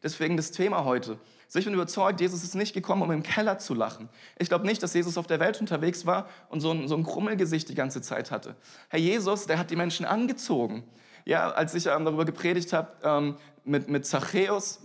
Deswegen 0.02 0.36
das 0.36 0.50
Thema 0.50 0.84
heute. 0.84 1.18
Also 1.46 1.60
ich 1.60 1.64
bin 1.64 1.74
überzeugt, 1.74 2.20
Jesus 2.20 2.42
ist 2.42 2.54
nicht 2.54 2.74
gekommen, 2.74 3.02
um 3.02 3.10
im 3.12 3.22
Keller 3.22 3.58
zu 3.58 3.74
lachen. 3.74 4.08
Ich 4.38 4.48
glaube 4.48 4.66
nicht, 4.66 4.82
dass 4.82 4.94
Jesus 4.94 5.16
auf 5.16 5.28
der 5.28 5.38
Welt 5.38 5.60
unterwegs 5.60 6.04
war 6.04 6.28
und 6.48 6.60
so 6.60 6.72
ein, 6.72 6.88
so 6.88 6.96
ein 6.96 7.04
Krummelgesicht 7.04 7.68
die 7.68 7.74
ganze 7.74 8.02
Zeit 8.02 8.30
hatte. 8.30 8.56
Herr 8.88 8.98
Jesus, 8.98 9.46
der 9.46 9.58
hat 9.58 9.70
die 9.70 9.76
Menschen 9.76 10.04
angezogen. 10.04 10.82
Ja, 11.24 11.50
als 11.50 11.74
ich 11.74 11.86
ähm, 11.86 12.04
darüber 12.04 12.24
gepredigt 12.24 12.72
habe 12.72 12.92
ähm, 13.02 13.36
mit, 13.64 13.88
mit 13.88 14.06
Zachäus, 14.06 14.80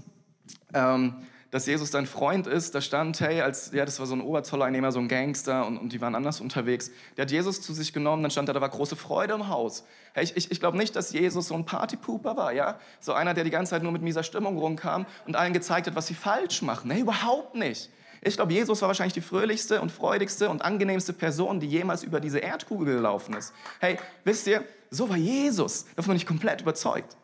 ähm, 0.74 1.16
dass 1.52 1.66
Jesus 1.66 1.92
dein 1.92 2.06
Freund 2.06 2.48
ist, 2.48 2.74
da 2.74 2.82
stand, 2.82 3.20
hey, 3.20 3.42
als, 3.42 3.72
ja, 3.74 3.84
das 3.84 4.00
war 4.00 4.06
so 4.06 4.16
ein 4.16 4.22
Oberzolleinnehmer, 4.22 4.92
so 4.92 5.00
ein 5.00 5.10
Gangster 5.10 5.68
und, 5.68 5.78
und 5.78 5.92
die 5.92 6.00
waren 6.00 6.16
anders 6.16 6.40
unterwegs. 6.40 6.92
Der 7.18 7.24
hat 7.24 7.32
Jesus 7.32 7.62
zu 7.62 7.74
sich 7.74 7.92
genommen, 7.92 8.24
dann 8.24 8.32
stand 8.32 8.48
da, 8.48 8.54
da 8.54 8.62
war 8.62 8.70
große 8.70 8.96
Freude 8.96 9.34
im 9.34 9.50
Haus. 9.50 9.84
Hey, 10.14 10.24
ich, 10.24 10.38
ich, 10.38 10.50
ich 10.50 10.60
glaube 10.62 10.78
nicht, 10.78 10.96
dass 10.96 11.12
Jesus 11.12 11.50
so 11.50 11.56
ein 11.56 11.66
Partypooper 11.66 12.38
war, 12.38 12.54
ja? 12.54 12.80
So 13.02 13.12
einer, 13.12 13.34
der 13.34 13.44
die 13.44 13.50
ganze 13.50 13.72
Zeit 13.72 13.84
nur 13.84 13.92
mit 13.92 14.02
mieser 14.02 14.24
Stimmung 14.24 14.58
rumkam 14.58 15.06
und 15.28 15.36
allen 15.36 15.52
gezeigt 15.52 15.88
hat, 15.88 15.96
was 15.96 16.08
sie 16.08 16.14
falsch 16.14 16.62
machen. 16.62 16.88
Nee, 16.88 17.02
überhaupt 17.02 17.56
nicht. 17.56 17.90
Ich 18.24 18.36
glaube, 18.36 18.54
Jesus 18.54 18.82
war 18.82 18.88
wahrscheinlich 18.88 19.14
die 19.14 19.22
fröhlichste 19.22 19.82
und 19.82 19.92
freudigste 19.92 20.50
und 20.50 20.62
angenehmste 20.62 21.12
Person, 21.12 21.60
die 21.60 21.68
jemals 21.68 22.04
über 22.04 22.20
diese 22.20 22.40
Erdkugel 22.40 22.96
gelaufen 22.96 23.34
ist. 23.36 23.52
Hey, 23.80 23.98
wisst 24.24 24.48
ihr, 24.48 24.64
so 24.90 25.10
war 25.10 25.18
Jesus. 25.18 25.86
Davon 25.96 26.12
bin 26.12 26.18
ich 26.18 26.28
komplett 26.28 26.62
überzeugt. 26.62 27.18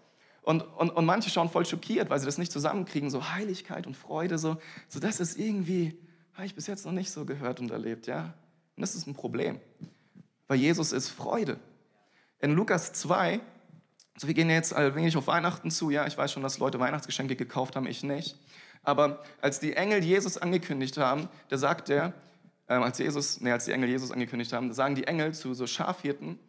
Und, 0.47 0.61
und, 0.61 0.91
und 0.91 1.05
manche 1.05 1.29
schauen 1.29 1.49
voll 1.49 1.65
schockiert, 1.65 2.09
weil 2.09 2.19
sie 2.19 2.25
das 2.25 2.37
nicht 2.37 2.53
zusammenkriegen, 2.53 3.09
so 3.09 3.33
Heiligkeit 3.33 3.85
und 3.85 3.97
Freude, 3.97 4.37
so, 4.37 4.55
so 4.87 5.01
das 5.01 5.19
ist 5.19 5.37
irgendwie, 5.37 5.99
habe 6.35 6.45
ich 6.45 6.55
bis 6.55 6.67
jetzt 6.67 6.85
noch 6.85 6.93
nicht 6.93 7.11
so 7.11 7.25
gehört 7.25 7.59
und 7.59 7.69
erlebt, 7.69 8.07
ja. 8.07 8.33
Und 8.77 8.81
das 8.81 8.95
ist 8.95 9.07
ein 9.07 9.13
Problem, 9.13 9.59
weil 10.47 10.57
Jesus 10.57 10.93
ist 10.93 11.09
Freude. 11.09 11.59
In 12.39 12.53
Lukas 12.53 12.93
2, 12.93 13.41
also 14.13 14.27
wir 14.27 14.33
gehen 14.33 14.49
jetzt 14.49 14.73
allmählich 14.73 15.17
auf 15.17 15.27
Weihnachten 15.27 15.69
zu, 15.69 15.89
ja, 15.89 16.07
ich 16.07 16.17
weiß 16.17 16.31
schon, 16.31 16.43
dass 16.43 16.59
Leute 16.59 16.79
Weihnachtsgeschenke 16.79 17.35
gekauft 17.35 17.75
haben, 17.75 17.85
ich 17.85 18.03
nicht. 18.03 18.39
Aber 18.83 19.25
als 19.41 19.59
die 19.59 19.73
Engel 19.73 20.01
Jesus 20.01 20.37
angekündigt 20.37 20.95
haben, 20.95 21.27
da 21.49 21.57
sagt 21.57 21.89
er, 21.89 22.13
äh, 22.67 22.75
als 22.75 22.99
Jesus, 22.99 23.41
nee, 23.41 23.51
als 23.51 23.65
die 23.65 23.73
Engel 23.73 23.89
Jesus 23.89 24.11
angekündigt 24.11 24.53
haben, 24.53 24.69
da 24.69 24.73
sagen 24.73 24.95
die 24.95 25.07
Engel 25.07 25.33
zu 25.33 25.53
so 25.53 25.67
Schafhirten, 25.67 26.39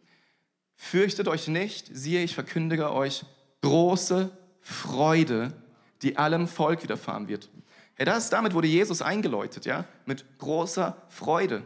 fürchtet 0.77 1.27
euch 1.27 1.49
nicht, 1.49 1.89
siehe, 1.91 2.23
ich 2.23 2.33
verkündige 2.33 2.93
euch 2.93 3.25
große 3.61 4.31
Freude, 4.61 5.53
die 6.01 6.17
allem 6.17 6.47
Volk 6.47 6.83
widerfahren 6.83 7.27
wird. 7.27 7.49
Hey, 7.95 8.05
das, 8.05 8.29
damit 8.29 8.53
wurde 8.53 8.67
Jesus 8.67 9.01
eingeläutet, 9.01 9.65
ja, 9.65 9.85
mit 10.05 10.25
großer 10.37 10.97
Freude. 11.09 11.63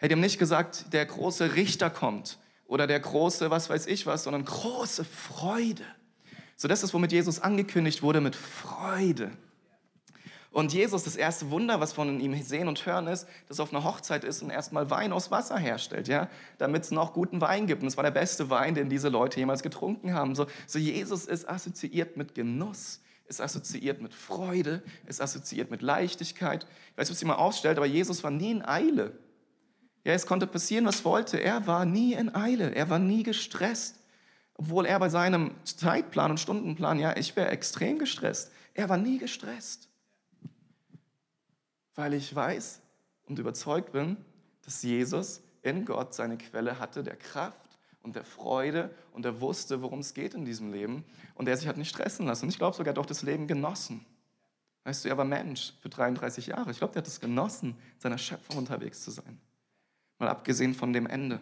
Die 0.00 0.12
haben 0.12 0.20
nicht 0.20 0.38
gesagt, 0.38 0.92
der 0.92 1.06
große 1.06 1.54
Richter 1.56 1.90
kommt 1.90 2.38
oder 2.66 2.86
der 2.86 3.00
große, 3.00 3.50
was 3.50 3.70
weiß 3.70 3.86
ich 3.86 4.06
was, 4.06 4.24
sondern 4.24 4.44
große 4.44 5.04
Freude. 5.04 5.84
So, 6.56 6.68
das 6.68 6.82
ist, 6.82 6.94
womit 6.94 7.12
Jesus 7.12 7.40
angekündigt 7.40 8.02
wurde, 8.02 8.20
mit 8.20 8.36
Freude. 8.36 9.32
Und 10.56 10.72
Jesus, 10.72 11.04
das 11.04 11.16
erste 11.16 11.50
Wunder, 11.50 11.80
was 11.80 11.92
von 11.92 12.18
ihm 12.18 12.42
sehen 12.42 12.66
und 12.66 12.86
hören, 12.86 13.08
ist, 13.08 13.28
dass 13.46 13.58
er 13.58 13.64
auf 13.64 13.74
einer 13.74 13.84
Hochzeit 13.84 14.24
ist 14.24 14.40
und 14.40 14.48
erstmal 14.48 14.88
Wein 14.88 15.12
aus 15.12 15.30
Wasser 15.30 15.58
herstellt, 15.58 16.08
ja, 16.08 16.30
damit 16.56 16.84
es 16.84 16.90
noch 16.90 17.12
guten 17.12 17.42
Wein 17.42 17.66
gibt. 17.66 17.82
Und 17.82 17.88
es 17.88 17.98
war 17.98 18.04
der 18.04 18.10
beste 18.10 18.48
Wein, 18.48 18.74
den 18.74 18.88
diese 18.88 19.10
Leute 19.10 19.38
jemals 19.38 19.62
getrunken 19.62 20.14
haben. 20.14 20.34
So, 20.34 20.46
so 20.66 20.78
Jesus 20.78 21.26
ist 21.26 21.46
assoziiert 21.46 22.16
mit 22.16 22.34
Genuss, 22.34 23.02
ist 23.26 23.42
assoziiert 23.42 24.00
mit 24.00 24.14
Freude, 24.14 24.82
ist 25.04 25.20
assoziiert 25.20 25.70
mit 25.70 25.82
Leichtigkeit. 25.82 26.66
Ich 26.92 26.96
weiß, 26.96 27.10
was 27.10 27.20
ihr 27.20 27.28
mal 27.28 27.34
aufstellt, 27.34 27.76
aber 27.76 27.84
Jesus 27.84 28.24
war 28.24 28.30
nie 28.30 28.52
in 28.52 28.64
Eile. 28.64 29.12
Ja, 30.04 30.14
es 30.14 30.24
konnte 30.24 30.46
passieren, 30.46 30.86
was 30.86 31.04
wollte. 31.04 31.36
Er 31.36 31.66
war 31.66 31.84
nie 31.84 32.14
in 32.14 32.34
Eile. 32.34 32.74
Er 32.74 32.88
war 32.88 32.98
nie 32.98 33.24
gestresst. 33.24 33.96
Obwohl 34.54 34.86
er 34.86 34.98
bei 35.00 35.10
seinem 35.10 35.50
Zeitplan 35.64 36.30
und 36.30 36.40
Stundenplan, 36.40 36.98
ja, 36.98 37.14
ich 37.14 37.36
wäre 37.36 37.50
extrem 37.50 37.98
gestresst. 37.98 38.52
Er 38.72 38.88
war 38.88 38.96
nie 38.96 39.18
gestresst 39.18 39.90
weil 41.96 42.14
ich 42.14 42.34
weiß 42.34 42.80
und 43.26 43.38
überzeugt 43.38 43.92
bin, 43.92 44.16
dass 44.62 44.82
Jesus 44.82 45.42
in 45.62 45.84
Gott 45.84 46.14
seine 46.14 46.38
Quelle 46.38 46.78
hatte 46.78 47.02
der 47.02 47.16
Kraft 47.16 47.78
und 48.02 48.14
der 48.14 48.24
Freude 48.24 48.94
und 49.12 49.24
er 49.24 49.40
wusste, 49.40 49.82
worum 49.82 49.98
es 49.98 50.14
geht 50.14 50.34
in 50.34 50.44
diesem 50.44 50.72
Leben 50.72 51.04
und 51.34 51.48
er 51.48 51.56
sich 51.56 51.66
hat 51.66 51.76
nicht 51.76 51.88
stressen 51.88 52.26
lassen. 52.26 52.44
Und 52.44 52.50
ich 52.50 52.58
glaube 52.58 52.76
sogar 52.76 52.94
doch 52.94 53.06
das 53.06 53.22
Leben 53.22 53.48
genossen. 53.48 54.06
Weißt 54.84 55.04
du, 55.04 55.08
er 55.08 55.18
war 55.18 55.24
Mensch 55.24 55.72
für 55.80 55.88
33 55.88 56.46
Jahre. 56.46 56.70
Ich 56.70 56.78
glaube, 56.78 56.92
der 56.92 57.02
hat 57.02 57.08
es 57.08 57.20
genossen, 57.20 57.76
seiner 57.98 58.18
Schöpfung 58.18 58.58
unterwegs 58.58 59.02
zu 59.02 59.10
sein. 59.10 59.40
Mal 60.18 60.28
abgesehen 60.28 60.74
von 60.74 60.92
dem 60.92 61.06
Ende. 61.06 61.40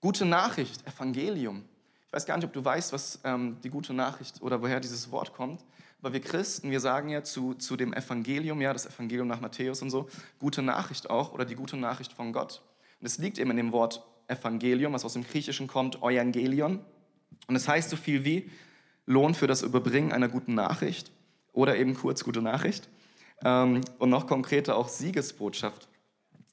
Gute 0.00 0.24
Nachricht, 0.24 0.86
Evangelium. 0.86 1.62
Ich 2.06 2.12
weiß 2.12 2.24
gar 2.24 2.36
nicht, 2.36 2.46
ob 2.46 2.54
du 2.54 2.64
weißt, 2.64 2.94
was 2.94 3.20
ähm, 3.24 3.58
die 3.62 3.68
gute 3.68 3.92
Nachricht 3.92 4.40
oder 4.40 4.62
woher 4.62 4.80
dieses 4.80 5.10
Wort 5.10 5.34
kommt. 5.34 5.62
Aber 6.02 6.12
wir 6.12 6.20
Christen, 6.20 6.70
wir 6.70 6.80
sagen 6.80 7.10
ja 7.10 7.22
zu, 7.22 7.54
zu 7.54 7.76
dem 7.76 7.92
Evangelium, 7.92 8.60
ja, 8.60 8.72
das 8.72 8.86
Evangelium 8.86 9.28
nach 9.28 9.40
Matthäus 9.40 9.82
und 9.82 9.90
so, 9.90 10.08
gute 10.38 10.62
Nachricht 10.62 11.10
auch 11.10 11.32
oder 11.32 11.44
die 11.44 11.54
gute 11.54 11.76
Nachricht 11.76 12.12
von 12.12 12.32
Gott. 12.32 12.62
Und 13.00 13.06
es 13.06 13.18
liegt 13.18 13.38
eben 13.38 13.50
in 13.50 13.56
dem 13.56 13.72
Wort 13.72 14.02
Evangelium, 14.26 14.92
was 14.92 15.04
aus 15.04 15.12
dem 15.12 15.24
Griechischen 15.24 15.66
kommt, 15.66 15.96
Evangelion. 15.96 16.80
Und 17.48 17.56
es 17.56 17.68
heißt 17.68 17.90
so 17.90 17.96
viel 17.96 18.24
wie 18.24 18.50
Lohn 19.06 19.34
für 19.34 19.46
das 19.46 19.62
Überbringen 19.62 20.12
einer 20.12 20.28
guten 20.28 20.54
Nachricht 20.54 21.10
oder 21.52 21.76
eben 21.76 21.94
kurz 21.94 22.24
gute 22.24 22.40
Nachricht. 22.40 22.88
Ähm, 23.44 23.80
und 23.98 24.10
noch 24.10 24.26
konkreter 24.26 24.76
auch 24.76 24.88
Siegesbotschaft. 24.88 25.88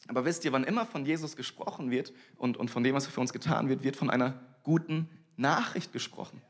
Aber 0.07 0.25
wisst 0.25 0.45
ihr, 0.45 0.53
wann 0.53 0.63
immer 0.63 0.85
von 0.85 1.05
Jesus 1.05 1.35
gesprochen 1.35 1.91
wird 1.91 2.13
und, 2.37 2.57
und 2.57 2.71
von 2.71 2.83
dem, 2.83 2.95
was 2.95 3.07
für 3.07 3.19
uns 3.19 3.33
getan 3.33 3.69
wird, 3.69 3.83
wird 3.83 3.95
von 3.95 4.09
einer 4.09 4.39
guten 4.63 5.09
Nachricht 5.35 5.91
gesprochen. 5.93 6.41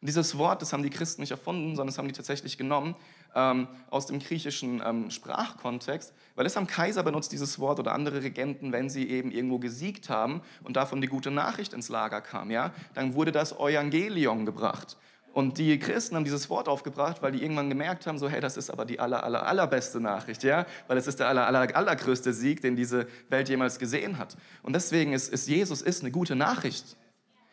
Und 0.00 0.08
dieses 0.08 0.36
Wort, 0.36 0.62
das 0.62 0.72
haben 0.72 0.82
die 0.82 0.90
Christen 0.90 1.22
nicht 1.22 1.30
erfunden, 1.30 1.70
sondern 1.70 1.88
das 1.88 1.98
haben 1.98 2.08
die 2.08 2.14
tatsächlich 2.14 2.58
genommen 2.58 2.94
ähm, 3.34 3.68
aus 3.90 4.06
dem 4.06 4.18
griechischen 4.18 4.82
ähm, 4.84 5.10
Sprachkontext, 5.10 6.12
weil 6.34 6.46
es 6.46 6.56
am 6.56 6.66
Kaiser 6.66 7.02
benutzt 7.02 7.32
dieses 7.32 7.58
Wort 7.58 7.78
oder 7.78 7.92
andere 7.92 8.22
Regenten, 8.22 8.72
wenn 8.72 8.90
sie 8.90 9.08
eben 9.08 9.30
irgendwo 9.30 9.58
gesiegt 9.58 10.10
haben 10.10 10.42
und 10.64 10.76
davon 10.76 11.00
die 11.00 11.06
gute 11.06 11.30
Nachricht 11.30 11.72
ins 11.72 11.88
Lager 11.88 12.20
kam, 12.20 12.50
ja, 12.50 12.72
dann 12.94 13.14
wurde 13.14 13.32
das 13.32 13.52
Evangelion 13.52 14.46
gebracht. 14.46 14.96
Und 15.36 15.58
die 15.58 15.78
Christen 15.78 16.16
haben 16.16 16.24
dieses 16.24 16.48
Wort 16.48 16.66
aufgebracht, 16.66 17.20
weil 17.20 17.30
die 17.30 17.42
irgendwann 17.42 17.68
gemerkt 17.68 18.06
haben, 18.06 18.18
so, 18.18 18.26
hey, 18.26 18.40
das 18.40 18.56
ist 18.56 18.70
aber 18.70 18.86
die 18.86 18.98
aller, 18.98 19.22
aller, 19.22 19.46
allerbeste 19.46 20.00
Nachricht, 20.00 20.42
ja, 20.42 20.64
weil 20.88 20.96
es 20.96 21.06
ist 21.06 21.20
der 21.20 21.28
aller, 21.28 21.46
aller, 21.46 21.76
allergrößte 21.76 22.32
Sieg, 22.32 22.62
den 22.62 22.74
diese 22.74 23.06
Welt 23.28 23.50
jemals 23.50 23.78
gesehen 23.78 24.16
hat. 24.16 24.34
Und 24.62 24.72
deswegen 24.72 25.12
ist, 25.12 25.30
ist 25.30 25.46
Jesus 25.46 25.82
ist 25.82 26.00
eine 26.00 26.10
gute 26.10 26.36
Nachricht. 26.36 26.96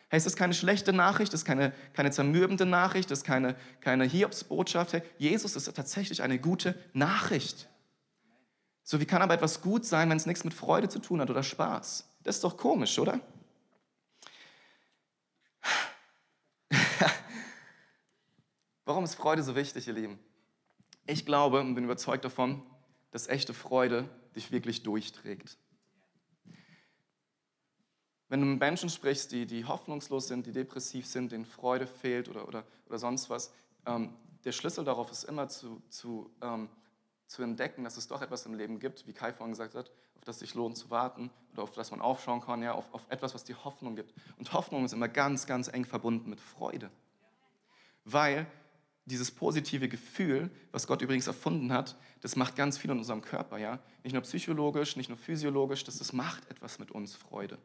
Hey, 0.08 0.18
es 0.18 0.26
ist 0.26 0.36
keine 0.36 0.54
schlechte 0.54 0.92
Nachricht, 0.92 1.32
es 1.34 1.40
ist 1.40 1.44
keine, 1.44 1.72
keine 1.92 2.10
zermürbende 2.10 2.66
Nachricht, 2.66 3.10
es 3.10 3.20
ist 3.20 3.24
keine, 3.24 3.56
keine 3.80 4.04
Hiobsbotschaft. 4.04 4.92
Hey, 4.92 5.02
Jesus 5.18 5.56
ist 5.56 5.72
tatsächlich 5.74 6.22
eine 6.22 6.38
gute 6.38 6.78
Nachricht. 6.92 7.68
So, 8.82 9.00
wie 9.00 9.06
kann 9.06 9.22
aber 9.22 9.34
etwas 9.34 9.62
gut 9.62 9.86
sein, 9.86 10.10
wenn 10.10 10.18
es 10.18 10.26
nichts 10.26 10.44
mit 10.44 10.52
Freude 10.52 10.88
zu 10.90 10.98
tun 10.98 11.20
hat 11.20 11.30
oder 11.30 11.42
Spaß? 11.42 12.06
Das 12.22 12.36
ist 12.36 12.44
doch 12.44 12.56
komisch, 12.56 12.98
oder? 12.98 13.18
Warum 18.84 19.04
ist 19.04 19.14
Freude 19.14 19.42
so 19.42 19.56
wichtig, 19.56 19.86
ihr 19.86 19.94
Lieben? 19.94 20.18
Ich 21.06 21.24
glaube 21.24 21.60
und 21.60 21.74
bin 21.74 21.84
überzeugt 21.84 22.24
davon, 22.24 22.62
dass 23.10 23.26
echte 23.28 23.54
Freude 23.54 24.08
dich 24.36 24.52
wirklich 24.52 24.82
durchträgt. 24.82 25.56
Wenn 28.28 28.40
du 28.40 28.46
mit 28.46 28.60
Menschen 28.60 28.88
sprichst, 28.88 29.32
die, 29.32 29.46
die 29.46 29.64
hoffnungslos 29.64 30.28
sind, 30.28 30.46
die 30.46 30.52
depressiv 30.52 31.06
sind, 31.06 31.32
denen 31.32 31.44
Freude 31.44 31.86
fehlt 31.86 32.28
oder, 32.28 32.48
oder, 32.48 32.64
oder 32.86 32.98
sonst 32.98 33.30
was, 33.30 33.52
ähm, 33.86 34.14
der 34.44 34.52
Schlüssel 34.52 34.84
darauf 34.84 35.10
ist 35.10 35.24
immer 35.24 35.48
zu, 35.48 35.82
zu, 35.88 36.30
ähm, 36.42 36.68
zu 37.26 37.42
entdecken, 37.42 37.84
dass 37.84 37.96
es 37.96 38.08
doch 38.08 38.22
etwas 38.22 38.46
im 38.46 38.54
Leben 38.54 38.78
gibt, 38.78 39.06
wie 39.06 39.12
Kai 39.12 39.32
vorhin 39.32 39.52
gesagt 39.52 39.74
hat, 39.74 39.90
auf 40.16 40.24
das 40.24 40.38
sich 40.38 40.54
lohnt 40.54 40.76
zu 40.76 40.90
warten 40.90 41.30
oder 41.52 41.62
auf 41.62 41.72
das 41.72 41.90
man 41.90 42.00
aufschauen 42.00 42.40
kann, 42.40 42.62
ja, 42.62 42.72
auf, 42.72 42.92
auf 42.92 43.06
etwas, 43.08 43.34
was 43.34 43.44
die 43.44 43.54
Hoffnung 43.54 43.96
gibt. 43.96 44.14
Und 44.38 44.52
Hoffnung 44.52 44.84
ist 44.84 44.92
immer 44.92 45.08
ganz, 45.08 45.46
ganz 45.46 45.68
eng 45.68 45.84
verbunden 45.84 46.30
mit 46.30 46.40
Freude. 46.40 46.90
Weil 48.04 48.46
dieses 49.06 49.30
positive 49.30 49.88
Gefühl, 49.88 50.50
was 50.72 50.86
Gott 50.86 51.02
übrigens 51.02 51.26
erfunden 51.26 51.72
hat, 51.72 51.96
das 52.20 52.36
macht 52.36 52.56
ganz 52.56 52.78
viel 52.78 52.90
in 52.90 52.98
unserem 52.98 53.20
Körper, 53.20 53.58
ja. 53.58 53.78
Nicht 54.02 54.14
nur 54.14 54.22
psychologisch, 54.22 54.96
nicht 54.96 55.08
nur 55.08 55.18
physiologisch, 55.18 55.84
das, 55.84 55.98
das 55.98 56.12
macht 56.12 56.50
etwas 56.50 56.78
mit 56.78 56.90
uns 56.90 57.14
Freude. 57.14 57.58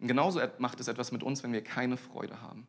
Und 0.00 0.08
genauso 0.08 0.40
macht 0.58 0.80
es 0.80 0.88
etwas 0.88 1.12
mit 1.12 1.22
uns, 1.22 1.42
wenn 1.42 1.52
wir 1.52 1.62
keine 1.62 1.96
Freude 1.96 2.40
haben. 2.40 2.66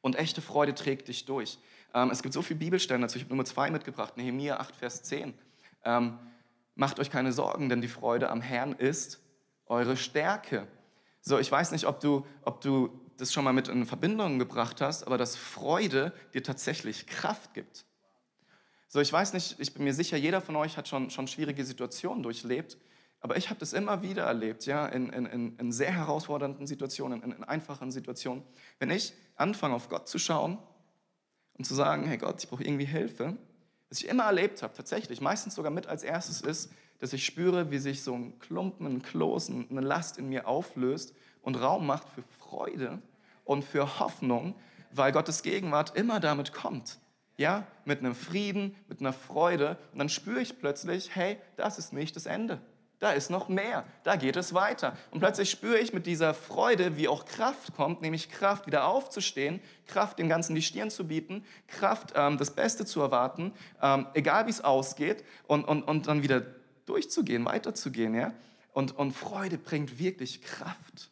Und 0.00 0.16
echte 0.16 0.40
Freude 0.40 0.74
trägt 0.74 1.08
dich 1.08 1.24
durch. 1.24 1.58
Ähm, 1.94 2.10
es 2.10 2.22
gibt 2.22 2.34
so 2.34 2.42
viele 2.42 2.58
Bibelstellen 2.60 3.02
dazu. 3.02 3.16
Ich 3.16 3.24
habe 3.24 3.30
Nummer 3.30 3.44
zwei 3.44 3.70
mitgebracht, 3.70 4.16
Nehemiah 4.16 4.58
8, 4.58 4.76
Vers 4.76 5.02
10. 5.04 5.34
Ähm, 5.84 6.18
macht 6.74 7.00
euch 7.00 7.10
keine 7.10 7.32
Sorgen, 7.32 7.68
denn 7.68 7.80
die 7.80 7.88
Freude 7.88 8.30
am 8.30 8.40
Herrn 8.40 8.72
ist 8.72 9.20
eure 9.66 9.96
Stärke. 9.96 10.66
So, 11.20 11.38
ich 11.38 11.50
weiß 11.50 11.72
nicht, 11.72 11.86
ob 11.86 12.00
du, 12.00 12.24
ob 12.42 12.60
du 12.60 13.00
das 13.16 13.32
schon 13.32 13.44
mal 13.44 13.52
mit 13.52 13.68
in 13.68 13.84
Verbindung 13.86 14.38
gebracht 14.38 14.80
hast, 14.80 15.06
aber 15.06 15.18
dass 15.18 15.34
Freude 15.34 16.12
dir 16.34 16.42
tatsächlich 16.42 17.06
Kraft 17.06 17.54
gibt. 17.54 17.84
So, 18.86 19.00
ich 19.00 19.12
weiß 19.12 19.32
nicht, 19.32 19.56
ich 19.58 19.74
bin 19.74 19.84
mir 19.84 19.92
sicher, 19.92 20.16
jeder 20.16 20.40
von 20.40 20.56
euch 20.56 20.76
hat 20.76 20.88
schon, 20.88 21.10
schon 21.10 21.26
schwierige 21.26 21.64
Situationen 21.64 22.22
durchlebt, 22.22 22.78
aber 23.20 23.36
ich 23.36 23.50
habe 23.50 23.58
das 23.58 23.72
immer 23.72 24.02
wieder 24.02 24.24
erlebt, 24.24 24.66
ja, 24.66 24.86
in, 24.86 25.10
in, 25.10 25.56
in 25.56 25.72
sehr 25.72 25.92
herausfordernden 25.92 26.66
Situationen, 26.66 27.22
in, 27.22 27.32
in 27.32 27.44
einfachen 27.44 27.90
Situationen. 27.90 28.44
Wenn 28.78 28.90
ich 28.90 29.12
anfange, 29.34 29.74
auf 29.74 29.88
Gott 29.88 30.08
zu 30.08 30.18
schauen 30.18 30.58
und 31.56 31.64
zu 31.64 31.74
sagen, 31.74 32.06
hey 32.06 32.18
Gott, 32.18 32.42
ich 32.42 32.48
brauche 32.48 32.62
irgendwie 32.62 32.84
Hilfe, 32.84 33.36
was 33.88 34.00
ich 34.00 34.08
immer 34.08 34.24
erlebt 34.24 34.62
habe, 34.62 34.74
tatsächlich, 34.74 35.20
meistens 35.20 35.54
sogar 35.54 35.72
mit 35.72 35.86
als 35.86 36.04
erstes 36.04 36.40
ist, 36.42 36.70
dass 36.98 37.12
ich 37.12 37.24
spüre, 37.24 37.70
wie 37.70 37.78
sich 37.78 38.02
so 38.02 38.14
ein 38.14 38.38
Klumpen, 38.38 38.86
ein 38.86 39.02
Kloß, 39.02 39.50
eine 39.50 39.80
Last 39.80 40.18
in 40.18 40.28
mir 40.28 40.46
auflöst 40.46 41.14
und 41.42 41.56
Raum 41.56 41.86
macht 41.86 42.08
für 42.08 42.22
Freude 42.38 43.00
und 43.44 43.64
für 43.64 43.98
Hoffnung, 44.00 44.54
weil 44.92 45.12
Gottes 45.12 45.42
Gegenwart 45.42 45.96
immer 45.96 46.20
damit 46.20 46.52
kommt. 46.52 46.98
Ja, 47.36 47.66
mit 47.84 48.00
einem 48.00 48.16
Frieden, 48.16 48.74
mit 48.88 49.00
einer 49.00 49.12
Freude. 49.12 49.78
Und 49.92 50.00
dann 50.00 50.08
spüre 50.08 50.40
ich 50.40 50.58
plötzlich, 50.58 51.14
hey, 51.14 51.38
das 51.56 51.78
ist 51.78 51.92
nicht 51.92 52.16
das 52.16 52.26
Ende. 52.26 52.60
Da 52.98 53.12
ist 53.12 53.30
noch 53.30 53.48
mehr, 53.48 53.84
da 54.02 54.16
geht 54.16 54.34
es 54.36 54.54
weiter. 54.54 54.96
Und 55.12 55.20
plötzlich 55.20 55.50
spüre 55.50 55.78
ich 55.78 55.92
mit 55.92 56.06
dieser 56.06 56.34
Freude, 56.34 56.96
wie 56.96 57.06
auch 57.06 57.26
Kraft 57.26 57.74
kommt, 57.76 58.02
nämlich 58.02 58.28
Kraft, 58.28 58.66
wieder 58.66 58.86
aufzustehen, 58.86 59.60
Kraft, 59.86 60.18
dem 60.18 60.28
Ganzen 60.28 60.56
die 60.56 60.62
Stirn 60.62 60.90
zu 60.90 61.06
bieten, 61.06 61.44
Kraft, 61.68 62.14
ähm, 62.16 62.38
das 62.38 62.50
Beste 62.50 62.84
zu 62.84 63.00
erwarten, 63.00 63.52
ähm, 63.80 64.06
egal 64.14 64.46
wie 64.46 64.50
es 64.50 64.64
ausgeht, 64.64 65.24
und, 65.46 65.64
und, 65.64 65.84
und 65.84 66.08
dann 66.08 66.24
wieder 66.24 66.42
durchzugehen, 66.86 67.44
weiterzugehen. 67.44 68.14
Ja? 68.14 68.32
Und, 68.72 68.96
und 68.98 69.12
Freude 69.12 69.58
bringt 69.58 70.00
wirklich 70.00 70.42
Kraft. 70.42 71.10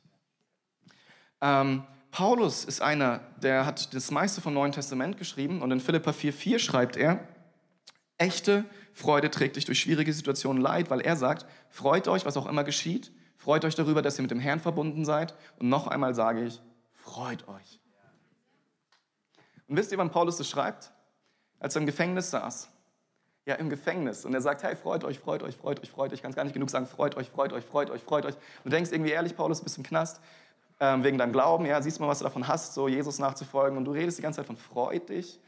Ähm, 1.40 1.84
Paulus 2.10 2.64
ist 2.64 2.80
einer, 2.80 3.20
der 3.42 3.64
hat 3.64 3.94
das 3.94 4.10
meiste 4.10 4.40
vom 4.40 4.54
Neuen 4.54 4.72
Testament 4.72 5.18
geschrieben 5.18 5.62
und 5.62 5.70
in 5.70 5.80
Philippa 5.80 6.10
4,4 6.10 6.58
schreibt 6.58 6.96
er, 6.96 7.28
echte 8.18 8.64
Freude 8.96 9.30
trägt 9.30 9.56
dich 9.56 9.66
durch 9.66 9.78
schwierige 9.78 10.10
Situationen 10.10 10.62
leid, 10.62 10.88
weil 10.88 11.02
er 11.02 11.16
sagt, 11.16 11.44
freut 11.68 12.08
euch, 12.08 12.24
was 12.24 12.38
auch 12.38 12.46
immer 12.46 12.64
geschieht, 12.64 13.12
freut 13.36 13.66
euch 13.66 13.74
darüber, 13.74 14.00
dass 14.00 14.18
ihr 14.18 14.22
mit 14.22 14.30
dem 14.30 14.40
Herrn 14.40 14.58
verbunden 14.58 15.04
seid. 15.04 15.34
Und 15.58 15.68
noch 15.68 15.86
einmal 15.86 16.14
sage 16.14 16.42
ich, 16.44 16.62
freut 16.94 17.46
euch. 17.46 17.78
Und 19.68 19.76
wisst 19.76 19.92
ihr, 19.92 19.98
wann 19.98 20.10
Paulus 20.10 20.38
das 20.38 20.48
schreibt? 20.48 20.92
Als 21.60 21.76
er 21.76 21.80
im 21.80 21.86
Gefängnis 21.86 22.30
saß. 22.30 22.70
Ja, 23.44 23.56
im 23.56 23.68
Gefängnis. 23.68 24.24
Und 24.24 24.32
er 24.32 24.40
sagt, 24.40 24.62
hey, 24.62 24.74
freut 24.74 25.04
euch, 25.04 25.18
freut 25.18 25.42
euch, 25.42 25.56
freut 25.58 25.78
euch, 25.82 25.90
freut 25.90 26.10
euch. 26.12 26.14
Ich 26.14 26.22
kann 26.22 26.30
es 26.30 26.36
gar 26.36 26.44
nicht 26.44 26.54
genug 26.54 26.70
sagen, 26.70 26.86
freut 26.86 27.18
euch, 27.18 27.28
freut 27.28 27.52
euch, 27.52 27.66
freut 27.66 27.90
euch, 27.90 28.02
freut 28.02 28.24
euch. 28.24 28.34
Und 28.34 28.64
du 28.64 28.70
denkst 28.70 28.92
irgendwie 28.92 29.10
ehrlich, 29.10 29.36
Paulus, 29.36 29.60
bist 29.60 29.76
im 29.76 29.84
Knast 29.84 30.22
ähm, 30.80 31.04
wegen 31.04 31.18
deinem 31.18 31.32
Glauben. 31.32 31.66
Ja, 31.66 31.82
siehst 31.82 32.00
mal, 32.00 32.08
was 32.08 32.20
du 32.20 32.24
davon 32.24 32.48
hast, 32.48 32.72
so 32.72 32.88
Jesus 32.88 33.18
nachzufolgen. 33.18 33.76
Und 33.76 33.84
du 33.84 33.90
redest 33.90 34.16
die 34.16 34.22
ganze 34.22 34.38
Zeit 34.38 34.46
von 34.46 34.56
freut 34.56 35.10
dich. 35.10 35.38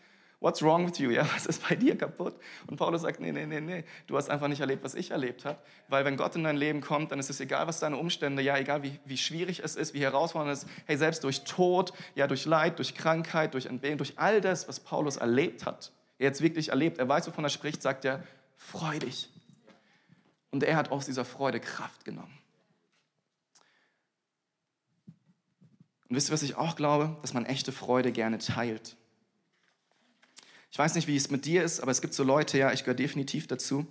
What's 0.41 0.63
wrong 0.63 0.87
with 0.87 0.99
you? 0.99 1.11
Ja, 1.11 1.27
was 1.35 1.47
ist 1.47 1.69
bei 1.69 1.75
dir 1.75 1.99
kaputt? 1.99 2.37
Und 2.69 2.77
Paulus 2.77 3.03
sagt, 3.03 3.19
nee, 3.19 3.33
nee, 3.33 3.45
nee, 3.45 3.61
nee, 3.61 3.85
du 4.07 4.17
hast 4.17 4.31
einfach 4.31 4.47
nicht 4.47 4.61
erlebt, 4.61 4.85
was 4.85 4.95
ich 4.95 5.11
erlebt 5.11 5.45
habe. 5.45 5.59
Weil 5.89 6.05
wenn 6.05 6.17
Gott 6.17 6.37
in 6.37 6.45
dein 6.45 6.57
Leben 6.57 6.81
kommt, 6.81 7.11
dann 7.11 7.19
ist 7.19 7.29
es 7.29 7.41
egal, 7.41 7.67
was 7.67 7.81
deine 7.81 7.97
Umstände, 7.97 8.41
ja, 8.41 8.57
egal 8.57 8.85
wie, 8.85 9.01
wie 9.05 9.17
schwierig 9.17 9.61
es 9.65 9.75
ist, 9.75 9.95
wie 9.95 10.01
herausfordernd 10.01 10.57
es 10.57 10.63
ist. 10.65 10.71
Hey, 10.87 10.97
selbst 10.97 11.25
durch 11.25 11.43
Tod, 11.43 11.93
ja, 12.15 12.29
durch 12.29 12.47
Leid, 12.47 12.79
durch 12.79 12.95
Krankheit, 12.95 13.55
durch 13.55 13.67
Entbehrung, 13.67 13.99
durch 13.99 14.17
all 14.17 14.41
das, 14.41 14.69
was 14.69 14.79
Paulus 14.79 15.17
erlebt 15.17 15.67
hat, 15.67 15.91
er 16.19 16.27
jetzt 16.27 16.41
wirklich 16.41 16.69
erlebt, 16.69 16.99
er 16.99 17.09
weiß, 17.09 17.27
wovon 17.27 17.45
er 17.45 17.51
spricht, 17.51 17.83
sagt 17.83 18.05
er, 18.05 18.23
freu 18.57 18.99
dich. 18.99 19.31
Und 20.51 20.63
er 20.63 20.77
hat 20.77 20.93
aus 20.93 21.07
dieser 21.07 21.25
Freude 21.25 21.59
Kraft 21.59 22.05
genommen. 22.05 22.39
Und 26.09 26.17
wisst 26.17 26.31
ihr, 26.31 26.33
was 26.33 26.43
ich 26.43 26.55
auch 26.57 26.77
glaube? 26.77 27.17
Dass 27.23 27.35
man 27.35 27.45
echte 27.45 27.73
Freude 27.73 28.13
gerne 28.13 28.39
teilt. 28.39 28.97
Ich 30.71 30.79
weiß 30.79 30.95
nicht, 30.95 31.09
wie 31.09 31.17
es 31.17 31.31
mit 31.31 31.45
dir 31.45 31.65
ist, 31.65 31.81
aber 31.81 31.91
es 31.91 32.01
gibt 32.01 32.15
so 32.15 32.25
Leute, 32.25 32.59
ja, 32.59 32.73
ich 32.73 32.85
gehöre 32.85 32.97
definitiv 32.97 33.47
dazu. 33.47 33.87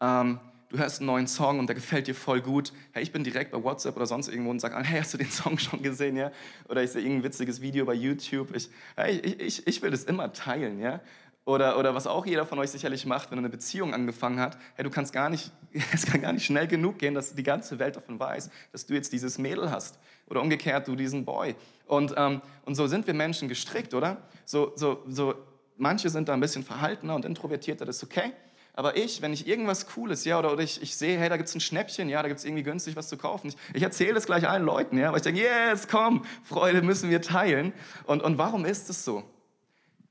Ähm, 0.00 0.38
du 0.68 0.78
hörst 0.78 1.00
einen 1.00 1.06
neuen 1.06 1.26
Song 1.26 1.58
und 1.58 1.66
der 1.66 1.74
gefällt 1.74 2.06
dir 2.06 2.14
voll 2.14 2.40
gut. 2.40 2.72
Hey, 2.92 3.02
ich 3.02 3.12
bin 3.12 3.24
direkt 3.24 3.50
bei 3.50 3.62
WhatsApp 3.62 3.96
oder 3.96 4.06
sonst 4.06 4.28
irgendwo 4.28 4.50
und 4.50 4.60
sage, 4.60 4.76
hey, 4.82 5.00
hast 5.00 5.12
du 5.14 5.18
den 5.18 5.30
Song 5.30 5.58
schon 5.58 5.82
gesehen, 5.82 6.16
ja? 6.16 6.30
Oder 6.68 6.82
ich 6.82 6.90
sehe 6.90 7.02
irgendein 7.02 7.24
witziges 7.24 7.60
Video 7.60 7.84
bei 7.84 7.94
YouTube. 7.94 8.54
Ich, 8.54 8.68
hey, 8.96 9.18
ich, 9.18 9.66
ich 9.66 9.82
will 9.82 9.90
das 9.90 10.04
immer 10.04 10.32
teilen, 10.32 10.80
ja? 10.80 11.00
Oder, 11.44 11.76
oder 11.76 11.92
was 11.92 12.06
auch 12.06 12.24
jeder 12.24 12.46
von 12.46 12.60
euch 12.60 12.70
sicherlich 12.70 13.04
macht, 13.04 13.32
wenn 13.32 13.38
er 13.38 13.40
eine 13.40 13.48
Beziehung 13.48 13.92
angefangen 13.92 14.38
hat. 14.38 14.56
Hey, 14.76 14.84
du 14.84 14.90
kannst 14.90 15.12
gar 15.12 15.28
nicht, 15.28 15.50
es 15.92 16.06
kann 16.06 16.22
gar 16.22 16.32
nicht 16.32 16.46
schnell 16.46 16.68
genug 16.68 17.00
gehen, 17.00 17.14
dass 17.14 17.34
die 17.34 17.42
ganze 17.42 17.80
Welt 17.80 17.96
davon 17.96 18.20
weiß, 18.20 18.48
dass 18.70 18.86
du 18.86 18.94
jetzt 18.94 19.12
dieses 19.12 19.38
Mädel 19.38 19.70
hast. 19.70 19.98
Oder 20.28 20.40
umgekehrt, 20.40 20.86
du 20.86 20.94
diesen 20.94 21.24
Boy. 21.24 21.56
Und, 21.86 22.14
ähm, 22.16 22.40
und 22.64 22.76
so 22.76 22.86
sind 22.86 23.08
wir 23.08 23.14
Menschen 23.14 23.48
gestrickt, 23.48 23.92
oder? 23.92 24.18
So, 24.44 24.72
so, 24.76 25.02
so 25.08 25.34
manche 25.82 26.08
sind 26.08 26.28
da 26.28 26.32
ein 26.32 26.40
bisschen 26.40 26.62
verhaltener 26.62 27.14
und 27.14 27.24
introvertierter, 27.24 27.84
das 27.84 27.96
ist 27.96 28.04
okay. 28.04 28.32
Aber 28.74 28.96
ich, 28.96 29.20
wenn 29.20 29.34
ich 29.34 29.46
irgendwas 29.46 29.86
Cooles, 29.86 30.24
ja, 30.24 30.38
oder, 30.38 30.52
oder 30.52 30.62
ich, 30.62 30.80
ich 30.80 30.96
sehe, 30.96 31.18
hey, 31.18 31.28
da 31.28 31.36
gibt 31.36 31.48
es 31.48 31.54
ein 31.54 31.60
Schnäppchen, 31.60 32.08
ja, 32.08 32.22
da 32.22 32.28
gibt 32.28 32.38
es 32.38 32.46
irgendwie 32.46 32.62
günstig 32.62 32.96
was 32.96 33.08
zu 33.08 33.18
kaufen. 33.18 33.48
Ich, 33.48 33.56
ich 33.74 33.82
erzähle 33.82 34.16
es 34.16 34.24
gleich 34.24 34.48
allen 34.48 34.64
Leuten, 34.64 34.96
ja, 34.96 35.10
weil 35.10 35.18
ich 35.18 35.22
denke, 35.22 35.42
yes, 35.42 35.88
komm, 35.88 36.24
Freude 36.44 36.80
müssen 36.80 37.10
wir 37.10 37.20
teilen. 37.20 37.74
Und, 38.04 38.22
und 38.22 38.38
warum 38.38 38.64
ist 38.64 38.88
es 38.88 39.04
so? 39.04 39.24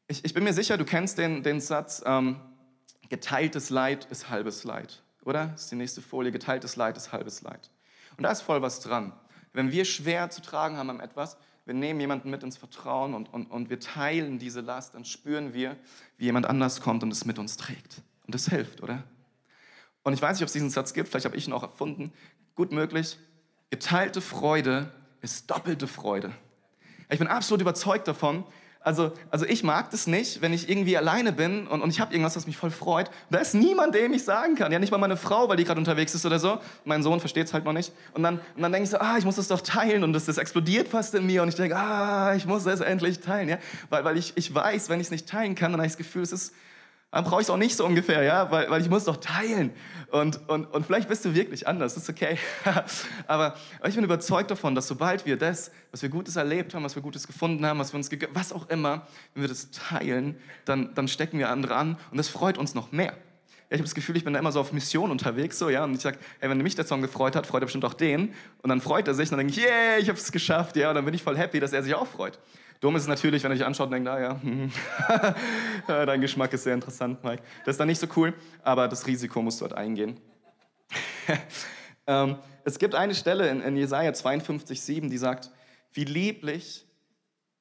Ich, 0.08 0.24
ich 0.24 0.34
bin 0.36 0.44
mir 0.44 0.54
sicher, 0.54 0.78
du 0.78 0.86
kennst 0.86 1.18
den, 1.18 1.42
den 1.42 1.60
Satz, 1.60 2.04
ähm, 2.06 2.40
geteiltes 3.10 3.72
Leid 3.72 4.06
ist 4.12 4.30
halbes 4.30 4.64
Leid, 4.64 5.02
oder? 5.24 5.48
Das 5.48 5.64
ist 5.64 5.72
die 5.72 5.76
nächste 5.76 6.02
Folie, 6.02 6.32
geteiltes 6.32 6.76
Leid 6.76 6.98
ist 6.98 7.12
halbes 7.12 7.42
Leid. 7.42 7.72
Und 8.18 8.24
da 8.24 8.32
ist 8.32 8.42
voll 8.42 8.62
was 8.62 8.80
dran. 8.82 9.14
Wenn 9.54 9.72
wir 9.72 9.86
schwer 9.86 10.30
zu 10.30 10.42
tragen 10.42 10.78
haben 10.78 10.90
am 10.90 11.00
etwas, 11.00 11.38
wir 11.66 11.74
nehmen 11.74 12.00
jemanden 12.00 12.30
mit 12.30 12.44
ins 12.44 12.58
Vertrauen 12.58 13.14
und, 13.14 13.32
und, 13.34 13.46
und 13.48 13.70
wir 13.70 13.80
teilen 13.80 14.40
diese 14.40 14.62
Last, 14.62 14.96
dann 14.96 15.06
spüren 15.06 15.54
wir, 15.54 15.78
wie 16.18 16.26
jemand 16.26 16.46
anders 16.48 16.82
kommt 16.82 17.04
und 17.04 17.12
es 17.12 17.26
mit 17.26 17.38
uns 17.38 17.58
trägt. 17.58 18.02
Und 18.26 18.34
das 18.34 18.48
hilft, 18.48 18.82
oder? 18.82 19.04
Und 20.04 20.14
ich 20.14 20.22
weiß 20.22 20.38
nicht, 20.38 20.44
ob 20.44 20.48
es 20.48 20.54
diesen 20.54 20.70
Satz 20.70 20.94
gibt, 20.94 21.10
vielleicht 21.10 21.26
habe 21.26 21.36
ich 21.36 21.48
ihn 21.48 21.54
auch 21.54 21.64
erfunden. 21.64 22.12
Gut 22.56 22.72
möglich. 22.72 23.18
Geteilte 23.70 24.22
Freude 24.22 24.92
ist 25.22 25.50
doppelte 25.52 25.88
Freude. 25.88 26.34
Ich 27.10 27.20
bin 27.20 27.28
absolut 27.28 27.62
überzeugt 27.62 28.08
davon, 28.08 28.44
also, 28.84 29.12
also 29.30 29.46
ich 29.46 29.64
mag 29.64 29.92
das 29.92 30.08
nicht, 30.08 30.42
wenn 30.42 30.54
ich 30.54 30.68
irgendwie 30.68 30.98
alleine 30.98 31.32
bin 31.32 31.68
und, 31.68 31.82
und 31.82 31.92
ich 31.92 32.00
habe 32.00 32.14
irgendwas, 32.14 32.36
was 32.36 32.48
mich 32.48 32.58
voll 32.58 32.72
freut. 32.72 33.12
Da 33.30 33.38
ist 33.38 33.54
niemand, 33.54 33.94
dem 33.94 34.12
ich 34.14 34.24
sagen 34.24 34.56
kann. 34.56 34.72
Ja, 34.72 34.80
nicht 34.80 34.92
mal 34.92 34.98
meine 34.98 35.18
Frau, 35.18 35.48
weil 35.50 35.58
die 35.58 35.66
gerade 35.66 35.80
unterwegs 35.80 36.16
ist 36.16 36.26
oder 36.26 36.40
so. 36.40 36.60
Mein 36.84 37.04
Sohn 37.04 37.20
versteht 37.20 37.46
es 37.46 37.54
halt 37.54 37.64
noch 37.64 37.74
nicht. 37.74 37.94
Und 38.14 38.24
dann, 38.24 38.40
und 38.56 38.62
dann 38.62 38.72
denke 38.72 38.86
ich 38.86 38.90
so, 38.90 38.98
ah, 38.98 39.18
ich 39.20 39.26
muss 39.26 39.36
das 39.36 39.48
doch 39.48 39.62
teilen. 39.62 40.04
Und 40.04 40.14
das, 40.14 40.26
das 40.26 40.40
explodiert 40.40 40.88
fast 40.88 41.14
in 41.14 41.28
mir. 41.28 41.44
Und 41.44 41.50
ich 41.50 41.56
denke, 41.56 41.76
ah, 41.76 42.34
ich 42.36 42.48
muss 42.48 42.64
das 42.64 42.80
endlich 42.80 43.20
teilen. 43.20 43.50
Ja? 43.50 43.60
Weil, 43.90 44.04
weil 44.04 44.18
ich, 44.18 44.34
ich 44.36 44.54
weiß, 44.54 44.90
wenn 44.90 45.00
ich 45.00 45.08
es 45.08 45.12
nicht 45.12 45.30
teilen 45.30 45.54
kann, 45.54 45.72
dann 45.72 45.80
habe 45.80 45.86
ich 45.86 45.94
das 45.94 45.98
Gefühl, 45.98 46.24
es 46.24 46.32
ist, 46.32 46.54
dann 47.12 47.26
brauche 47.26 47.42
ich 47.42 47.48
es 47.48 47.50
auch 47.50 47.58
nicht 47.58 47.76
so 47.76 47.86
ungefähr, 47.86 48.24
ja, 48.24 48.50
weil, 48.52 48.70
weil 48.70 48.82
ich 48.82 48.90
muss 48.90 49.04
doch 49.04 49.18
teilen. 49.18 49.72
Und, 50.12 50.48
und, 50.48 50.66
und 50.66 50.86
vielleicht 50.86 51.10
bist 51.10 51.26
du 51.26 51.34
wirklich 51.36 51.68
anders, 51.68 51.94
das 51.94 52.04
ist 52.04 52.10
okay. 52.10 52.38
aber, 53.28 53.56
ich 53.86 53.96
bin 53.96 54.04
überzeugt 54.04 54.50
davon, 54.50 54.76
dass 54.76 54.88
sobald 54.88 55.26
wir 55.26 55.38
das, 55.38 55.72
was 55.92 56.02
wir 56.02 56.10
Gutes 56.10 56.38
erlebt 56.38 56.74
haben, 56.74 56.84
was 56.84 56.96
wir 56.96 57.02
Gutes 57.02 57.28
gefunden 57.28 57.66
haben, 57.66 57.80
was 57.80 57.94
wir 57.94 57.98
uns, 57.98 58.10
was 58.34 58.54
auch 58.54 58.70
immer, 58.70 59.08
wenn 59.34 59.44
wir 59.44 59.50
das 59.50 59.72
teilen, 59.72 60.38
dann, 60.64 60.94
dann 60.96 61.10
stecken 61.10 61.38
wir 61.38 61.50
andere 61.50 61.76
an 61.76 61.98
und 62.12 62.18
das 62.18 62.30
freut 62.30 62.58
uns 62.58 62.76
noch 62.76 62.94
mehr. 62.94 63.14
Ja, 63.70 63.76
ich 63.76 63.80
habe 63.80 63.84
das 63.84 63.96
Gefühl, 63.96 64.18
ich 64.18 64.26
bin 64.26 64.34
da 64.34 64.40
immer 64.40 64.52
so 64.52 64.60
auf 64.60 64.74
Mission 64.74 65.12
unterwegs, 65.12 65.60
so, 65.60 65.70
ja, 65.70 65.84
und 65.84 65.94
ich 65.94 66.02
sage, 66.02 66.18
hey, 66.40 66.50
wenn 66.50 66.58
mich 66.58 66.76
der 66.76 66.86
Song 66.86 67.02
gefreut 67.02 67.36
hat, 67.38 67.48
freut 67.48 67.64
er 67.64 67.66
bestimmt 67.66 67.86
auch 67.86 67.94
den. 67.94 68.34
Und 68.62 68.70
dann 68.70 68.82
freut 68.82 69.08
er 69.08 69.14
sich 69.14 69.32
und 69.32 69.38
dann 69.38 69.48
denke 69.48 69.62
ich, 69.62 69.66
yeah, 69.66 69.98
ich 69.98 70.10
habe 70.10 70.18
es 70.18 70.32
geschafft, 70.32 70.76
ja, 70.76 70.90
und 70.90 70.96
dann 70.96 71.06
bin 71.06 71.14
ich 71.14 71.24
voll 71.24 71.38
happy, 71.38 71.60
dass 71.62 71.72
er 71.72 71.82
sich 71.84 71.96
auch 71.96 72.08
freut. 72.08 72.38
Dumm 72.82 72.96
ist 72.96 73.04
es 73.04 73.08
natürlich, 73.08 73.44
wenn 73.44 73.52
er 73.52 73.56
dich 73.56 73.66
anschaut 73.66 73.86
und 73.86 73.92
denkt, 73.92 74.10
ah 74.10 74.40
ja, 75.88 76.06
dein 76.06 76.20
Geschmack 76.20 76.52
ist 76.52 76.64
sehr 76.64 76.74
interessant, 76.74 77.24
Mike. 77.24 77.44
Das 77.64 77.76
ist 77.76 77.80
dann 77.80 77.88
nicht 77.88 78.00
so 78.00 78.08
cool, 78.16 78.34
aber 78.64 78.88
das 78.88 79.06
Risiko 79.06 79.40
musst 79.44 79.62
du 79.62 79.66
dort 79.66 79.78
eingehen. 79.78 80.20
ähm, 82.08 82.38
es 82.64 82.80
gibt 82.80 82.96
eine 82.96 83.14
Stelle 83.14 83.50
in, 83.50 83.62
in 83.62 83.78
Jesaja 83.78 84.12
52, 84.14 84.82
7, 84.82 85.10
die 85.12 85.18
sagt, 85.20 85.52
wie 85.94 86.06
lieblich 86.06 86.88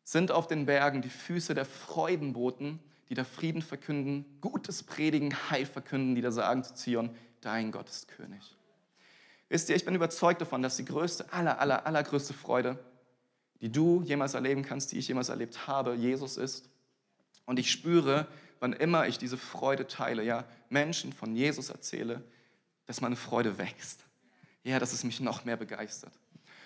sind 0.04 0.32
auf 0.32 0.46
den 0.46 0.64
Bergen 0.64 1.02
die 1.02 1.10
Füße 1.10 1.54
der 1.54 1.66
Freudenboten, 1.66 2.80
die 3.10 3.14
da 3.14 3.24
Frieden 3.24 3.60
verkünden, 3.60 4.24
Gutes 4.40 4.82
predigen, 4.82 5.34
Heil 5.50 5.66
verkünden, 5.66 6.14
die 6.14 6.22
da 6.22 6.32
sagen 6.32 6.64
zu 6.64 6.74
Zion, 6.74 7.10
dein 7.42 7.72
Gott 7.72 7.90
ist 7.90 8.08
König. 8.08 8.56
Wisst 9.50 9.68
ihr, 9.68 9.76
ich 9.76 9.84
bin 9.84 9.94
überzeugt 9.94 10.40
davon, 10.40 10.62
dass 10.62 10.78
die 10.78 10.84
größte, 10.86 11.30
aller, 11.30 11.60
aller, 11.60 11.84
allergrößte 11.84 12.32
Freude 12.32 12.78
die 13.60 13.70
du 13.70 14.02
jemals 14.02 14.34
erleben 14.34 14.62
kannst, 14.62 14.92
die 14.92 14.98
ich 14.98 15.08
jemals 15.08 15.28
erlebt 15.28 15.66
habe, 15.66 15.94
Jesus 15.94 16.36
ist. 16.36 16.68
Und 17.46 17.58
ich 17.58 17.70
spüre, 17.70 18.26
wann 18.58 18.72
immer 18.72 19.06
ich 19.06 19.18
diese 19.18 19.36
Freude 19.36 19.86
teile, 19.86 20.22
ja, 20.22 20.44
Menschen 20.68 21.12
von 21.12 21.34
Jesus 21.34 21.70
erzähle, 21.70 22.22
dass 22.86 23.00
meine 23.00 23.16
Freude 23.16 23.58
wächst. 23.58 24.04
Ja, 24.62 24.78
dass 24.78 24.92
es 24.92 25.04
mich 25.04 25.20
noch 25.20 25.44
mehr 25.44 25.56
begeistert. 25.56 26.12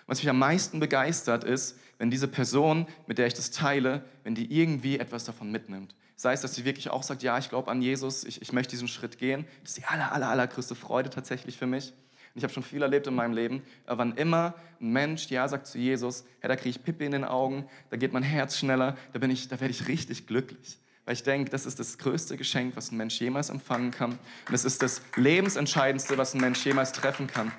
Was 0.06 0.18
mich 0.18 0.28
am 0.28 0.38
meisten 0.38 0.80
begeistert 0.80 1.44
ist, 1.44 1.78
wenn 1.98 2.10
diese 2.10 2.28
Person, 2.28 2.86
mit 3.06 3.18
der 3.18 3.26
ich 3.26 3.34
das 3.34 3.50
teile, 3.50 4.04
wenn 4.22 4.34
die 4.34 4.52
irgendwie 4.52 4.98
etwas 4.98 5.24
davon 5.24 5.50
mitnimmt. 5.50 5.94
Sei 6.16 6.32
es, 6.32 6.42
dass 6.42 6.54
sie 6.54 6.64
wirklich 6.64 6.90
auch 6.90 7.02
sagt, 7.02 7.22
ja, 7.22 7.38
ich 7.38 7.48
glaube 7.48 7.70
an 7.70 7.80
Jesus, 7.80 8.24
ich, 8.24 8.42
ich 8.42 8.52
möchte 8.52 8.72
diesen 8.72 8.88
Schritt 8.88 9.18
gehen. 9.18 9.46
Das 9.62 9.70
ist 9.70 9.78
die 9.78 9.84
aller, 9.84 10.12
aller, 10.12 10.28
allergrößte 10.28 10.74
Freude 10.74 11.10
tatsächlich 11.10 11.56
für 11.56 11.66
mich. 11.66 11.92
Ich 12.34 12.42
habe 12.42 12.52
schon 12.52 12.64
viel 12.64 12.82
erlebt 12.82 13.06
in 13.06 13.14
meinem 13.14 13.32
Leben. 13.32 13.62
Aber 13.86 13.98
wann 13.98 14.16
immer 14.16 14.54
ein 14.80 14.92
Mensch 14.92 15.28
Ja 15.30 15.46
sagt 15.46 15.68
zu 15.68 15.78
Jesus, 15.78 16.24
ja, 16.42 16.48
da 16.48 16.56
kriege 16.56 16.70
ich 16.70 16.82
Pippe 16.82 17.04
in 17.04 17.12
den 17.12 17.24
Augen, 17.24 17.68
da 17.90 17.96
geht 17.96 18.12
mein 18.12 18.24
Herz 18.24 18.58
schneller, 18.58 18.96
da, 19.12 19.20
da 19.20 19.20
werde 19.20 19.70
ich 19.70 19.86
richtig 19.86 20.26
glücklich. 20.26 20.78
Weil 21.04 21.14
ich 21.14 21.22
denke, 21.22 21.50
das 21.50 21.66
ist 21.66 21.78
das 21.78 21.98
größte 21.98 22.36
Geschenk, 22.36 22.76
was 22.76 22.90
ein 22.90 22.96
Mensch 22.96 23.20
jemals 23.20 23.50
empfangen 23.50 23.90
kann. 23.90 24.12
Und 24.12 24.52
das 24.52 24.64
ist 24.64 24.82
das 24.82 25.02
Lebensentscheidendste, 25.16 26.18
was 26.18 26.34
ein 26.34 26.40
Mensch 26.40 26.64
jemals 26.64 26.92
treffen 26.92 27.26
kann. 27.26 27.52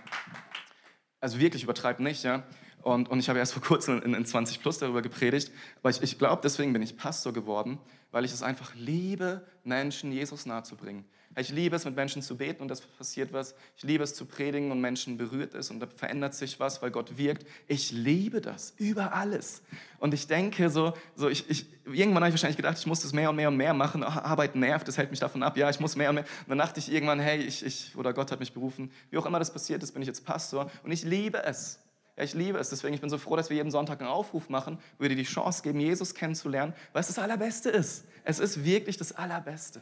Also 1.21 1.39
wirklich 1.39 1.63
übertreibt 1.63 1.99
nicht, 1.99 2.23
ja. 2.23 2.43
Und, 2.86 3.10
und 3.10 3.17
ich 3.17 3.30
habe 3.30 3.39
erst 3.39 3.54
vor 3.54 3.63
kurzem 3.63 4.00
in, 4.04 4.13
in 4.13 4.28
20 4.28 4.62
Plus 4.62 4.78
darüber 4.78 5.02
gepredigt. 5.02 5.52
Aber 5.82 5.89
ich, 5.89 6.04
ich 6.04 6.19
glaube, 6.19 6.41
deswegen 6.43 6.71
bin 6.71 6.84
ich 6.84 6.95
Pastor 6.95 7.34
geworden, 7.34 7.80
weil 8.12 8.26
ich 8.26 8.32
es 8.32 8.43
einfach 8.43 8.76
liebe, 8.76 9.43
Menschen 9.63 10.12
Jesus 10.12 10.45
nahezubringen. 10.45 11.04
Ich 11.36 11.50
liebe 11.50 11.76
es, 11.76 11.84
mit 11.84 11.95
Menschen 11.95 12.21
zu 12.21 12.38
beten 12.38 12.62
und 12.62 12.69
es 12.69 12.82
passiert 12.82 13.34
was. 13.34 13.56
Ich 13.76 13.82
liebe 13.82 14.04
es 14.04 14.13
zu 14.13 14.26
predigen 14.26 14.71
und 14.71 14.82
Menschen 14.82 15.17
berührt 15.17 15.56
es 15.56 15.71
und 15.71 15.80
da 15.80 15.88
verändert 15.88 16.36
sich 16.36 16.60
was, 16.60 16.84
weil 16.84 16.91
Gott 16.91 17.17
wirkt. 17.17 17.48
Ich 17.67 17.91
liebe 17.91 18.39
das 18.39 18.76
über 18.78 19.13
alles. 19.13 19.63
Und 19.98 20.13
ich 20.13 20.28
denke 20.28 20.69
so, 20.69 20.93
so 21.15 21.28
ich, 21.28 21.50
ich, 21.50 21.65
irgendwann 21.86 22.24
habe 22.24 22.28
ich 22.28 22.34
wahrscheinlich 22.34 22.56
gedacht, 22.56 22.78
ich 22.78 22.86
muss 22.86 23.02
das 23.02 23.13
mehr 23.13 23.32
und 23.32 23.36
mehr 23.36 23.48
und 23.48 23.58
mehr 23.58 23.74
machen. 23.74 24.04
Arbeit 24.04 24.56
nervt, 24.56 24.88
das 24.88 25.00
hält 25.00 25.10
mich 25.10 25.19
davon 25.19 25.41
ab. 25.41 25.58
Ja, 25.58 25.71
ich 25.71 25.80
muss 25.80 25.95
mehr 25.95 26.10
und 26.10 26.15
mehr. 26.15 26.26
Und 26.43 26.50
dann 26.50 26.60
dachte 26.60 26.80
ich 26.80 26.91
irgendwann, 26.91 27.19
hey, 27.19 27.39
ich, 27.39 27.65
ich, 27.65 27.95
oder 27.98 28.13
Gott 28.13 28.32
hat 28.32 28.39
mich 28.39 28.54
berufen. 28.54 28.91
Wie 29.10 29.17
auch 29.17 29.26
immer 29.26 29.39
das 29.39 29.52
passiert 29.52 29.82
ist, 29.82 29.91
bin 29.91 30.04
ich 30.04 30.08
jetzt 30.08 30.24
Pastor 30.24 30.69
und 30.84 30.91
ich 30.91 31.04
liebe 31.04 31.43
es. 31.43 31.80
Ja, 32.17 32.23
ich 32.23 32.34
liebe 32.34 32.58
es. 32.58 32.69
Deswegen 32.69 32.93
ich 32.93 33.01
bin 33.01 33.10
so 33.10 33.17
froh, 33.17 33.36
dass 33.36 33.49
wir 33.49 33.58
jeden 33.58 33.71
Sonntag 33.71 33.99
einen 33.99 34.10
Aufruf 34.10 34.49
machen, 34.49 34.80
wo 34.97 35.04
wir 35.04 35.10
dir 35.10 35.15
die 35.15 35.23
Chance 35.23 35.63
geben, 35.63 35.80
Jesus 35.80 36.13
kennenzulernen, 36.13 36.73
weil 36.93 37.01
es 37.01 37.08
das 37.08 37.19
Allerbeste 37.19 37.69
ist. 37.69 38.06
Es 38.23 38.39
ist 38.39 38.63
wirklich 38.63 38.97
das 38.97 39.12
Allerbeste. 39.12 39.82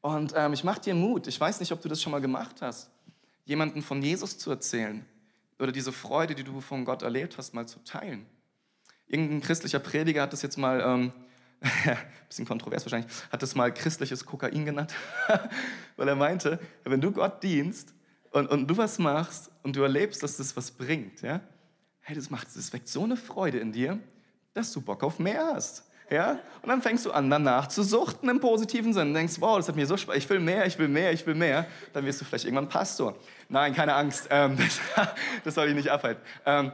Und 0.00 0.32
ähm, 0.36 0.52
ich 0.52 0.64
mache 0.64 0.80
dir 0.80 0.94
Mut. 0.94 1.26
Ich 1.26 1.40
weiß 1.40 1.60
nicht, 1.60 1.72
ob 1.72 1.80
du 1.80 1.88
das 1.88 2.00
schon 2.00 2.10
mal 2.10 2.20
gemacht 2.20 2.60
hast, 2.60 2.90
jemanden 3.44 3.82
von 3.82 4.02
Jesus 4.02 4.38
zu 4.38 4.50
erzählen 4.50 5.04
oder 5.58 5.72
diese 5.72 5.92
Freude, 5.92 6.34
die 6.34 6.42
du 6.42 6.60
von 6.60 6.84
Gott 6.84 7.02
erlebt 7.02 7.38
hast, 7.38 7.54
mal 7.54 7.66
zu 7.66 7.78
teilen. 7.84 8.26
Irgendein 9.06 9.40
christlicher 9.40 9.78
Prediger 9.78 10.22
hat 10.22 10.32
das 10.32 10.42
jetzt 10.42 10.56
mal, 10.56 10.80
ähm, 10.80 11.12
bisschen 12.28 12.46
kontrovers 12.46 12.84
wahrscheinlich, 12.84 13.12
hat 13.30 13.42
das 13.42 13.54
mal 13.54 13.72
christliches 13.72 14.24
Kokain 14.24 14.64
genannt, 14.64 14.92
weil 15.96 16.08
er 16.08 16.16
meinte, 16.16 16.58
wenn 16.82 17.00
du 17.00 17.12
Gott 17.12 17.42
dienst 17.42 17.94
und, 18.32 18.48
und 18.48 18.66
du 18.66 18.76
was 18.76 18.98
machst 18.98 19.50
und 19.62 19.76
du 19.76 19.82
erlebst, 19.82 20.22
dass 20.22 20.36
das 20.36 20.56
was 20.56 20.70
bringt, 20.70 21.22
ja, 21.22 21.40
hey, 22.00 22.16
das 22.16 22.30
macht, 22.30 22.48
das 22.54 22.72
weckt 22.72 22.88
so 22.88 23.04
eine 23.04 23.16
Freude 23.16 23.58
in 23.58 23.72
dir, 23.72 23.98
dass 24.54 24.72
du 24.72 24.80
Bock 24.80 25.02
auf 25.02 25.18
mehr 25.18 25.52
hast. 25.54 25.84
Ja? 26.10 26.38
Und 26.60 26.68
dann 26.68 26.82
fängst 26.82 27.06
du 27.06 27.12
an, 27.12 27.30
danach 27.30 27.68
zu 27.68 27.82
suchten 27.82 28.28
im 28.28 28.38
positiven 28.40 28.92
Sinn. 28.92 29.08
Du 29.08 29.14
denkst, 29.14 29.36
wow, 29.38 29.56
das 29.56 29.68
hat 29.68 29.76
mir 29.76 29.86
so 29.86 29.96
Spaß, 29.96 30.16
ich 30.16 30.28
will 30.28 30.40
mehr, 30.40 30.66
ich 30.66 30.78
will 30.78 30.88
mehr, 30.88 31.12
ich 31.12 31.26
will 31.26 31.34
mehr. 31.34 31.66
Dann 31.92 32.04
wirst 32.04 32.20
du 32.20 32.24
vielleicht 32.24 32.44
irgendwann 32.44 32.68
Pastor. 32.68 33.16
Nein, 33.48 33.72
keine 33.74 33.94
Angst, 33.94 34.28
ähm, 34.30 34.56
das, 34.58 34.80
das, 35.44 35.54
soll 35.54 35.68
ich 35.68 35.74
nicht 35.74 35.88
abhalten. 35.88 36.22
Ähm, 36.44 36.72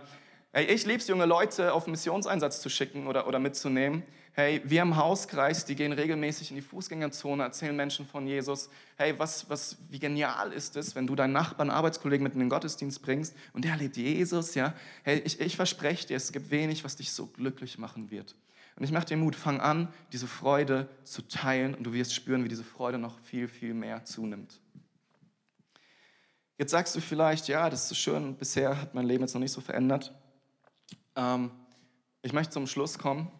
hey, 0.53 0.65
ich 0.67 0.87
liebe 0.87 0.99
es, 0.99 1.07
junge 1.07 1.27
Leute 1.27 1.73
auf 1.73 1.87
Missionseinsatz 1.87 2.61
zu 2.61 2.69
schicken 2.69 3.07
oder, 3.07 3.29
oder 3.29 3.39
mitzunehmen. 3.39 4.03
Hey, 4.33 4.61
wir 4.65 4.83
im 4.83 4.97
Hauskreis, 4.97 5.65
die 5.65 5.75
gehen 5.75 5.93
regelmäßig 5.93 6.51
in 6.51 6.57
die 6.57 6.63
Fußgängerzone, 6.63 7.43
erzählen 7.43 7.75
Menschen 7.75 8.07
von 8.07 8.27
Jesus. 8.27 8.71
Hey, 8.97 9.19
was, 9.19 9.51
was, 9.51 9.77
wie 9.91 9.99
genial 9.99 10.53
ist 10.53 10.77
es, 10.77 10.95
wenn 10.95 11.07
du 11.07 11.17
deinen 11.17 11.33
Nachbarn, 11.33 11.71
Arbeitskollegen 11.71 12.23
mit 12.23 12.35
in 12.35 12.41
den 12.41 12.49
Gottesdienst 12.49 13.03
bringst 13.03 13.35
und 13.53 13.65
der 13.65 13.73
erlebt 13.73 13.97
Jesus, 13.97 14.55
ja? 14.55 14.75
Hey, 15.03 15.21
ich, 15.25 15.41
ich 15.41 15.57
verspreche 15.57 16.07
dir, 16.07 16.17
es 16.17 16.31
gibt 16.31 16.51
wenig, 16.51 16.85
was 16.85 16.97
dich 16.97 17.11
so 17.11 17.27
glücklich 17.27 17.79
machen 17.79 18.11
wird. 18.11 18.37
Und 18.77 18.85
ich 18.85 18.93
mache 18.93 19.07
dir 19.07 19.17
Mut, 19.17 19.35
fang 19.35 19.61
an, 19.61 19.93
diese 20.13 20.29
Freude 20.29 20.89
zu 21.03 21.23
teilen 21.23 21.75
und 21.75 21.83
du 21.83 21.93
wirst 21.93 22.15
spüren, 22.15 22.45
wie 22.45 22.49
diese 22.49 22.63
Freude 22.63 22.99
noch 22.99 23.19
viel, 23.21 23.49
viel 23.49 23.75
mehr 23.75 24.05
zunimmt. 24.05 24.61
Jetzt 26.59 26.71
sagst 26.71 26.95
du 26.95 27.01
vielleicht, 27.01 27.49
ja, 27.49 27.69
das 27.71 27.83
ist 27.83 27.89
so 27.89 27.95
schön, 27.97 28.37
bisher 28.37 28.81
hat 28.81 28.95
mein 28.95 29.07
Leben 29.07 29.25
jetzt 29.25 29.35
noch 29.35 29.41
nicht 29.41 29.53
so 29.53 29.61
verändert. 29.61 30.15
Ähm, 31.17 31.51
ich 32.23 32.33
möchte 32.33 32.53
zum 32.53 32.69
Schluss 32.69 32.99
kommen 32.99 33.33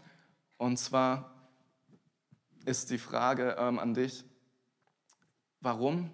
und 0.59 0.77
zwar 0.77 1.35
ist 2.65 2.91
die 2.91 2.99
Frage 2.99 3.57
ähm, 3.59 3.79
an 3.79 3.95
dich, 3.95 4.25
warum 5.61 6.13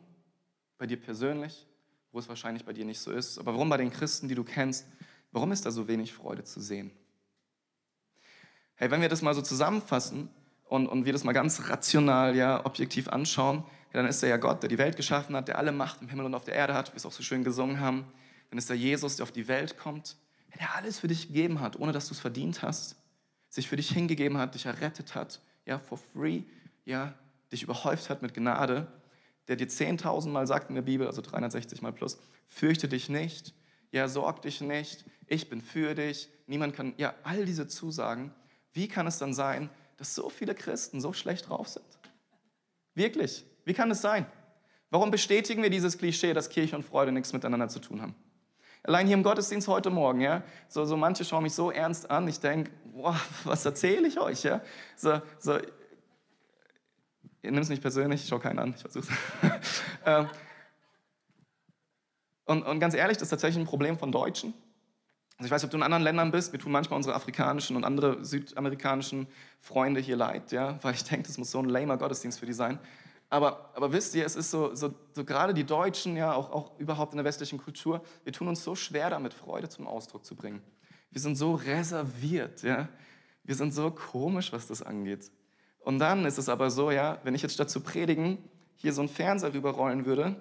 bei 0.79 0.87
dir 0.87 1.01
persönlich, 1.01 1.67
wo 2.13 2.19
es 2.19 2.29
wahrscheinlich 2.29 2.65
bei 2.65 2.73
dir 2.73 2.85
nicht 2.85 3.01
so 3.01 3.11
ist, 3.11 3.39
aber 3.39 3.55
warum 3.55 3.69
bei 3.69 3.77
den 3.77 3.91
Christen, 3.91 4.29
die 4.29 4.35
du 4.35 4.45
kennst, 4.45 4.87
warum 5.33 5.51
ist 5.51 5.67
da 5.67 5.71
so 5.71 5.89
wenig 5.89 6.13
Freude 6.13 6.45
zu 6.45 6.61
sehen? 6.61 6.93
Hey, 8.77 8.91
wenn 8.91 9.01
wir 9.01 9.09
das 9.09 9.23
mal 9.23 9.35
so 9.35 9.43
zusammenfassen 9.43 10.29
und, 10.65 10.87
und 10.87 11.05
wir 11.05 11.13
das 11.13 11.25
mal 11.25 11.33
ganz 11.33 11.69
rational, 11.69 12.37
ja, 12.37 12.65
objektiv 12.65 13.09
anschauen, 13.09 13.65
ja, 13.93 14.01
dann 14.01 14.07
ist 14.07 14.23
er 14.23 14.29
ja 14.29 14.37
Gott, 14.37 14.63
der 14.63 14.69
die 14.69 14.79
Welt 14.79 14.97
geschaffen 14.97 15.37
hat, 15.37 15.49
der 15.49 15.59
alle 15.59 15.73
Macht 15.73 16.03
im 16.03 16.09
Himmel 16.09 16.27
und 16.27 16.35
auf 16.35 16.45
der 16.45 16.55
Erde 16.55 16.75
hat, 16.75 16.89
wie 16.89 16.93
wir 16.95 16.97
es 16.97 17.07
auch 17.07 17.13
so 17.13 17.23
schön 17.23 17.45
gesungen 17.45 17.81
haben. 17.81 18.05
Dann 18.51 18.59
ist 18.59 18.69
er 18.69 18.77
Jesus, 18.77 19.17
der 19.17 19.25
auf 19.25 19.33
die 19.33 19.49
Welt 19.49 19.79
kommt, 19.79 20.17
der 20.59 20.75
alles 20.75 20.99
für 20.99 21.09
dich 21.09 21.29
gegeben 21.29 21.61
hat, 21.61 21.79
ohne 21.79 21.93
dass 21.93 22.09
du 22.09 22.15
es 22.15 22.21
verdient 22.21 22.63
hast, 22.63 22.97
sich 23.55 23.69
für 23.69 23.77
dich 23.77 23.91
hingegeben 23.91 24.37
hat, 24.37 24.57
dich 24.57 24.67
errettet 24.67 25.15
hat, 25.15 25.41
ja, 25.65 25.79
for 25.79 25.97
free, 25.97 26.43
ja, 26.85 27.15
dich 27.53 27.63
überhäuft 27.63 28.11
hat 28.11 28.21
mit 28.21 28.35
Gnade, 28.35 28.89
der 29.47 29.55
dir 29.55 29.69
10.000 29.69 30.29
Mal 30.31 30.49
sagt 30.49 30.71
in 30.71 30.75
der 30.75 30.83
Bibel, 30.83 31.07
also 31.07 31.23
360 31.23 31.81
Mal 31.81 31.93
plus, 31.93 32.19
fürchte 32.47 32.89
dich 32.89 33.09
nicht, 33.09 33.55
ja, 33.93 34.09
sorg 34.09 34.43
dich 34.43 34.61
nicht, 34.61 35.05
ich 35.29 35.49
bin 35.49 35.61
für 35.61 35.95
dich, 35.95 36.29
niemand 36.49 36.75
kann, 36.75 36.95
ja, 36.97 37.15
all 37.23 37.45
diese 37.45 37.69
Zusagen, 37.69 38.35
wie 38.73 38.89
kann 38.89 39.07
es 39.07 39.19
dann 39.19 39.33
sein, 39.33 39.71
dass 39.99 40.17
so 40.17 40.31
viele 40.31 40.57
Christen 40.57 41.01
so 41.01 41.13
schlecht 41.13 41.49
drauf 41.49 41.69
sind? 41.69 41.87
Wirklich, 42.97 43.45
wie 43.65 43.73
kann 43.73 43.89
es 43.93 44.03
sein? 44.03 44.27
Warum 44.91 45.13
bestätigen 45.13 45.63
wir 45.63 45.71
dieses 45.71 45.97
Klischee, 45.97 46.35
dass 46.35 46.49
Kirche 46.49 46.75
und 46.75 46.83
Freude 46.83 47.13
nichts 47.13 47.33
miteinander 47.33 47.69
zu 47.69 47.79
tun 47.79 48.03
haben? 48.03 48.17
Allein 48.85 49.07
hier 49.07 49.17
im 49.17 49.23
Gottesdienst 49.23 49.67
heute 49.67 49.89
Morgen, 49.89 50.21
ja, 50.21 50.43
so, 50.69 50.85
so 50.85 50.97
manche 50.97 51.25
schauen 51.25 51.43
mich 51.43 51.55
so 51.55 51.71
ernst 51.71 52.11
an, 52.11 52.29
ich 52.29 52.39
denke, 52.39 52.71
was 53.45 53.65
erzähle 53.65 54.07
ich 54.07 54.21
euch, 54.21 54.43
ja? 54.43 54.61
So, 54.95 55.23
so, 55.39 55.59
nehmt 57.43 57.59
es 57.59 57.71
nicht 57.71 57.81
persönlich, 57.81 58.23
ich 58.23 58.29
schaue 58.29 58.41
keinen 58.41 58.59
an, 58.59 58.75
ich 58.77 58.81
versuche. 58.81 59.13
Ähm, 60.07 60.29
und, 62.45 62.63
und 62.65 62.79
ganz 62.79 62.93
ehrlich, 62.93 63.17
das 63.17 63.23
ist 63.23 63.31
tatsächlich 63.31 63.65
ein 63.65 63.67
Problem 63.67 63.97
von 63.97 64.13
Deutschen. 64.13 64.53
Also 65.39 65.47
ich 65.47 65.51
weiß 65.51 65.63
nicht, 65.63 65.69
ob 65.69 65.71
du 65.71 65.79
in 65.79 65.83
anderen 65.83 66.03
Ländern 66.03 66.31
bist, 66.31 66.53
wir 66.53 66.61
tun 66.61 66.73
manchmal 66.73 66.99
unsere 66.99 67.17
afrikanischen 67.17 67.75
und 67.75 67.85
andere 67.85 68.23
südamerikanischen 68.23 69.27
Freunde 69.63 70.03
hier 70.03 70.17
leid, 70.17 70.53
ja, 70.53 70.79
weil 70.83 70.93
ich 70.93 71.05
denke, 71.05 71.27
das 71.27 71.39
muss 71.39 71.51
so 71.51 71.59
ein 71.59 71.71
lamer 71.71 71.97
Gottesdienst 71.97 72.39
für 72.39 72.45
die 72.45 72.53
sein. 72.53 72.79
Aber, 73.35 73.73
aber 73.75 73.93
wisst 73.93 74.15
ihr, 74.15 74.25
es 74.25 74.37
ist 74.37 74.53
so, 74.53 74.77
so, 74.77 74.95
so 75.13 75.25
gerade 75.25 75.55
die 75.55 75.65
Deutschen, 75.65 76.17
ja, 76.17 76.35
auch, 76.35 76.53
auch 76.53 76.79
überhaupt 76.79 77.15
in 77.15 77.17
der 77.17 77.25
westlichen 77.25 77.59
Kultur, 77.59 78.01
wir 78.23 78.33
tun 78.33 78.47
uns 78.47 78.63
so 78.63 78.77
schwer 78.77 79.11
damit, 79.11 79.35
Freude 79.35 79.69
zum 79.69 79.89
Ausdruck 79.89 80.25
zu 80.25 80.37
bringen. 80.37 80.63
Wir 81.11 81.21
sind 81.21 81.35
so 81.35 81.55
reserviert, 81.55 82.63
ja. 82.63 82.89
Wir 83.43 83.57
sind 83.57 83.75
so 83.75 83.91
komisch, 83.91 84.53
was 84.53 84.69
das 84.69 84.83
angeht. 84.83 85.33
Und 85.81 85.99
dann 85.99 86.27
ist 86.27 86.39
es 86.39 86.49
aber 86.49 86.71
so, 86.71 86.93
ja, 86.93 87.19
wenn 87.25 87.35
ich 87.35 87.43
jetzt 87.43 87.55
statt 87.55 87.71
zu 87.71 87.81
predigen 87.81 88.39
hier 88.77 88.93
so 88.93 89.01
einen 89.01 89.09
Fernseher 89.09 89.53
rüberrollen 89.53 90.07
würde 90.07 90.37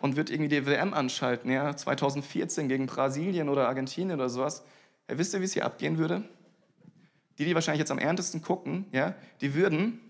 und 0.00 0.16
würde 0.16 0.32
irgendwie 0.32 0.48
die 0.48 0.64
WM 0.64 0.94
anschalten, 0.94 1.50
ja, 1.50 1.76
2014 1.76 2.68
gegen 2.68 2.86
Brasilien 2.86 3.50
oder 3.50 3.68
Argentinien 3.68 4.18
oder 4.18 4.30
sowas, 4.30 4.64
ja, 5.10 5.18
wisst 5.18 5.34
ihr, 5.34 5.40
wie 5.40 5.44
es 5.44 5.52
hier 5.52 5.66
abgehen 5.66 5.98
würde? 5.98 6.26
Die, 7.36 7.44
die 7.44 7.54
wahrscheinlich 7.54 7.80
jetzt 7.80 7.90
am 7.90 7.98
erntesten 7.98 8.40
gucken, 8.40 8.86
ja, 8.92 9.14
die 9.42 9.52
würden 9.54 10.00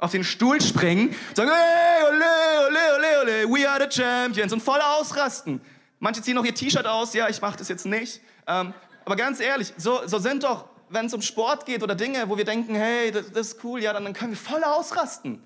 auf 0.00 0.10
den 0.12 0.24
Stuhl 0.24 0.60
springen 0.60 1.14
sagen, 1.34 1.50
hey, 1.50 2.04
ole, 2.08 2.68
ole, 2.68 2.78
ole, 2.96 3.20
ole, 3.22 3.54
we 3.54 3.68
are 3.68 3.80
the 3.80 4.02
champions 4.02 4.52
und 4.52 4.62
voll 4.62 4.80
ausrasten. 4.80 5.60
Manche 5.98 6.22
ziehen 6.22 6.34
noch 6.34 6.44
ihr 6.44 6.54
T-Shirt 6.54 6.86
aus, 6.86 7.12
ja, 7.14 7.28
ich 7.28 7.40
mache 7.40 7.58
das 7.58 7.68
jetzt 7.68 7.86
nicht. 7.86 8.20
Ähm, 8.46 8.72
aber 9.04 9.16
ganz 9.16 9.40
ehrlich, 9.40 9.72
so, 9.76 10.00
so 10.06 10.18
sind 10.18 10.42
doch, 10.42 10.64
wenn 10.88 11.06
es 11.06 11.14
um 11.14 11.22
Sport 11.22 11.66
geht 11.66 11.82
oder 11.82 11.94
Dinge, 11.94 12.28
wo 12.28 12.36
wir 12.36 12.44
denken, 12.44 12.74
hey, 12.74 13.10
das, 13.10 13.30
das 13.30 13.48
ist 13.48 13.64
cool, 13.64 13.82
ja, 13.82 13.92
dann, 13.92 14.04
dann 14.04 14.14
können 14.14 14.32
wir 14.32 14.38
voll 14.38 14.64
ausrasten. 14.64 15.42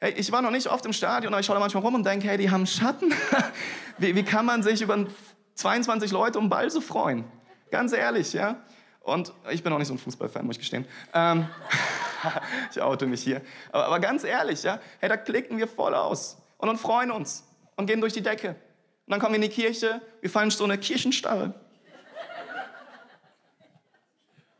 Hey, 0.00 0.14
ich 0.16 0.30
war 0.32 0.42
noch 0.42 0.50
nicht 0.50 0.68
oft 0.68 0.84
im 0.86 0.92
Stadion, 0.92 1.32
aber 1.32 1.40
ich 1.40 1.46
schaue 1.46 1.56
da 1.56 1.60
manchmal 1.60 1.82
rum 1.82 1.94
und 1.94 2.04
denke, 2.04 2.28
hey, 2.28 2.38
die 2.38 2.50
haben 2.50 2.66
Schatten. 2.66 3.12
wie, 3.98 4.14
wie 4.14 4.22
kann 4.22 4.46
man 4.46 4.62
sich 4.62 4.82
über 4.82 5.06
22 5.54 6.10
Leute 6.10 6.38
um 6.38 6.48
Ball 6.48 6.70
so 6.70 6.80
freuen? 6.80 7.24
Ganz 7.70 7.92
ehrlich, 7.92 8.32
ja. 8.32 8.56
Und 9.00 9.32
ich 9.50 9.62
bin 9.62 9.72
auch 9.72 9.78
nicht 9.78 9.88
so 9.88 9.94
ein 9.94 9.98
Fußballfan, 9.98 10.46
muss 10.46 10.56
ich 10.56 10.60
gestehen. 10.60 10.86
Ähm, 11.12 11.46
ich 12.70 12.80
oute 12.80 13.06
mich 13.06 13.22
hier. 13.22 13.42
Aber, 13.70 13.86
aber, 13.86 14.00
ganz 14.00 14.24
ehrlich, 14.24 14.62
ja, 14.62 14.80
hey, 15.00 15.08
da 15.08 15.16
klicken 15.16 15.58
wir 15.58 15.68
voll 15.68 15.94
aus 15.94 16.38
und, 16.58 16.68
und 16.68 16.78
freuen 16.78 17.10
uns 17.10 17.44
und 17.76 17.86
gehen 17.86 18.00
durch 18.00 18.12
die 18.12 18.22
Decke. 18.22 18.50
Und 18.50 19.10
dann 19.10 19.20
kommen 19.20 19.32
wir 19.32 19.42
in 19.42 19.42
die 19.42 19.54
Kirche, 19.54 20.00
wir 20.20 20.30
fallen 20.30 20.50
so 20.50 20.64
eine 20.64 20.78
Kirchenstarre. 20.78 21.54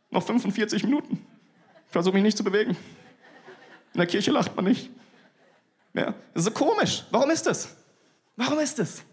Noch 0.09 0.23
45 0.23 0.83
Minuten. 0.83 1.25
Ich 1.87 1.91
versuche 1.91 2.13
mich 2.13 2.23
nicht 2.23 2.37
zu 2.37 2.43
bewegen. 2.43 2.77
In 3.93 3.97
der 3.97 4.07
Kirche 4.07 4.31
lacht 4.31 4.55
man 4.55 4.65
nicht. 4.65 4.89
Ja, 5.93 6.13
das 6.33 6.45
ist 6.45 6.45
so 6.45 6.51
komisch. 6.51 7.05
Warum 7.11 7.29
ist 7.29 7.45
das? 7.45 7.75
Warum 8.35 8.59
ist 8.59 8.79
das? 8.79 9.03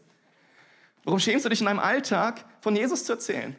Warum 1.05 1.19
schämst 1.19 1.45
du 1.45 1.49
dich 1.49 1.61
in 1.61 1.67
deinem 1.67 1.79
Alltag 1.79 2.45
von 2.61 2.77
Jesus 2.77 3.05
zu 3.05 3.13
erzählen? 3.13 3.57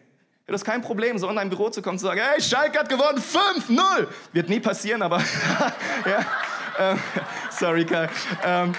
Du 0.52 0.56
hast 0.56 0.66
kein 0.66 0.82
Problem, 0.82 1.18
so 1.18 1.30
in 1.30 1.38
dein 1.38 1.50
Büro 1.50 1.70
zu 1.70 1.82
kommen 1.82 1.94
und 1.94 2.00
zu 2.00 2.08
sagen, 2.08 2.20
hey, 2.22 2.42
Schalke 2.42 2.78
hat 2.78 2.90
gewonnen, 2.90 3.24
5-0. 3.24 4.08
Wird 4.34 4.50
nie 4.50 4.60
passieren, 4.60 5.02
aber 5.02 5.20
ja, 6.06 6.26
ähm, 6.78 7.00
sorry, 7.50 7.86
Kai. 7.86 8.10
Ähm, 8.44 8.74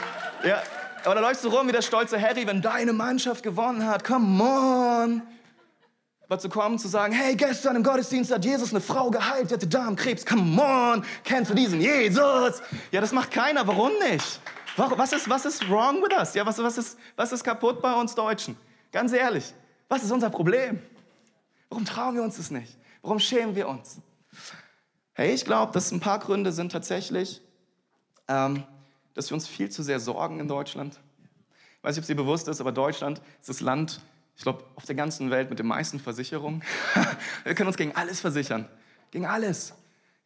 ja, 0.44 0.62
aber 1.02 1.14
da 1.14 1.20
läufst 1.22 1.42
du 1.42 1.48
rum 1.48 1.68
wie 1.68 1.72
der 1.72 1.80
stolze 1.80 2.20
Harry, 2.20 2.46
wenn 2.46 2.60
deine 2.60 2.92
Mannschaft 2.92 3.42
gewonnen 3.42 3.86
hat. 3.86 4.04
Come 4.04 4.42
on. 4.44 5.22
Aber 6.26 6.38
zu 6.38 6.50
kommen, 6.50 6.78
zu 6.78 6.88
sagen, 6.88 7.14
hey, 7.14 7.34
gestern 7.36 7.76
im 7.76 7.82
Gottesdienst 7.82 8.30
hat 8.30 8.44
Jesus 8.44 8.68
eine 8.72 8.82
Frau 8.82 9.10
geheilt, 9.10 9.48
die 9.48 9.54
hatte 9.54 9.66
Darmkrebs. 9.66 10.26
Come 10.26 10.62
on, 10.62 11.02
kennst 11.24 11.52
du 11.52 11.54
diesen 11.54 11.80
Jesus? 11.80 12.60
Ja, 12.90 13.00
das 13.00 13.12
macht 13.12 13.30
keiner. 13.30 13.66
Warum 13.66 13.92
nicht? 14.10 14.40
Was 14.76 15.12
ist, 15.14 15.26
was 15.26 15.46
ist 15.46 15.66
wrong 15.70 16.02
with 16.02 16.14
us? 16.14 16.34
Ja, 16.34 16.44
was, 16.44 16.58
was, 16.58 16.76
ist, 16.76 16.98
was 17.16 17.32
ist 17.32 17.42
kaputt 17.42 17.80
bei 17.80 17.94
uns 17.94 18.14
Deutschen? 18.14 18.58
Ganz 18.92 19.14
ehrlich, 19.14 19.54
was 19.88 20.02
ist 20.02 20.10
unser 20.10 20.28
Problem? 20.28 20.82
Warum 21.72 21.86
trauen 21.86 22.14
wir 22.14 22.22
uns 22.22 22.36
das 22.36 22.50
nicht? 22.50 22.76
Warum 23.00 23.18
schämen 23.18 23.56
wir 23.56 23.66
uns? 23.66 23.96
Hey, 25.14 25.32
ich 25.32 25.46
glaube, 25.46 25.72
dass 25.72 25.90
ein 25.90 26.00
paar 26.00 26.18
Gründe 26.18 26.52
sind 26.52 26.70
tatsächlich, 26.70 27.40
ähm, 28.28 28.64
dass 29.14 29.30
wir 29.30 29.36
uns 29.36 29.48
viel 29.48 29.70
zu 29.70 29.82
sehr 29.82 29.98
sorgen 29.98 30.38
in 30.38 30.48
Deutschland. 30.48 31.00
Ich 31.78 31.82
weiß 31.82 31.96
nicht, 31.96 32.00
ob 32.00 32.02
es 32.02 32.08
dir 32.08 32.14
bewusst 32.14 32.46
ist, 32.46 32.60
aber 32.60 32.72
Deutschland 32.72 33.22
ist 33.40 33.48
das 33.48 33.60
Land, 33.62 34.02
ich 34.36 34.42
glaube, 34.42 34.64
auf 34.74 34.84
der 34.84 34.96
ganzen 34.96 35.30
Welt 35.30 35.48
mit 35.48 35.60
den 35.60 35.66
meisten 35.66 35.98
Versicherungen. 35.98 36.62
wir 37.44 37.54
können 37.54 37.68
uns 37.68 37.78
gegen 37.78 37.96
alles 37.96 38.20
versichern. 38.20 38.68
Gegen 39.10 39.24
alles. 39.24 39.72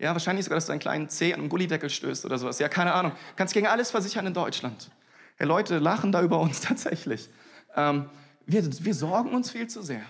Ja, 0.00 0.14
wahrscheinlich 0.14 0.46
sogar, 0.46 0.56
dass 0.56 0.66
du 0.66 0.72
einen 0.72 0.80
kleinen 0.80 1.08
Zeh 1.08 1.32
an 1.32 1.38
einen 1.38 1.48
Gullideckel 1.48 1.90
stößt 1.90 2.24
oder 2.24 2.38
sowas. 2.38 2.58
Ja, 2.58 2.68
keine 2.68 2.92
Ahnung. 2.92 3.12
Du 3.12 3.36
kannst 3.36 3.54
gegen 3.54 3.68
alles 3.68 3.92
versichern 3.92 4.26
in 4.26 4.34
Deutschland. 4.34 4.90
Hey, 5.36 5.46
Leute 5.46 5.78
lachen 5.78 6.10
da 6.10 6.22
über 6.22 6.40
uns 6.40 6.60
tatsächlich. 6.62 7.30
Ähm, 7.76 8.10
wir, 8.46 8.64
wir 8.84 8.94
sorgen 8.94 9.32
uns 9.32 9.52
viel 9.52 9.68
zu 9.68 9.82
sehr. 9.82 10.02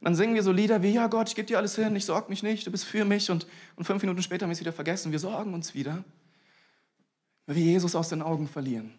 Und 0.00 0.04
dann 0.04 0.14
singen 0.14 0.34
wir 0.34 0.42
so 0.42 0.52
Lieder 0.52 0.82
wie, 0.82 0.92
ja 0.92 1.06
Gott, 1.06 1.28
ich 1.28 1.34
gebe 1.34 1.46
dir 1.46 1.58
alles 1.58 1.76
hin, 1.76 1.96
ich 1.96 2.04
sorge 2.04 2.28
mich 2.28 2.42
nicht, 2.42 2.66
du 2.66 2.70
bist 2.70 2.84
für 2.84 3.04
mich. 3.04 3.30
Und, 3.30 3.46
und 3.76 3.84
fünf 3.84 4.02
Minuten 4.02 4.22
später 4.22 4.44
haben 4.44 4.50
wir 4.50 4.54
es 4.54 4.60
wieder 4.60 4.72
vergessen. 4.72 5.12
Wir 5.12 5.18
sorgen 5.18 5.54
uns 5.54 5.74
wieder, 5.74 6.04
weil 7.46 7.56
wir 7.56 7.62
Jesus 7.62 7.94
aus 7.94 8.10
den 8.10 8.22
Augen 8.22 8.46
verlieren. 8.46 8.92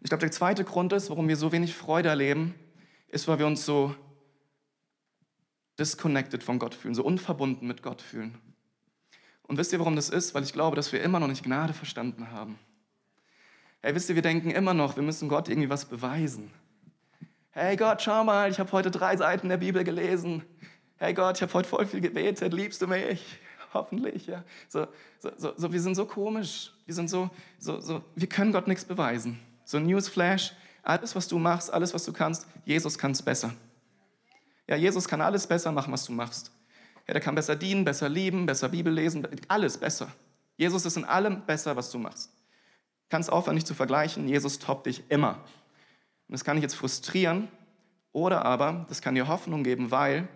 Ich 0.00 0.08
glaube, 0.08 0.20
der 0.20 0.32
zweite 0.32 0.64
Grund 0.64 0.92
ist, 0.92 1.10
warum 1.10 1.28
wir 1.28 1.36
so 1.36 1.52
wenig 1.52 1.74
Freude 1.74 2.10
erleben, 2.10 2.54
ist, 3.08 3.28
weil 3.28 3.38
wir 3.38 3.46
uns 3.46 3.64
so 3.64 3.94
disconnected 5.78 6.42
von 6.42 6.58
Gott 6.58 6.74
fühlen, 6.74 6.94
so 6.94 7.04
unverbunden 7.04 7.66
mit 7.66 7.82
Gott 7.82 8.02
fühlen. 8.02 8.38
Und 9.42 9.58
wisst 9.58 9.72
ihr, 9.72 9.78
warum 9.78 9.96
das 9.96 10.08
ist? 10.08 10.34
Weil 10.34 10.42
ich 10.42 10.52
glaube, 10.52 10.76
dass 10.76 10.92
wir 10.92 11.02
immer 11.02 11.20
noch 11.20 11.28
nicht 11.28 11.42
Gnade 11.42 11.72
verstanden 11.72 12.30
haben. 12.30 12.58
Hey, 13.82 13.94
wisst 13.94 14.08
ihr, 14.08 14.14
wir 14.14 14.22
denken 14.22 14.50
immer 14.50 14.72
noch, 14.72 14.96
wir 14.96 15.02
müssen 15.02 15.28
Gott 15.28 15.48
irgendwie 15.48 15.68
was 15.68 15.84
beweisen. 15.84 16.50
Hey 17.56 17.76
Gott, 17.76 18.02
schau 18.02 18.24
mal, 18.24 18.50
ich 18.50 18.58
habe 18.58 18.72
heute 18.72 18.90
drei 18.90 19.16
Seiten 19.16 19.48
der 19.48 19.58
Bibel 19.58 19.84
gelesen. 19.84 20.42
Hey 20.96 21.14
Gott, 21.14 21.36
ich 21.36 21.42
habe 21.42 21.54
heute 21.54 21.68
voll 21.68 21.86
viel 21.86 22.00
gebetet. 22.00 22.52
Liebst 22.52 22.82
du 22.82 22.88
mich? 22.88 23.24
Hoffentlich, 23.72 24.26
ja. 24.26 24.42
So, 24.68 24.88
so, 25.20 25.30
so, 25.36 25.52
so, 25.56 25.72
wir 25.72 25.80
sind 25.80 25.94
so 25.94 26.04
komisch. 26.04 26.72
Wir 26.84 26.96
sind 26.96 27.08
so, 27.08 27.30
so, 27.60 27.78
so, 27.78 28.02
wir 28.16 28.28
können 28.28 28.50
Gott 28.50 28.66
nichts 28.66 28.84
beweisen. 28.84 29.38
So 29.64 29.78
Newsflash, 29.78 30.52
alles, 30.82 31.14
was 31.14 31.28
du 31.28 31.38
machst, 31.38 31.72
alles, 31.72 31.94
was 31.94 32.04
du 32.04 32.12
kannst, 32.12 32.48
Jesus 32.64 32.98
kann 32.98 33.12
es 33.12 33.22
besser. 33.22 33.54
Ja, 34.66 34.74
Jesus 34.74 35.06
kann 35.06 35.20
alles 35.20 35.46
besser 35.46 35.70
machen, 35.70 35.92
was 35.92 36.04
du 36.06 36.12
machst. 36.12 36.50
Ja, 37.06 37.14
der 37.14 37.22
kann 37.22 37.36
besser 37.36 37.54
dienen, 37.54 37.84
besser 37.84 38.08
lieben, 38.08 38.46
besser 38.46 38.68
Bibel 38.68 38.92
lesen, 38.92 39.28
alles 39.46 39.78
besser. 39.78 40.08
Jesus 40.56 40.84
ist 40.86 40.96
in 40.96 41.04
allem 41.04 41.46
besser, 41.46 41.76
was 41.76 41.88
du 41.92 41.98
machst. 41.98 42.32
Kannst 43.10 43.30
aufhören, 43.30 43.54
nicht 43.54 43.68
zu 43.68 43.74
vergleichen. 43.74 44.26
Jesus 44.26 44.58
toppt 44.58 44.86
dich 44.86 45.04
immer. 45.08 45.38
Und 46.28 46.32
das 46.32 46.44
kann 46.44 46.56
dich 46.56 46.62
jetzt 46.62 46.74
frustrieren 46.74 47.48
oder 48.12 48.44
aber 48.44 48.86
das 48.88 49.02
kann 49.02 49.14
dir 49.14 49.28
Hoffnung 49.28 49.64
geben, 49.64 49.90
weil 49.90 50.28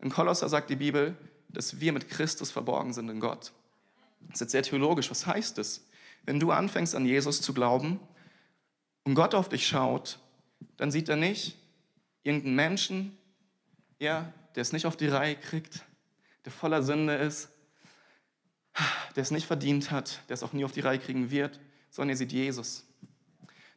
in 0.00 0.10
Kolosser 0.10 0.48
sagt 0.48 0.70
die 0.70 0.76
Bibel, 0.76 1.16
dass 1.48 1.80
wir 1.80 1.92
mit 1.92 2.08
Christus 2.08 2.50
verborgen 2.50 2.92
sind 2.92 3.08
in 3.08 3.20
Gott. 3.20 3.52
Das 4.20 4.34
ist 4.34 4.40
jetzt 4.40 4.52
sehr 4.52 4.62
theologisch. 4.62 5.10
Was 5.10 5.26
heißt 5.26 5.58
das? 5.58 5.84
Wenn 6.24 6.40
du 6.40 6.52
anfängst 6.52 6.94
an 6.94 7.04
Jesus 7.04 7.40
zu 7.40 7.52
glauben 7.52 8.00
und 9.04 9.14
Gott 9.14 9.34
auf 9.34 9.48
dich 9.48 9.66
schaut, 9.66 10.18
dann 10.76 10.90
sieht 10.90 11.08
er 11.08 11.16
nicht 11.16 11.56
irgendeinen 12.22 12.54
Menschen, 12.54 13.18
ja, 13.98 14.32
der 14.54 14.62
es 14.62 14.72
nicht 14.72 14.86
auf 14.86 14.96
die 14.96 15.08
Reihe 15.08 15.36
kriegt, 15.36 15.84
der 16.44 16.52
voller 16.52 16.82
Sünde 16.82 17.14
ist, 17.14 17.48
der 19.16 19.22
es 19.22 19.30
nicht 19.30 19.46
verdient 19.46 19.90
hat, 19.90 20.20
der 20.28 20.34
es 20.34 20.42
auch 20.42 20.52
nie 20.52 20.64
auf 20.64 20.72
die 20.72 20.80
Reihe 20.80 20.98
kriegen 20.98 21.30
wird, 21.30 21.60
sondern 21.90 22.10
er 22.10 22.16
sieht 22.16 22.32
Jesus. 22.32 22.84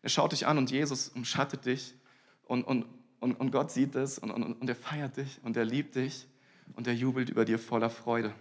Er 0.06 0.10
schaut 0.10 0.34
dich 0.34 0.46
an 0.46 0.60
und 0.60 0.70
Jesus 0.70 1.10
umschattet 1.10 1.66
dich 1.66 1.96
und, 2.44 2.64
und, 2.64 2.86
und, 3.22 3.40
und 3.40 3.50
Gott 3.50 3.72
sieht 3.72 3.96
es 3.96 4.20
und, 4.20 4.30
und, 4.30 4.44
und 4.44 4.70
er 4.70 4.76
feiert 4.76 5.18
dich 5.18 5.40
und 5.42 5.58
er 5.58 5.66
liebt 5.66 5.96
dich 5.96 6.28
und 6.76 6.86
er 6.86 6.94
jubelt 6.94 7.32
über 7.32 7.44
dir 7.44 7.58
voller 7.58 7.90
Freude. 7.90 8.32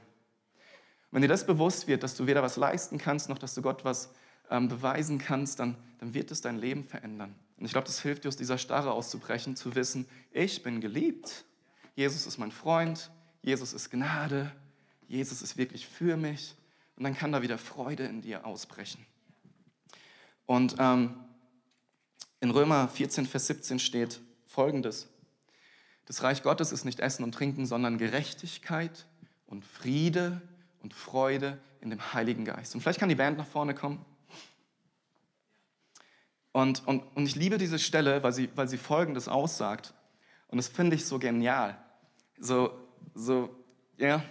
wenn 1.11 1.23
dir 1.23 1.29
das 1.29 1.47
bewusst 1.47 1.89
wird, 1.89 2.03
dass 2.03 2.17
du 2.17 2.27
weder 2.27 2.43
was 2.43 2.59
leisten 2.59 2.99
kannst, 2.99 3.31
noch 3.31 3.39
dass 3.39 3.55
du 3.55 3.63
Gott 3.63 3.83
was 3.83 4.13
ähm, 4.51 4.69
beweisen 4.69 5.17
kannst, 5.17 5.59
dann, 5.59 5.79
dann 6.01 6.13
wird 6.13 6.31
es 6.31 6.43
dein 6.43 6.59
Leben 6.59 6.85
verändern. 6.85 7.35
Und 7.57 7.65
ich 7.65 7.73
glaube, 7.73 7.87
das 7.87 8.03
hilft 8.03 8.25
dir, 8.25 8.29
aus 8.29 8.37
dieser 8.37 8.59
Starre 8.59 8.93
auszubrechen, 8.93 9.57
zu 9.57 9.75
wissen, 9.75 10.07
ich 10.33 10.63
bin 10.63 10.83
geliebt. 10.83 11.47
Jesus 11.95 12.27
ist 12.27 12.37
mein 12.37 12.53
Freund. 12.53 13.11
Jesus 13.41 13.73
ist 13.73 13.89
Gnade. 13.91 14.53
Jesus 15.09 15.41
ist 15.41 15.57
wirklich 15.57 15.89
für 15.89 16.19
mich. 16.19 16.57
Und 16.97 17.05
dann 17.05 17.17
kann 17.17 17.33
da 17.33 17.41
wieder 17.41 17.57
Freude 17.57 18.05
in 18.05 18.21
dir 18.21 18.45
ausbrechen. 18.45 19.07
Und 20.45 20.77
ähm, 20.79 21.17
in 22.45 22.51
Römer 22.51 22.89
14, 22.89 23.25
Vers 23.25 23.47
17 23.47 23.79
steht 23.79 24.21
folgendes. 24.47 25.09
Das 26.05 26.23
Reich 26.23 26.43
Gottes 26.43 26.73
ist 26.73 26.85
nicht 26.85 27.01
Essen 27.01 27.25
und 27.25 27.33
Trinken, 27.33 27.65
sondern 27.65 27.97
Gerechtigkeit 27.97 29.07
und 29.47 29.65
Friede 29.65 30.43
und 30.83 30.93
Freude 30.93 31.59
in 31.81 31.89
dem 31.89 32.13
Heiligen 32.13 32.45
Geist. 32.45 32.75
Und 32.75 32.83
vielleicht 32.83 33.01
kann 33.01 33.09
die 33.09 33.15
Band 33.15 33.39
nach 33.39 33.47
vorne 33.47 33.75
kommen. 33.75 34.05
Und, 36.53 36.87
und, 36.87 37.03
und 37.17 37.25
ich 37.25 37.35
liebe 37.35 37.57
diese 37.57 37.79
Stelle, 37.79 38.23
weil 38.23 38.35
sie, 38.35 38.51
weil 38.55 38.69
sie 38.69 38.77
Folgendes 38.77 39.27
aussagt. 39.27 39.95
Und 40.49 40.59
das 40.59 40.69
finde 40.69 40.97
ich 40.97 41.07
so 41.07 41.19
genial. 41.19 41.83
So, 42.39 42.79
so, 43.15 43.57
ja, 43.97 44.23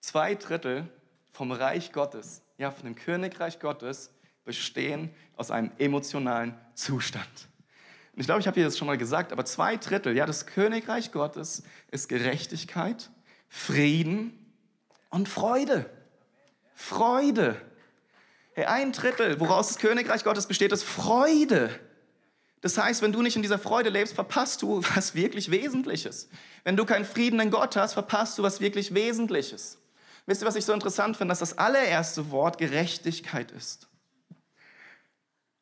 zwei 0.00 0.34
Drittel 0.34 0.88
vom 1.30 1.52
Reich 1.52 1.92
Gottes, 1.92 2.40
ja, 2.56 2.70
von 2.70 2.86
dem 2.86 2.94
Königreich 2.94 3.60
Gottes 3.60 4.14
bestehen 4.44 5.10
aus 5.36 5.50
einem 5.50 5.70
emotionalen 5.78 6.54
Zustand. 6.74 7.48
Und 8.14 8.20
ich 8.20 8.26
glaube, 8.26 8.40
ich 8.40 8.46
habe 8.46 8.58
dir 8.58 8.64
das 8.64 8.76
schon 8.76 8.86
mal 8.86 8.98
gesagt, 8.98 9.32
aber 9.32 9.44
zwei 9.44 9.76
Drittel, 9.76 10.14
ja, 10.16 10.26
das 10.26 10.46
Königreich 10.46 11.12
Gottes 11.12 11.62
ist 11.90 12.08
Gerechtigkeit, 12.08 13.10
Frieden 13.48 14.38
und 15.10 15.28
Freude. 15.28 15.88
Freude. 16.74 17.60
Hey, 18.54 18.66
ein 18.66 18.92
Drittel, 18.92 19.40
woraus 19.40 19.68
das 19.68 19.78
Königreich 19.78 20.24
Gottes 20.24 20.46
besteht, 20.46 20.72
ist 20.72 20.84
Freude. 20.84 21.70
Das 22.60 22.76
heißt, 22.76 23.02
wenn 23.02 23.12
du 23.12 23.22
nicht 23.22 23.36
in 23.36 23.42
dieser 23.42 23.58
Freude 23.58 23.88
lebst, 23.88 24.14
verpasst 24.14 24.62
du 24.62 24.82
was 24.94 25.14
wirklich 25.14 25.50
Wesentliches. 25.50 26.28
Wenn 26.64 26.76
du 26.76 26.84
keinen 26.84 27.04
Frieden 27.04 27.40
in 27.40 27.50
Gott 27.50 27.76
hast, 27.76 27.94
verpasst 27.94 28.38
du 28.38 28.42
was 28.42 28.60
wirklich 28.60 28.94
Wesentliches. 28.94 29.78
Wisst 30.26 30.42
ihr, 30.42 30.46
was 30.46 30.54
ich 30.54 30.64
so 30.64 30.72
interessant 30.72 31.16
finde? 31.16 31.32
Dass 31.32 31.40
das 31.40 31.58
allererste 31.58 32.30
Wort 32.30 32.58
Gerechtigkeit 32.58 33.50
ist. 33.50 33.88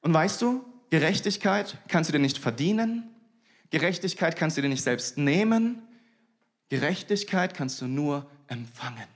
Und 0.02 0.14
weißt 0.14 0.40
du, 0.42 0.64
Gerechtigkeit 0.90 1.78
kannst 1.88 2.10
du 2.10 2.12
dir 2.12 2.18
nicht 2.18 2.38
verdienen. 2.38 3.08
Gerechtigkeit 3.70 4.36
kannst 4.36 4.56
du 4.56 4.62
dir 4.62 4.68
nicht 4.68 4.82
selbst 4.82 5.18
nehmen. 5.18 5.82
Gerechtigkeit 6.68 7.54
kannst 7.54 7.80
du 7.80 7.86
nur 7.86 8.28
empfangen. 8.48 9.08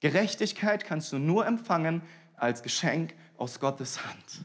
Gerechtigkeit 0.00 0.84
kannst 0.84 1.12
du 1.12 1.18
nur 1.18 1.46
empfangen 1.46 2.02
als 2.36 2.62
Geschenk 2.62 3.14
aus 3.36 3.60
Gottes 3.60 4.04
Hand. 4.04 4.44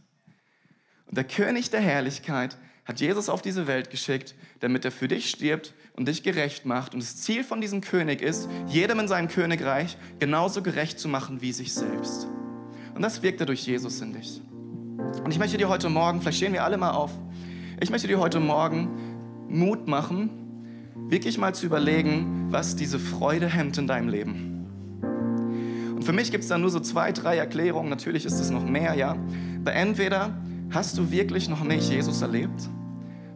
Und 1.06 1.18
der 1.18 1.26
König 1.26 1.70
der 1.70 1.82
Herrlichkeit 1.82 2.58
hat 2.86 3.00
Jesus 3.00 3.30
auf 3.30 3.42
diese 3.42 3.68
Welt 3.68 3.90
geschickt, 3.90 4.36
damit 4.60 4.84
er 4.84 4.92
für 4.92 5.08
dich 5.08 5.30
stirbt 5.30 5.74
und 5.94 6.08
dich 6.08 6.24
gerecht 6.24 6.66
macht. 6.66 6.94
Und 6.94 7.02
das 7.02 7.18
Ziel 7.18 7.44
von 7.44 7.62
diesem 7.62 7.82
König 7.82 8.22
ist, 8.22 8.50
jedem 8.68 9.00
in 9.00 9.08
seinem 9.08 9.30
Königreich 9.30 9.96
genauso 10.20 10.62
gerecht 10.62 11.00
zu 11.00 11.08
machen 11.08 11.42
wie 11.42 11.54
sich 11.54 11.74
selbst. 11.74 12.28
Und 12.94 13.02
das 13.02 13.22
wirkt 13.22 13.40
er 13.40 13.46
durch 13.46 13.66
Jesus 13.66 14.02
in 14.02 14.14
dich. 14.14 14.42
Und 15.24 15.32
ich 15.32 15.40
möchte 15.40 15.58
dir 15.58 15.70
heute 15.70 15.90
Morgen, 15.90 16.22
vielleicht 16.22 16.38
stehen 16.38 16.54
wir 16.54 16.64
alle 16.64 16.78
mal 16.78 16.92
auf, 16.92 17.12
ich 17.80 17.90
möchte 17.90 18.08
dir 18.08 18.20
heute 18.20 18.40
Morgen 18.40 18.90
Mut 19.50 19.88
machen, 19.88 20.30
wirklich 21.10 21.38
mal 21.38 21.54
zu 21.54 21.66
überlegen, 21.66 22.48
was 22.50 22.76
diese 22.76 23.00
Freude 23.00 23.48
hemmt 23.48 23.78
in 23.78 23.88
deinem 23.88 24.10
Leben. 24.10 24.54
Und 25.96 26.04
für 26.04 26.14
mich 26.14 26.32
gibt 26.32 26.44
es 26.44 26.50
da 26.50 26.58
nur 26.58 26.70
so 26.70 26.80
zwei, 26.80 27.12
drei 27.12 27.38
Erklärungen. 27.38 27.90
Natürlich 27.90 28.26
ist 28.26 28.40
es 28.40 28.50
noch 28.50 28.66
mehr, 28.66 28.96
ja. 28.96 29.16
Aber 29.62 29.74
entweder 29.74 30.36
hast 30.72 30.98
du 30.98 31.12
wirklich 31.12 31.50
noch 31.50 31.64
nicht 31.64 31.90
Jesus 31.90 32.22
erlebt, 32.22 32.70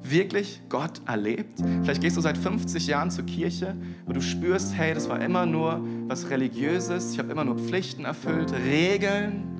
wirklich 0.01 0.61
Gott 0.69 1.01
erlebt. 1.05 1.59
Vielleicht 1.83 2.01
gehst 2.01 2.17
du 2.17 2.21
seit 2.21 2.37
50 2.37 2.87
Jahren 2.87 3.11
zur 3.11 3.25
Kirche, 3.25 3.75
wo 4.05 4.13
du 4.13 4.21
spürst, 4.21 4.75
hey, 4.75 4.93
das 4.93 5.07
war 5.07 5.21
immer 5.21 5.45
nur 5.45 5.81
was 6.07 6.29
Religiöses, 6.29 7.13
ich 7.13 7.19
habe 7.19 7.31
immer 7.31 7.45
nur 7.45 7.57
Pflichten 7.57 8.05
erfüllt, 8.05 8.53
Regeln. 8.53 9.56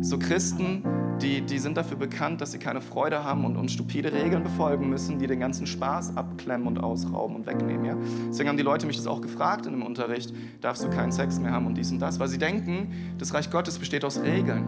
So 0.00 0.18
Christen, 0.18 0.82
die, 1.20 1.42
die 1.42 1.58
sind 1.58 1.76
dafür 1.76 1.96
bekannt, 1.96 2.40
dass 2.40 2.52
sie 2.52 2.58
keine 2.58 2.80
Freude 2.80 3.22
haben 3.22 3.44
und, 3.44 3.56
und 3.56 3.70
stupide 3.70 4.12
Regeln 4.12 4.42
befolgen 4.42 4.88
müssen, 4.88 5.18
die 5.18 5.26
den 5.26 5.40
ganzen 5.40 5.66
Spaß 5.66 6.16
abklemmen 6.16 6.66
und 6.66 6.78
ausrauben 6.78 7.36
und 7.36 7.46
wegnehmen. 7.46 7.84
Ja? 7.84 7.96
Deswegen 8.28 8.48
haben 8.48 8.56
die 8.56 8.62
Leute 8.62 8.86
mich 8.86 8.96
das 8.96 9.06
auch 9.06 9.20
gefragt 9.20 9.66
in 9.66 9.72
dem 9.72 9.82
Unterricht, 9.82 10.32
darfst 10.60 10.82
du 10.82 10.88
keinen 10.88 11.12
Sex 11.12 11.38
mehr 11.38 11.52
haben 11.52 11.66
und 11.66 11.76
dies 11.76 11.90
und 11.90 11.98
das, 11.98 12.18
weil 12.18 12.28
sie 12.28 12.38
denken, 12.38 13.14
das 13.18 13.34
Reich 13.34 13.50
Gottes 13.50 13.78
besteht 13.78 14.04
aus 14.04 14.22
Regeln. 14.22 14.64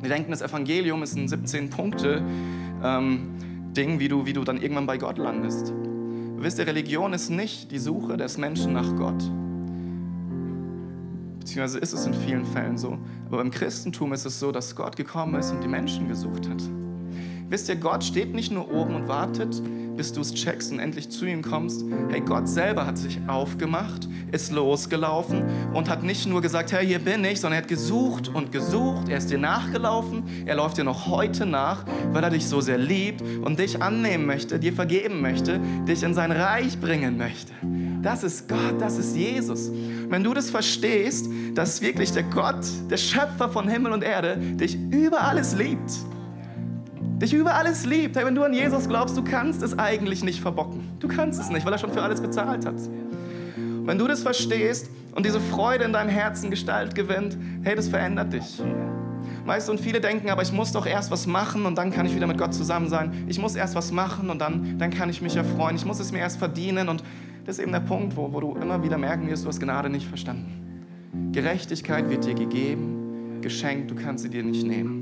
Wir 0.00 0.08
denken, 0.08 0.30
das 0.30 0.42
Evangelium 0.42 1.02
ist 1.02 1.16
ein 1.16 1.28
17 1.28 1.70
Punkte 1.70 2.22
ähm, 2.82 3.30
Ding, 3.76 4.00
wie 4.00 4.08
du, 4.08 4.26
wie 4.26 4.32
du 4.32 4.42
dann 4.44 4.60
irgendwann 4.60 4.86
bei 4.86 4.98
Gott 4.98 5.18
landest. 5.18 5.72
Wisst 6.36 6.58
ihr, 6.58 6.66
Religion 6.66 7.12
ist 7.12 7.30
nicht 7.30 7.70
die 7.70 7.78
Suche 7.78 8.16
des 8.16 8.36
Menschen 8.36 8.72
nach 8.72 8.96
Gott 8.96 9.22
beziehungsweise 11.52 11.80
ist 11.80 11.92
es 11.92 12.06
in 12.06 12.14
vielen 12.14 12.46
Fällen 12.46 12.78
so. 12.78 12.96
Aber 13.26 13.36
beim 13.36 13.50
Christentum 13.50 14.14
ist 14.14 14.24
es 14.24 14.40
so, 14.40 14.52
dass 14.52 14.74
Gott 14.74 14.96
gekommen 14.96 15.34
ist 15.34 15.50
und 15.50 15.62
die 15.62 15.68
Menschen 15.68 16.08
gesucht 16.08 16.48
hat. 16.48 16.62
Wisst 17.50 17.68
ihr, 17.68 17.76
Gott 17.76 18.02
steht 18.02 18.32
nicht 18.32 18.50
nur 18.50 18.72
oben 18.72 18.94
und 18.94 19.06
wartet, 19.06 19.60
bis 19.96 20.12
du 20.12 20.20
es 20.20 20.34
checkst 20.34 20.72
und 20.72 20.78
endlich 20.78 21.10
zu 21.10 21.24
ihm 21.26 21.42
kommst. 21.42 21.84
Hey, 22.10 22.20
Gott 22.20 22.48
selber 22.48 22.86
hat 22.86 22.98
sich 22.98 23.18
aufgemacht, 23.26 24.08
ist 24.30 24.52
losgelaufen 24.52 25.44
und 25.74 25.88
hat 25.88 26.02
nicht 26.02 26.26
nur 26.26 26.40
gesagt, 26.40 26.72
hey, 26.72 26.86
hier 26.86 26.98
bin 26.98 27.24
ich, 27.24 27.40
sondern 27.40 27.58
er 27.58 27.62
hat 27.62 27.68
gesucht 27.68 28.28
und 28.28 28.52
gesucht. 28.52 29.08
Er 29.08 29.18
ist 29.18 29.30
dir 29.30 29.38
nachgelaufen. 29.38 30.24
Er 30.46 30.56
läuft 30.56 30.78
dir 30.78 30.84
noch 30.84 31.06
heute 31.06 31.46
nach, 31.46 31.84
weil 32.12 32.24
er 32.24 32.30
dich 32.30 32.46
so 32.46 32.60
sehr 32.60 32.78
liebt 32.78 33.22
und 33.22 33.58
dich 33.58 33.82
annehmen 33.82 34.26
möchte, 34.26 34.58
dir 34.58 34.72
vergeben 34.72 35.20
möchte, 35.20 35.60
dich 35.86 36.02
in 36.02 36.14
sein 36.14 36.32
Reich 36.32 36.80
bringen 36.80 37.16
möchte. 37.16 37.52
Das 38.02 38.24
ist 38.24 38.48
Gott, 38.48 38.80
das 38.80 38.98
ist 38.98 39.16
Jesus. 39.16 39.70
Wenn 40.08 40.24
du 40.24 40.34
das 40.34 40.50
verstehst, 40.50 41.28
dass 41.54 41.80
wirklich 41.80 42.12
der 42.12 42.24
Gott, 42.24 42.66
der 42.90 42.96
Schöpfer 42.96 43.48
von 43.48 43.68
Himmel 43.68 43.92
und 43.92 44.02
Erde, 44.02 44.36
dich 44.36 44.76
über 44.90 45.22
alles 45.22 45.54
liebt, 45.54 45.90
dich 47.22 47.32
über 47.32 47.54
alles 47.54 47.86
liebt. 47.86 48.16
Hey, 48.16 48.26
wenn 48.26 48.34
du 48.34 48.42
an 48.42 48.52
Jesus 48.52 48.88
glaubst, 48.88 49.16
du 49.16 49.22
kannst 49.22 49.62
es 49.62 49.78
eigentlich 49.78 50.24
nicht 50.24 50.40
verbocken. 50.40 50.80
Du 50.98 51.08
kannst 51.08 51.40
es 51.40 51.50
nicht, 51.50 51.64
weil 51.64 51.72
er 51.72 51.78
schon 51.78 51.92
für 51.92 52.02
alles 52.02 52.20
bezahlt 52.20 52.66
hat. 52.66 52.74
Wenn 53.84 53.98
du 53.98 54.08
das 54.08 54.22
verstehst 54.22 54.90
und 55.14 55.24
diese 55.24 55.40
Freude 55.40 55.84
in 55.84 55.92
deinem 55.92 56.10
Herzen 56.10 56.50
Gestalt 56.50 56.94
gewinnt, 56.94 57.36
hey, 57.62 57.76
das 57.76 57.88
verändert 57.88 58.32
dich. 58.32 58.60
Weißt 59.44 59.68
du, 59.68 59.72
und 59.72 59.80
viele 59.80 60.00
denken, 60.00 60.30
aber 60.30 60.42
ich 60.42 60.52
muss 60.52 60.72
doch 60.72 60.86
erst 60.86 61.10
was 61.10 61.26
machen 61.26 61.66
und 61.66 61.76
dann 61.76 61.92
kann 61.92 62.06
ich 62.06 62.14
wieder 62.14 62.26
mit 62.26 62.38
Gott 62.38 62.54
zusammen 62.54 62.88
sein. 62.88 63.24
Ich 63.28 63.38
muss 63.40 63.56
erst 63.56 63.74
was 63.74 63.92
machen 63.92 64.30
und 64.30 64.40
dann, 64.40 64.78
dann 64.78 64.90
kann 64.90 65.08
ich 65.08 65.22
mich 65.22 65.36
erfreuen. 65.36 65.76
Ich 65.76 65.84
muss 65.84 66.00
es 66.00 66.12
mir 66.12 66.18
erst 66.18 66.38
verdienen 66.38 66.88
und 66.88 67.02
das 67.44 67.58
ist 67.58 67.62
eben 67.62 67.72
der 67.72 67.80
Punkt, 67.80 68.16
wo, 68.16 68.32
wo 68.32 68.40
du 68.40 68.54
immer 68.54 68.82
wieder 68.84 68.98
merken 68.98 69.28
wirst, 69.28 69.44
du 69.44 69.48
hast 69.48 69.60
Gnade 69.60 69.90
nicht 69.90 70.06
verstanden. 70.06 71.30
Gerechtigkeit 71.32 72.08
wird 72.08 72.24
dir 72.24 72.34
gegeben, 72.34 73.40
geschenkt, 73.42 73.90
du 73.90 73.96
kannst 73.96 74.22
sie 74.22 74.30
dir 74.30 74.44
nicht 74.44 74.64
nehmen. 74.64 75.01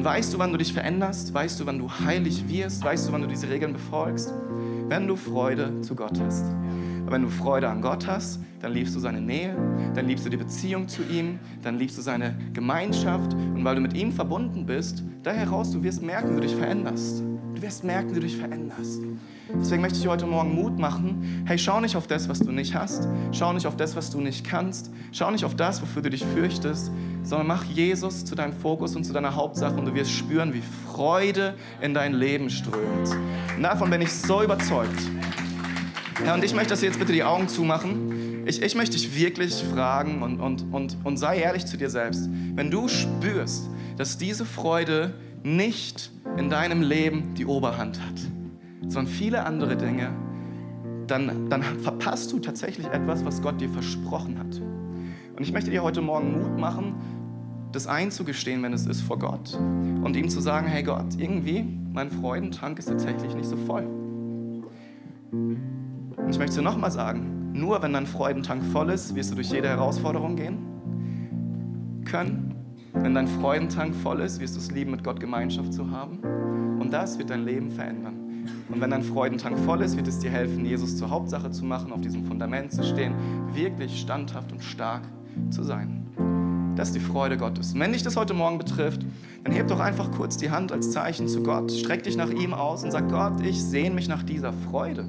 Und 0.00 0.06
weißt 0.06 0.32
du, 0.32 0.38
wann 0.38 0.50
du 0.50 0.56
dich 0.56 0.72
veränderst? 0.72 1.34
Weißt 1.34 1.60
du, 1.60 1.66
wann 1.66 1.78
du 1.78 1.90
heilig 1.90 2.48
wirst? 2.48 2.82
Weißt 2.82 3.06
du, 3.06 3.12
wann 3.12 3.20
du 3.20 3.28
diese 3.28 3.50
Regeln 3.50 3.74
befolgst? 3.74 4.32
Wenn 4.88 5.06
du 5.06 5.14
Freude 5.14 5.78
zu 5.82 5.94
Gott 5.94 6.18
hast. 6.18 6.46
Wenn 7.04 7.20
du 7.20 7.28
Freude 7.28 7.68
an 7.68 7.82
Gott 7.82 8.06
hast, 8.06 8.40
dann 8.62 8.72
liebst 8.72 8.96
du 8.96 8.98
seine 8.98 9.20
Nähe, 9.20 9.54
dann 9.94 10.06
liebst 10.06 10.24
du 10.24 10.30
die 10.30 10.38
Beziehung 10.38 10.88
zu 10.88 11.02
ihm, 11.02 11.38
dann 11.60 11.76
liebst 11.76 11.98
du 11.98 12.00
seine 12.00 12.34
Gemeinschaft. 12.54 13.34
Und 13.34 13.62
weil 13.62 13.74
du 13.74 13.82
mit 13.82 13.92
ihm 13.92 14.10
verbunden 14.10 14.64
bist, 14.64 15.02
da 15.22 15.32
heraus, 15.32 15.70
du 15.70 15.82
wirst 15.82 16.00
merken, 16.00 16.34
du 16.34 16.40
dich 16.40 16.54
veränderst. 16.54 17.20
Du 17.54 17.60
wirst 17.60 17.84
merken, 17.84 18.14
du 18.14 18.20
dich 18.20 18.38
veränderst. 18.38 19.02
Deswegen 19.58 19.82
möchte 19.82 19.96
ich 19.96 20.02
dir 20.02 20.10
heute 20.10 20.26
Morgen 20.26 20.54
Mut 20.54 20.78
machen. 20.78 21.44
Hey, 21.46 21.58
schau 21.58 21.80
nicht 21.80 21.96
auf 21.96 22.06
das, 22.06 22.28
was 22.28 22.38
du 22.38 22.52
nicht 22.52 22.74
hast. 22.74 23.08
Schau 23.32 23.52
nicht 23.52 23.66
auf 23.66 23.76
das, 23.76 23.96
was 23.96 24.10
du 24.10 24.20
nicht 24.20 24.44
kannst. 24.44 24.90
Schau 25.12 25.30
nicht 25.30 25.44
auf 25.44 25.56
das, 25.56 25.82
wofür 25.82 26.02
du 26.02 26.10
dich 26.10 26.24
fürchtest, 26.24 26.90
sondern 27.22 27.46
mach 27.46 27.64
Jesus 27.64 28.24
zu 28.24 28.34
deinem 28.34 28.52
Fokus 28.52 28.94
und 28.96 29.04
zu 29.04 29.12
deiner 29.12 29.34
Hauptsache 29.34 29.74
und 29.74 29.86
du 29.86 29.94
wirst 29.94 30.12
spüren, 30.12 30.54
wie 30.54 30.62
Freude 30.86 31.54
in 31.80 31.94
dein 31.94 32.14
Leben 32.14 32.48
strömt. 32.50 33.10
Und 33.56 33.62
davon 33.62 33.90
bin 33.90 34.00
ich 34.00 34.12
so 34.12 34.42
überzeugt. 34.42 35.00
Herr, 36.22 36.34
und 36.34 36.44
ich 36.44 36.54
möchte, 36.54 36.70
dass 36.70 36.82
wir 36.82 36.88
jetzt 36.88 36.98
bitte 36.98 37.12
die 37.12 37.24
Augen 37.24 37.48
zumachen. 37.48 38.46
Ich, 38.46 38.62
ich 38.62 38.74
möchte 38.74 38.96
dich 38.96 39.16
wirklich 39.16 39.54
fragen 39.54 40.22
und, 40.22 40.40
und, 40.40 40.72
und, 40.72 40.96
und 41.04 41.16
sei 41.16 41.38
ehrlich 41.38 41.66
zu 41.66 41.76
dir 41.76 41.90
selbst. 41.90 42.28
Wenn 42.54 42.70
du 42.70 42.88
spürst, 42.88 43.68
dass 43.96 44.16
diese 44.16 44.44
Freude 44.44 45.14
nicht 45.42 46.10
in 46.36 46.50
deinem 46.50 46.82
Leben 46.82 47.34
die 47.34 47.46
Oberhand 47.46 48.00
hat, 48.00 48.39
sondern 48.82 49.06
viele 49.06 49.46
andere 49.46 49.76
Dinge, 49.76 50.10
dann, 51.06 51.48
dann 51.48 51.62
verpasst 51.62 52.32
du 52.32 52.38
tatsächlich 52.38 52.86
etwas, 52.86 53.24
was 53.24 53.42
Gott 53.42 53.60
dir 53.60 53.68
versprochen 53.68 54.38
hat. 54.38 54.60
Und 55.36 55.42
ich 55.42 55.52
möchte 55.52 55.70
dir 55.70 55.82
heute 55.82 56.02
Morgen 56.02 56.32
Mut 56.32 56.58
machen, 56.58 56.94
das 57.72 57.86
einzugestehen, 57.86 58.62
wenn 58.62 58.72
es 58.72 58.86
ist 58.86 59.00
vor 59.00 59.18
Gott 59.18 59.58
und 59.58 60.16
ihm 60.16 60.28
zu 60.28 60.40
sagen, 60.40 60.66
hey 60.66 60.82
Gott, 60.82 61.16
irgendwie, 61.18 61.64
mein 61.92 62.10
Freudentank 62.10 62.78
ist 62.78 62.88
tatsächlich 62.88 63.34
nicht 63.34 63.48
so 63.48 63.56
voll. 63.56 63.86
Und 65.32 66.28
ich 66.28 66.38
möchte 66.38 66.56
dir 66.56 66.62
nochmal 66.62 66.90
sagen, 66.90 67.52
nur 67.52 67.82
wenn 67.82 67.92
dein 67.92 68.06
Freudentank 68.06 68.64
voll 68.64 68.90
ist, 68.90 69.14
wirst 69.14 69.30
du 69.30 69.34
durch 69.36 69.50
jede 69.50 69.68
Herausforderung 69.68 70.36
gehen 70.36 70.58
können. 72.04 72.54
Wenn 72.92 73.14
dein 73.14 73.28
Freudentank 73.28 73.94
voll 73.94 74.20
ist, 74.20 74.40
wirst 74.40 74.56
du 74.56 74.60
es 74.60 74.70
lieben, 74.70 74.90
mit 74.90 75.04
Gott 75.04 75.20
Gemeinschaft 75.20 75.72
zu 75.72 75.90
haben. 75.90 76.18
Und 76.80 76.92
das 76.92 77.18
wird 77.18 77.30
dein 77.30 77.44
Leben 77.44 77.70
verändern. 77.70 78.29
Und 78.68 78.80
wenn 78.80 78.90
dein 78.90 79.02
Freudentank 79.02 79.58
voll 79.60 79.82
ist, 79.82 79.96
wird 79.96 80.08
es 80.08 80.18
dir 80.18 80.30
helfen, 80.30 80.64
Jesus 80.64 80.96
zur 80.96 81.10
Hauptsache 81.10 81.50
zu 81.50 81.64
machen, 81.64 81.92
auf 81.92 82.00
diesem 82.00 82.24
Fundament 82.24 82.72
zu 82.72 82.82
stehen, 82.84 83.14
wirklich 83.52 84.00
standhaft 84.00 84.52
und 84.52 84.62
stark 84.62 85.02
zu 85.50 85.62
sein. 85.62 86.06
Das 86.76 86.88
ist 86.88 86.94
die 86.94 87.00
Freude 87.00 87.36
Gottes. 87.36 87.74
Und 87.74 87.80
wenn 87.80 87.92
dich 87.92 88.02
das 88.02 88.16
heute 88.16 88.32
Morgen 88.32 88.58
betrifft, 88.58 89.04
dann 89.44 89.52
heb 89.52 89.68
doch 89.68 89.80
einfach 89.80 90.10
kurz 90.12 90.36
die 90.36 90.50
Hand 90.50 90.72
als 90.72 90.92
Zeichen 90.92 91.28
zu 91.28 91.42
Gott. 91.42 91.70
Streck 91.72 92.04
dich 92.04 92.16
nach 92.16 92.30
ihm 92.30 92.54
aus 92.54 92.84
und 92.84 92.90
sag, 92.90 93.08
Gott, 93.10 93.40
ich 93.44 93.62
sehne 93.62 93.94
mich 93.94 94.08
nach 94.08 94.22
dieser 94.22 94.52
Freude. 94.52 95.04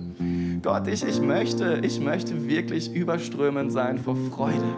Gott, 0.61 0.87
ich, 0.87 1.03
ich, 1.03 1.21
möchte, 1.21 1.81
ich 1.83 1.99
möchte 1.99 2.47
wirklich 2.47 2.93
überströmend 2.93 3.71
sein 3.71 3.99
vor 3.99 4.15
Freude. 4.15 4.75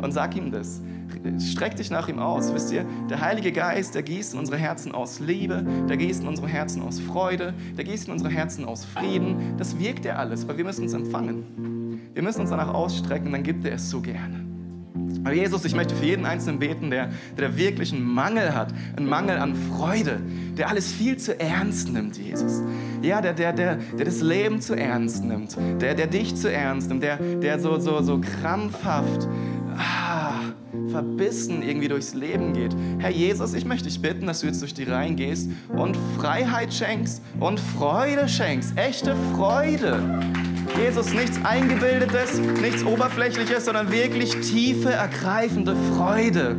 Und 0.00 0.12
sag 0.12 0.36
ihm 0.36 0.50
das 0.50 0.80
streck 1.38 1.76
dich 1.76 1.90
nach 1.90 2.08
ihm 2.08 2.18
aus. 2.18 2.52
Wisst 2.54 2.72
ihr, 2.72 2.84
der 3.08 3.20
Heilige 3.20 3.52
Geist, 3.52 3.94
der 3.94 4.02
gießt 4.02 4.34
in 4.34 4.40
unsere 4.40 4.58
Herzen 4.58 4.92
aus 4.92 5.20
Liebe, 5.20 5.64
der 5.88 5.96
gießt 5.96 6.22
in 6.22 6.28
unsere 6.28 6.48
Herzen 6.48 6.82
aus 6.82 7.00
Freude, 7.00 7.54
der 7.76 7.84
gießt 7.84 8.08
in 8.08 8.12
unsere 8.12 8.30
Herzen 8.30 8.64
aus 8.64 8.84
Frieden. 8.84 9.54
Das 9.56 9.78
wirkt 9.78 10.06
er 10.06 10.18
alles, 10.18 10.46
weil 10.48 10.56
wir 10.56 10.64
müssen 10.64 10.84
es 10.84 10.92
empfangen. 10.92 12.00
Wir 12.14 12.22
müssen 12.22 12.40
uns 12.40 12.50
danach 12.50 12.72
ausstrecken, 12.72 13.32
dann 13.32 13.42
gibt 13.42 13.64
er 13.64 13.74
es 13.74 13.90
so 13.90 14.00
gerne. 14.00 14.44
Aber 15.24 15.34
Jesus, 15.34 15.64
ich 15.64 15.74
möchte 15.74 15.94
für 15.94 16.04
jeden 16.04 16.26
Einzelnen 16.26 16.58
beten, 16.58 16.90
der, 16.90 17.10
der 17.36 17.56
wirklich 17.56 17.92
einen 17.92 18.04
Mangel 18.04 18.54
hat, 18.54 18.72
einen 18.96 19.08
Mangel 19.08 19.38
an 19.38 19.54
Freude, 19.54 20.20
der 20.56 20.68
alles 20.68 20.92
viel 20.92 21.16
zu 21.16 21.38
ernst 21.38 21.92
nimmt, 21.92 22.16
Jesus. 22.16 22.62
Ja, 23.02 23.20
der, 23.20 23.32
der, 23.32 23.52
der, 23.52 23.76
der 23.76 24.04
das 24.04 24.20
Leben 24.20 24.60
zu 24.60 24.74
ernst 24.74 25.24
nimmt, 25.24 25.56
der, 25.80 25.94
der 25.94 26.06
dich 26.06 26.34
zu 26.34 26.50
ernst 26.50 26.88
nimmt, 26.88 27.02
der, 27.02 27.16
der 27.16 27.58
so, 27.58 27.78
so, 27.78 28.00
so 28.02 28.20
krampfhaft 28.20 29.28
verbissen 30.90 31.62
irgendwie 31.62 31.88
durchs 31.88 32.14
Leben 32.14 32.52
geht. 32.52 32.74
Herr 32.98 33.10
Jesus, 33.10 33.54
ich 33.54 33.64
möchte 33.64 33.88
dich 33.88 34.00
bitten, 34.00 34.26
dass 34.26 34.40
du 34.40 34.46
jetzt 34.46 34.60
durch 34.60 34.74
die 34.74 34.84
Reihen 34.84 35.16
gehst 35.16 35.50
und 35.68 35.96
Freiheit 36.18 36.72
schenkst 36.72 37.22
und 37.40 37.60
Freude 37.60 38.28
schenkst, 38.28 38.76
echte 38.76 39.14
Freude. 39.34 40.02
Jesus, 40.76 41.12
nichts 41.12 41.38
Eingebildetes, 41.44 42.38
nichts 42.60 42.84
Oberflächliches, 42.84 43.64
sondern 43.64 43.90
wirklich 43.90 44.30
tiefe, 44.40 44.90
ergreifende 44.90 45.74
Freude. 45.94 46.56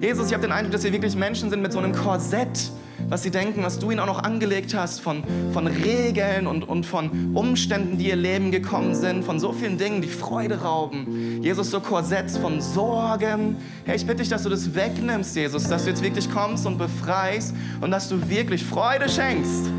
Jesus, 0.00 0.28
ich 0.28 0.34
habe 0.34 0.42
den 0.42 0.52
Eindruck, 0.52 0.72
dass 0.72 0.84
wir 0.84 0.92
wirklich 0.92 1.16
Menschen 1.16 1.50
sind 1.50 1.62
mit 1.62 1.72
so 1.72 1.78
einem 1.78 1.92
Korsett 1.92 2.70
was 3.08 3.22
sie 3.22 3.30
denken, 3.30 3.62
was 3.62 3.78
du 3.78 3.90
ihnen 3.90 4.00
auch 4.00 4.06
noch 4.06 4.22
angelegt 4.22 4.74
hast, 4.74 5.00
von, 5.00 5.22
von 5.52 5.66
Regeln 5.66 6.46
und, 6.46 6.68
und 6.68 6.84
von 6.86 7.34
Umständen, 7.34 7.98
die 7.98 8.08
ihr 8.08 8.16
Leben 8.16 8.50
gekommen 8.50 8.94
sind, 8.94 9.24
von 9.24 9.38
so 9.38 9.52
vielen 9.52 9.78
Dingen, 9.78 10.02
die 10.02 10.08
Freude 10.08 10.62
rauben. 10.62 11.42
Jesus, 11.42 11.70
so 11.70 11.80
Korsetts 11.80 12.36
von 12.36 12.60
Sorgen. 12.60 13.56
Herr, 13.84 13.94
ich 13.94 14.06
bitte 14.06 14.18
dich, 14.18 14.28
dass 14.28 14.42
du 14.42 14.48
das 14.48 14.74
wegnimmst, 14.74 15.36
Jesus, 15.36 15.68
dass 15.68 15.84
du 15.84 15.90
jetzt 15.90 16.02
wirklich 16.02 16.30
kommst 16.30 16.66
und 16.66 16.78
befreist 16.78 17.54
und 17.80 17.90
dass 17.90 18.08
du 18.08 18.28
wirklich 18.28 18.64
Freude 18.64 19.08
schenkst. 19.08 19.70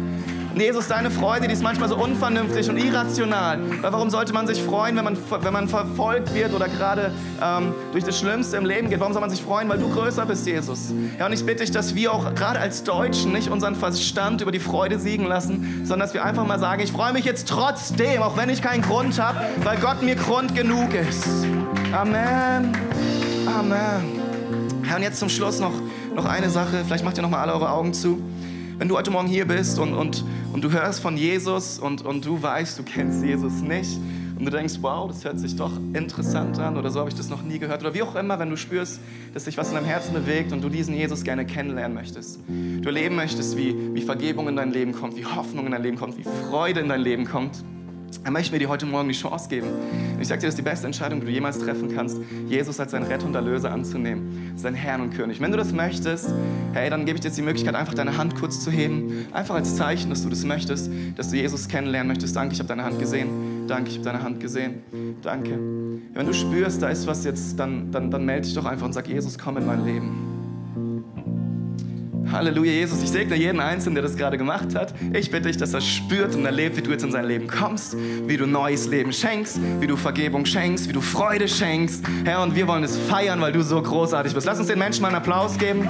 Jesus, 0.55 0.87
deine 0.87 1.11
Freude, 1.11 1.47
die 1.47 1.53
ist 1.53 1.61
manchmal 1.61 1.89
so 1.89 1.97
unvernünftig 1.97 2.69
und 2.69 2.77
irrational. 2.77 3.59
Weil 3.81 3.93
warum 3.93 4.09
sollte 4.09 4.33
man 4.33 4.47
sich 4.47 4.61
freuen, 4.61 4.95
wenn 4.95 5.03
man, 5.03 5.17
wenn 5.41 5.53
man 5.53 5.67
verfolgt 5.67 6.33
wird 6.33 6.53
oder 6.53 6.67
gerade 6.67 7.11
ähm, 7.41 7.73
durch 7.91 8.03
das 8.03 8.17
Schlimmste 8.17 8.57
im 8.57 8.65
Leben 8.65 8.89
geht? 8.89 8.99
Warum 8.99 9.13
soll 9.13 9.21
man 9.21 9.29
sich 9.29 9.41
freuen? 9.41 9.69
Weil 9.69 9.77
du 9.77 9.89
größer 9.89 10.25
bist, 10.25 10.47
Jesus. 10.47 10.93
Ja, 11.19 11.27
und 11.27 11.33
ich 11.33 11.45
bitte 11.45 11.63
dich, 11.63 11.71
dass 11.71 11.95
wir 11.95 12.11
auch 12.11 12.33
gerade 12.33 12.59
als 12.59 12.83
Deutschen 12.83 13.33
nicht 13.33 13.49
unseren 13.49 13.75
Verstand 13.75 14.41
über 14.41 14.51
die 14.51 14.59
Freude 14.59 14.99
siegen 14.99 15.25
lassen, 15.25 15.81
sondern 15.83 16.07
dass 16.07 16.13
wir 16.13 16.23
einfach 16.23 16.45
mal 16.45 16.59
sagen, 16.59 16.81
ich 16.81 16.91
freue 16.91 17.13
mich 17.13 17.25
jetzt 17.25 17.47
trotzdem, 17.47 18.21
auch 18.21 18.37
wenn 18.37 18.49
ich 18.49 18.61
keinen 18.61 18.81
Grund 18.81 19.21
habe, 19.21 19.39
weil 19.63 19.77
Gott 19.77 20.01
mir 20.01 20.15
Grund 20.15 20.55
genug 20.55 20.93
ist. 20.93 21.27
Amen. 21.93 22.75
Amen. 23.47 24.17
Herr, 24.83 24.97
und 24.97 25.03
jetzt 25.03 25.19
zum 25.19 25.29
Schluss 25.29 25.59
noch, 25.59 25.73
noch 26.15 26.25
eine 26.25 26.49
Sache. 26.49 26.83
Vielleicht 26.85 27.03
macht 27.03 27.17
ihr 27.17 27.21
noch 27.21 27.29
mal 27.29 27.41
alle 27.41 27.53
eure 27.53 27.69
Augen 27.69 27.93
zu. 27.93 28.21
Wenn 28.79 28.89
du 28.89 28.95
heute 28.95 29.09
Morgen 29.09 29.27
hier 29.27 29.45
bist 29.45 29.79
und, 29.79 29.95
und, 29.95 30.23
und 30.53 30.63
du 30.63 30.71
hörst 30.71 30.99
von 30.99 31.17
Jesus 31.17 31.79
und, 31.79 32.05
und 32.05 32.23
du 32.23 32.39
weißt, 32.39 32.77
du 32.77 32.83
kennst 32.83 33.23
Jesus 33.23 33.61
nicht 33.61 33.97
und 34.37 34.45
du 34.45 34.51
denkst, 34.51 34.75
wow, 34.81 35.07
das 35.07 35.25
hört 35.25 35.39
sich 35.39 35.55
doch 35.55 35.71
interessant 35.93 36.59
an 36.59 36.77
oder 36.77 36.91
so 36.91 36.99
habe 36.99 37.09
ich 37.09 37.15
das 37.15 37.27
noch 37.27 37.41
nie 37.41 37.57
gehört 37.57 37.81
oder 37.81 37.95
wie 37.95 38.03
auch 38.03 38.15
immer, 38.15 38.37
wenn 38.37 38.51
du 38.51 38.55
spürst, 38.55 38.99
dass 39.33 39.45
sich 39.45 39.57
was 39.57 39.69
in 39.69 39.75
deinem 39.75 39.87
Herzen 39.87 40.13
bewegt 40.13 40.51
und 40.53 40.63
du 40.63 40.69
diesen 40.69 40.93
Jesus 40.93 41.23
gerne 41.23 41.43
kennenlernen 41.43 41.95
möchtest, 41.95 42.39
du 42.47 42.85
erleben 42.85 43.15
möchtest, 43.15 43.57
wie, 43.57 43.95
wie 43.95 44.01
Vergebung 44.03 44.47
in 44.47 44.55
dein 44.55 44.71
Leben 44.71 44.91
kommt, 44.91 45.17
wie 45.17 45.25
Hoffnung 45.25 45.65
in 45.65 45.71
dein 45.71 45.81
Leben 45.81 45.97
kommt, 45.97 46.15
wie 46.19 46.25
Freude 46.47 46.81
in 46.81 46.89
dein 46.89 47.01
Leben 47.01 47.25
kommt, 47.25 47.63
er 48.23 48.31
möchte 48.31 48.51
mir 48.51 48.59
dir 48.59 48.69
heute 48.69 48.85
Morgen 48.85 49.07
die 49.07 49.15
Chance 49.15 49.49
geben. 49.49 49.67
Und 49.67 50.21
ich 50.21 50.27
sage 50.27 50.41
dir, 50.41 50.47
das 50.47 50.55
ist 50.55 50.59
die 50.59 50.69
beste 50.69 50.85
Entscheidung, 50.85 51.19
die 51.19 51.27
du 51.27 51.31
jemals 51.31 51.59
treffen 51.59 51.93
kannst, 51.93 52.19
Jesus 52.47 52.79
als 52.79 52.91
dein 52.91 53.03
Retter 53.03 53.25
und 53.25 53.35
Erlöser 53.35 53.71
anzunehmen, 53.71 54.53
sein 54.55 54.75
Herrn 54.75 55.01
und 55.01 55.13
König. 55.13 55.39
Wenn 55.39 55.51
du 55.51 55.57
das 55.57 55.71
möchtest, 55.71 56.29
hey, 56.73 56.89
dann 56.89 57.05
gebe 57.05 57.15
ich 57.15 57.21
dir 57.21 57.27
jetzt 57.27 57.37
die 57.37 57.41
Möglichkeit, 57.41 57.75
einfach 57.75 57.93
deine 57.93 58.17
Hand 58.17 58.35
kurz 58.35 58.63
zu 58.63 58.71
heben, 58.71 59.27
einfach 59.31 59.55
als 59.55 59.75
Zeichen, 59.75 60.09
dass 60.09 60.23
du 60.23 60.29
das 60.29 60.43
möchtest, 60.43 60.89
dass 61.15 61.29
du 61.29 61.37
Jesus 61.37 61.67
kennenlernen 61.67 62.09
möchtest. 62.09 62.35
Danke, 62.35 62.53
ich 62.53 62.59
habe 62.59 62.67
deine 62.67 62.83
Hand 62.83 62.99
gesehen. 62.99 63.65
Danke, 63.67 63.89
ich 63.89 63.97
habe 63.97 64.05
deine 64.05 64.23
Hand 64.23 64.39
gesehen. 64.39 64.81
Danke. 65.21 65.57
Wenn 66.13 66.25
du 66.25 66.33
spürst, 66.33 66.81
da 66.81 66.89
ist 66.89 67.07
was 67.07 67.23
jetzt, 67.23 67.59
dann, 67.59 67.91
dann, 67.91 68.11
dann 68.11 68.25
melde 68.25 68.43
dich 68.43 68.53
doch 68.53 68.65
einfach 68.65 68.85
und 68.85 68.93
sag, 68.93 69.07
Jesus, 69.07 69.37
komm 69.37 69.57
in 69.57 69.65
mein 69.65 69.85
Leben. 69.85 70.26
Halleluja, 72.37 72.71
Jesus, 72.71 73.01
ich 73.01 73.09
segne 73.09 73.35
jeden 73.35 73.59
Einzelnen, 73.59 73.95
der 73.95 74.03
das 74.03 74.15
gerade 74.15 74.37
gemacht 74.37 74.75
hat. 74.75 74.93
Ich 75.11 75.31
bitte 75.31 75.47
dich, 75.47 75.57
dass 75.57 75.73
er 75.73 75.81
spürt 75.81 76.35
und 76.35 76.45
erlebt, 76.45 76.77
wie 76.77 76.83
du 76.83 76.91
jetzt 76.91 77.01
in 77.01 77.11
sein 77.11 77.25
Leben 77.25 77.47
kommst, 77.47 77.97
wie 78.27 78.37
du 78.37 78.45
neues 78.45 78.87
Leben 78.87 79.11
schenkst, 79.11 79.59
wie 79.79 79.87
du 79.87 79.97
Vergebung 79.97 80.45
schenkst, 80.45 80.87
wie 80.87 80.93
du 80.93 81.01
Freude 81.01 81.47
schenkst. 81.47 82.05
Herr, 82.25 82.43
und 82.43 82.55
wir 82.55 82.67
wollen 82.67 82.83
es 82.83 82.95
feiern, 82.95 83.41
weil 83.41 83.53
du 83.53 83.63
so 83.63 83.81
großartig 83.81 84.35
bist. 84.35 84.45
Lass 84.45 84.59
uns 84.59 84.67
den 84.67 84.77
Menschen 84.77 85.01
mal 85.01 85.07
einen 85.07 85.17
Applaus 85.17 85.57
geben. 85.57 85.89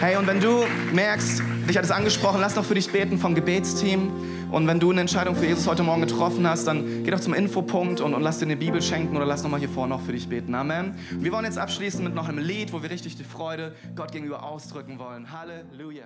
Hey, 0.00 0.16
und 0.16 0.26
wenn 0.26 0.40
du 0.40 0.64
merkst, 0.92 1.44
dich 1.68 1.76
hat 1.76 1.84
es 1.84 1.92
angesprochen, 1.92 2.40
lass 2.40 2.54
doch 2.54 2.64
für 2.64 2.74
dich 2.74 2.90
beten 2.90 3.18
vom 3.18 3.36
Gebetsteam. 3.36 4.10
Und 4.50 4.66
wenn 4.68 4.78
du 4.78 4.90
eine 4.90 5.00
Entscheidung 5.00 5.34
für 5.34 5.46
Jesus 5.46 5.66
heute 5.66 5.82
Morgen 5.82 6.02
getroffen 6.02 6.46
hast, 6.46 6.66
dann 6.66 7.02
geh 7.02 7.10
doch 7.10 7.20
zum 7.20 7.34
Infopunkt 7.34 8.00
und, 8.00 8.14
und 8.14 8.22
lass 8.22 8.38
dir 8.38 8.44
eine 8.44 8.56
Bibel 8.56 8.80
schenken 8.80 9.16
oder 9.16 9.26
lass 9.26 9.42
nochmal 9.42 9.58
hier 9.60 9.68
vorne 9.68 9.94
auch 9.94 10.00
für 10.00 10.12
dich 10.12 10.28
beten. 10.28 10.54
Amen. 10.54 10.94
Wir 11.10 11.32
wollen 11.32 11.44
jetzt 11.44 11.58
abschließen 11.58 12.02
mit 12.04 12.14
noch 12.14 12.28
einem 12.28 12.38
Lied, 12.38 12.72
wo 12.72 12.82
wir 12.82 12.90
richtig 12.90 13.16
die 13.16 13.24
Freude 13.24 13.74
Gott 13.96 14.12
gegenüber 14.12 14.44
ausdrücken 14.44 14.98
wollen. 14.98 15.32
Halleluja. 15.32 16.04